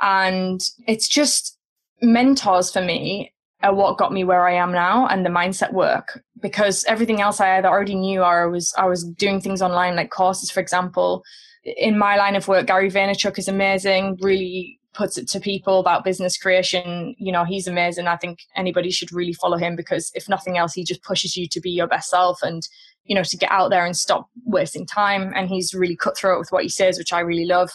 and 0.00 0.60
it's 0.86 1.08
just 1.08 1.58
mentors 2.02 2.70
for 2.72 2.82
me 2.82 3.32
are 3.62 3.74
what 3.74 3.96
got 3.96 4.12
me 4.12 4.24
where 4.24 4.46
I 4.46 4.54
am 4.54 4.72
now 4.72 5.06
and 5.06 5.24
the 5.24 5.30
mindset 5.30 5.72
work 5.72 6.20
because 6.40 6.84
everything 6.88 7.20
else 7.20 7.40
I 7.40 7.56
either 7.56 7.68
already 7.68 7.94
knew 7.94 8.20
or 8.20 8.42
I 8.42 8.46
was 8.46 8.74
I 8.76 8.86
was 8.86 9.04
doing 9.04 9.40
things 9.40 9.62
online 9.62 9.96
like 9.96 10.10
courses 10.10 10.50
for 10.50 10.60
example. 10.60 11.22
In 11.64 11.96
my 11.96 12.16
line 12.16 12.34
of 12.34 12.48
work 12.48 12.66
Gary 12.66 12.90
Vaynerchuk 12.90 13.38
is 13.38 13.48
amazing 13.48 14.18
really 14.20 14.78
puts 14.94 15.16
it 15.16 15.26
to 15.26 15.40
people 15.40 15.78
about 15.80 16.04
business 16.04 16.36
creation. 16.36 17.14
You 17.18 17.32
know 17.32 17.44
he's 17.44 17.68
amazing. 17.68 18.08
I 18.08 18.16
think 18.16 18.40
anybody 18.56 18.90
should 18.90 19.12
really 19.12 19.32
follow 19.32 19.56
him 19.56 19.76
because 19.76 20.10
if 20.14 20.28
nothing 20.28 20.58
else 20.58 20.74
he 20.74 20.84
just 20.84 21.04
pushes 21.04 21.36
you 21.36 21.46
to 21.48 21.60
be 21.60 21.70
your 21.70 21.86
best 21.86 22.10
self 22.10 22.42
and 22.42 22.62
you 23.04 23.14
know 23.14 23.22
to 23.22 23.36
get 23.36 23.50
out 23.52 23.70
there 23.70 23.86
and 23.86 23.96
stop 23.96 24.26
wasting 24.44 24.86
time. 24.86 25.32
And 25.36 25.48
he's 25.48 25.72
really 25.72 25.96
cutthroat 25.96 26.40
with 26.40 26.50
what 26.50 26.64
he 26.64 26.68
says 26.68 26.98
which 26.98 27.12
I 27.12 27.20
really 27.20 27.46
love 27.46 27.70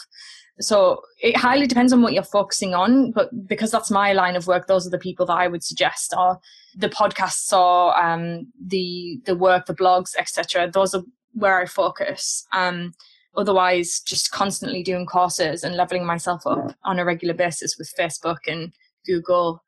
so 0.60 1.02
it 1.20 1.36
highly 1.36 1.66
depends 1.66 1.92
on 1.92 2.02
what 2.02 2.12
you're 2.12 2.22
focusing 2.22 2.74
on, 2.74 3.12
but 3.12 3.46
because 3.46 3.70
that's 3.70 3.90
my 3.90 4.12
line 4.12 4.36
of 4.36 4.46
work, 4.46 4.66
those 4.66 4.86
are 4.86 4.90
the 4.90 4.98
people 4.98 5.24
that 5.26 5.34
I 5.34 5.46
would 5.48 5.62
suggest, 5.62 6.14
or 6.16 6.40
the 6.76 6.88
podcasts, 6.88 7.52
or 7.52 7.98
um, 7.98 8.52
the 8.60 9.20
the 9.24 9.36
work, 9.36 9.66
the 9.66 9.74
blogs, 9.74 10.16
etc. 10.18 10.70
Those 10.70 10.94
are 10.94 11.02
where 11.32 11.60
I 11.60 11.66
focus. 11.66 12.46
Um, 12.52 12.94
otherwise, 13.36 14.00
just 14.00 14.32
constantly 14.32 14.82
doing 14.82 15.06
courses 15.06 15.62
and 15.62 15.76
leveling 15.76 16.04
myself 16.04 16.46
up 16.46 16.74
on 16.84 16.98
a 16.98 17.04
regular 17.04 17.34
basis 17.34 17.76
with 17.78 17.94
Facebook 17.98 18.38
and 18.46 18.72
Google. 19.06 19.62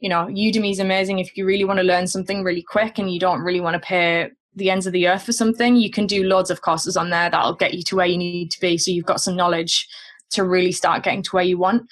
You 0.00 0.10
know, 0.10 0.26
Udemy 0.26 0.72
is 0.72 0.80
amazing 0.80 1.20
if 1.20 1.36
you 1.36 1.46
really 1.46 1.64
want 1.64 1.78
to 1.78 1.84
learn 1.84 2.06
something 2.06 2.42
really 2.42 2.62
quick 2.62 2.98
and 2.98 3.10
you 3.10 3.18
don't 3.18 3.40
really 3.40 3.60
want 3.60 3.74
to 3.74 3.80
pay 3.80 4.30
the 4.56 4.70
ends 4.70 4.86
of 4.86 4.92
the 4.92 5.08
earth 5.08 5.22
for 5.24 5.32
something. 5.32 5.76
You 5.76 5.90
can 5.90 6.06
do 6.06 6.24
loads 6.24 6.50
of 6.50 6.60
courses 6.60 6.96
on 6.96 7.10
there 7.10 7.30
that'll 7.30 7.54
get 7.54 7.74
you 7.74 7.82
to 7.84 7.96
where 7.96 8.06
you 8.06 8.18
need 8.18 8.50
to 8.50 8.60
be, 8.60 8.76
so 8.76 8.90
you've 8.90 9.06
got 9.06 9.20
some 9.20 9.34
knowledge 9.34 9.88
to 10.30 10.44
really 10.44 10.72
start 10.72 11.02
getting 11.02 11.22
to 11.22 11.30
where 11.30 11.44
you 11.44 11.58
want. 11.58 11.82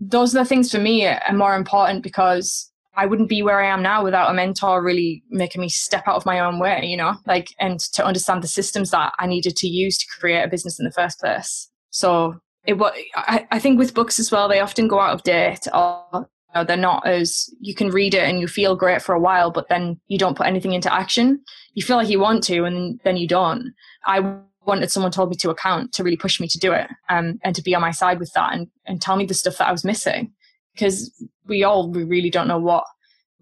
Those 0.00 0.34
are 0.34 0.40
the 0.40 0.48
things 0.48 0.70
for 0.70 0.78
me 0.78 1.06
are 1.06 1.20
more 1.32 1.54
important 1.54 2.02
because 2.02 2.70
I 2.94 3.06
wouldn't 3.06 3.28
be 3.28 3.42
where 3.42 3.62
I 3.62 3.68
am 3.68 3.82
now 3.82 4.04
without 4.04 4.30
a 4.30 4.34
mentor 4.34 4.82
really 4.82 5.22
making 5.30 5.60
me 5.60 5.68
step 5.68 6.06
out 6.06 6.16
of 6.16 6.26
my 6.26 6.40
own 6.40 6.58
way, 6.58 6.84
you 6.84 6.96
know, 6.96 7.14
like, 7.26 7.48
and 7.58 7.80
to 7.94 8.04
understand 8.04 8.42
the 8.42 8.48
systems 8.48 8.90
that 8.90 9.12
I 9.18 9.26
needed 9.26 9.56
to 9.56 9.68
use 9.68 9.96
to 9.98 10.06
create 10.18 10.42
a 10.42 10.48
business 10.48 10.78
in 10.78 10.84
the 10.84 10.92
first 10.92 11.20
place. 11.20 11.70
So 11.90 12.34
it 12.64 12.74
what 12.74 12.94
I, 13.14 13.46
I 13.50 13.58
think 13.58 13.78
with 13.78 13.94
books 13.94 14.18
as 14.18 14.30
well, 14.30 14.48
they 14.48 14.60
often 14.60 14.88
go 14.88 15.00
out 15.00 15.14
of 15.14 15.22
date 15.22 15.66
or 15.72 16.28
know, 16.54 16.64
they're 16.64 16.76
not 16.76 17.06
as 17.06 17.52
you 17.60 17.74
can 17.74 17.88
read 17.88 18.14
it 18.14 18.28
and 18.28 18.40
you 18.40 18.48
feel 18.48 18.76
great 18.76 19.02
for 19.02 19.14
a 19.14 19.20
while, 19.20 19.50
but 19.50 19.68
then 19.68 20.00
you 20.08 20.18
don't 20.18 20.36
put 20.36 20.46
anything 20.46 20.72
into 20.72 20.92
action. 20.92 21.42
You 21.74 21.82
feel 21.82 21.96
like 21.96 22.08
you 22.08 22.20
want 22.20 22.44
to, 22.44 22.64
and 22.64 23.00
then 23.04 23.16
you 23.16 23.26
don't. 23.26 23.72
I 24.06 24.36
wanted 24.64 24.90
someone 24.90 25.12
told 25.12 25.30
me 25.30 25.36
to 25.36 25.50
account 25.50 25.92
to 25.92 26.04
really 26.04 26.16
push 26.16 26.40
me 26.40 26.48
to 26.48 26.58
do 26.58 26.72
it 26.72 26.88
um, 27.08 27.38
and 27.42 27.54
to 27.54 27.62
be 27.62 27.74
on 27.74 27.80
my 27.80 27.90
side 27.90 28.20
with 28.20 28.32
that 28.34 28.52
and, 28.52 28.68
and 28.86 29.00
tell 29.00 29.16
me 29.16 29.26
the 29.26 29.34
stuff 29.34 29.58
that 29.58 29.68
I 29.68 29.72
was 29.72 29.84
missing 29.84 30.32
because 30.74 31.10
we 31.46 31.64
all 31.64 31.90
we 31.90 32.04
really 32.04 32.30
don't 32.30 32.48
know 32.48 32.58
what 32.58 32.84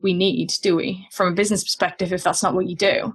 we 0.02 0.12
need, 0.14 0.52
do 0.62 0.76
we? 0.76 1.06
From 1.12 1.28
a 1.28 1.36
business 1.36 1.62
perspective, 1.62 2.12
if 2.12 2.22
that's 2.22 2.42
not 2.42 2.54
what 2.54 2.66
you 2.66 2.76
do. 2.76 3.14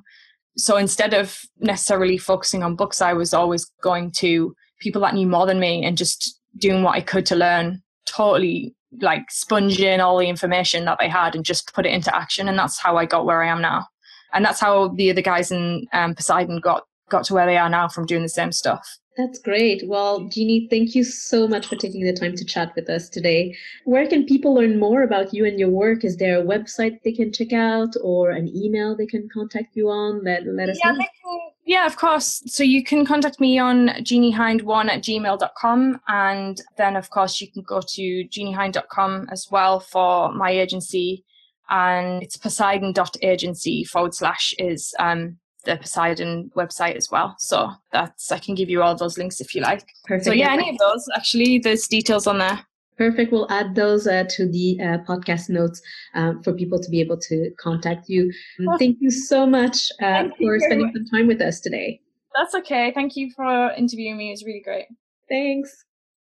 So 0.58 0.78
instead 0.78 1.14
of 1.14 1.41
necessarily 1.60 2.18
focusing 2.18 2.64
on 2.64 2.76
books, 2.76 3.01
I 3.01 3.14
was 3.14 3.34
always 3.34 3.66
going 3.82 4.12
to 4.18 4.56
people 4.80 5.01
that 5.01 5.14
knew 5.14 5.28
more 5.28 5.45
than 5.45 5.60
me 5.60 5.84
and 5.84 5.97
just 5.97 6.39
doing 6.58 6.84
what 6.84 6.95
I 6.95 7.01
could 7.01 7.26
to 7.28 7.36
learn 7.36 7.82
totally 8.06 8.74
like 9.01 9.30
sponging 9.30 9.99
all 9.99 10.18
the 10.18 10.28
information 10.28 10.86
that 10.86 10.97
they 10.99 11.10
had 11.10 11.36
and 11.36 11.43
just 11.43 11.74
put 11.74 11.86
it 11.86 11.91
into 11.91 12.16
action. 12.16 12.47
And 12.47 12.58
that's 12.58 12.80
how 12.80 12.95
I 12.97 13.06
got 13.06 13.26
where 13.26 13.43
I 13.43 13.49
am 13.49 13.62
now. 13.62 13.88
And 14.34 14.45
that's 14.45 14.60
how 14.60 14.89
the 14.89 15.12
other 15.12 15.22
guys 15.22 15.51
in 15.51 15.88
um, 15.91 16.16
Poseidon 16.16 16.60
got 16.60 16.84
got 17.10 17.24
to 17.26 17.34
where 17.34 17.45
they 17.45 17.58
are 17.58 17.70
now 17.70 17.88
from 17.88 18.06
doing 18.06 18.24
the 18.24 18.30
same 18.30 18.51
stuff. 18.51 18.97
That's 19.18 19.39
great. 19.39 19.88
Well, 19.88 20.26
Jeannie, 20.26 20.68
thank 20.70 20.93
you 20.93 21.03
so 21.06 21.47
much 21.47 21.68
for 21.68 21.78
taking 21.78 22.03
the 22.03 22.12
time 22.12 22.36
to 22.36 22.43
chat 22.43 22.74
with 22.76 22.89
us 22.89 23.08
today. 23.08 23.56
Where 23.86 24.08
can 24.08 24.26
people 24.26 24.53
learn 24.53 24.78
more 24.78 25.03
about 25.03 25.34
you 25.34 25.45
and 25.45 25.58
your 25.58 25.70
work? 25.70 26.03
Is 26.03 26.18
there 26.18 26.39
a 26.39 26.43
website 26.43 27.01
they 27.03 27.14
can 27.14 27.32
check 27.32 27.53
out 27.53 27.95
or 28.03 28.32
an 28.32 28.49
email 28.53 28.95
they 28.95 29.06
can 29.06 29.30
contact 29.34 29.76
you 29.76 29.89
on? 29.89 30.22
Let, 30.24 30.45
let 30.45 30.68
us 30.68 30.80
yeah, 30.84 30.91
know. 30.91 30.97
Can, 30.97 31.08
yeah, 31.66 31.86
of 31.86 31.95
course. 31.95 32.43
So 32.47 32.64
you 32.64 32.84
can 32.84 33.06
contact 33.06 33.39
me 33.39 33.58
on 33.58 33.88
jeanniehind1 33.88 34.89
at 34.89 35.01
gmail.com. 35.01 36.01
And 36.10 36.62
then, 36.78 36.97
of 36.97 37.10
course, 37.10 37.39
you 37.39 37.49
can 37.49 37.64
go 37.64 37.82
to 37.88 38.01
jeanniehind.com 38.28 39.30
as 39.32 39.47
well 39.49 39.80
for 39.80 40.34
my 40.34 40.51
agency. 40.51 41.24
And 41.70 42.22
it's 42.22 42.36
poseidon.agency 42.36 43.86
forward 43.86 44.14
slash 44.14 44.53
is 44.60 44.93
um, 44.99 45.38
the 45.66 45.78
Poseidon 45.78 46.51
website 46.55 46.95
as 46.95 47.11
well. 47.11 47.36
So 47.39 47.72
that's 47.91 48.32
I 48.32 48.39
can 48.39 48.55
give 48.55 48.70
you 48.70 48.82
all 48.82 48.95
those 48.95 49.18
links 49.18 49.41
if 49.41 49.53
you 49.53 49.61
like. 49.61 49.88
Perfect. 50.05 50.26
So 50.26 50.32
yeah, 50.32 50.53
any 50.53 50.70
of 50.70 50.78
those 50.78 51.05
actually, 51.16 51.59
there's 51.59 51.88
details 51.88 52.28
on 52.28 52.38
there. 52.38 52.66
Perfect. 52.97 53.32
We'll 53.32 53.51
add 53.51 53.76
those 53.76 54.07
uh, 54.07 54.24
to 54.30 54.47
the 54.47 54.80
uh, 54.80 54.97
podcast 54.99 55.49
notes 55.49 55.82
um, 56.13 56.41
for 56.43 56.53
people 56.53 56.80
to 56.80 56.89
be 56.89 57.01
able 57.01 57.18
to 57.18 57.51
contact 57.59 58.07
you. 58.07 58.32
Well, 58.59 58.78
Thank 58.78 58.97
you 59.01 59.11
so 59.11 59.45
much 59.45 59.91
uh, 60.01 60.30
for 60.39 60.59
spending 60.59 60.91
some 60.95 61.05
time 61.05 61.28
with 61.28 61.41
us 61.41 61.59
today. 61.59 61.99
That's 62.36 62.55
okay. 62.55 62.93
Thank 62.93 63.16
you 63.16 63.32
for 63.36 63.72
interviewing 63.72 64.18
me. 64.18 64.30
It 64.30 64.32
was 64.32 64.43
really 64.45 64.61
great. 64.61 64.86
Thanks. 65.28 65.84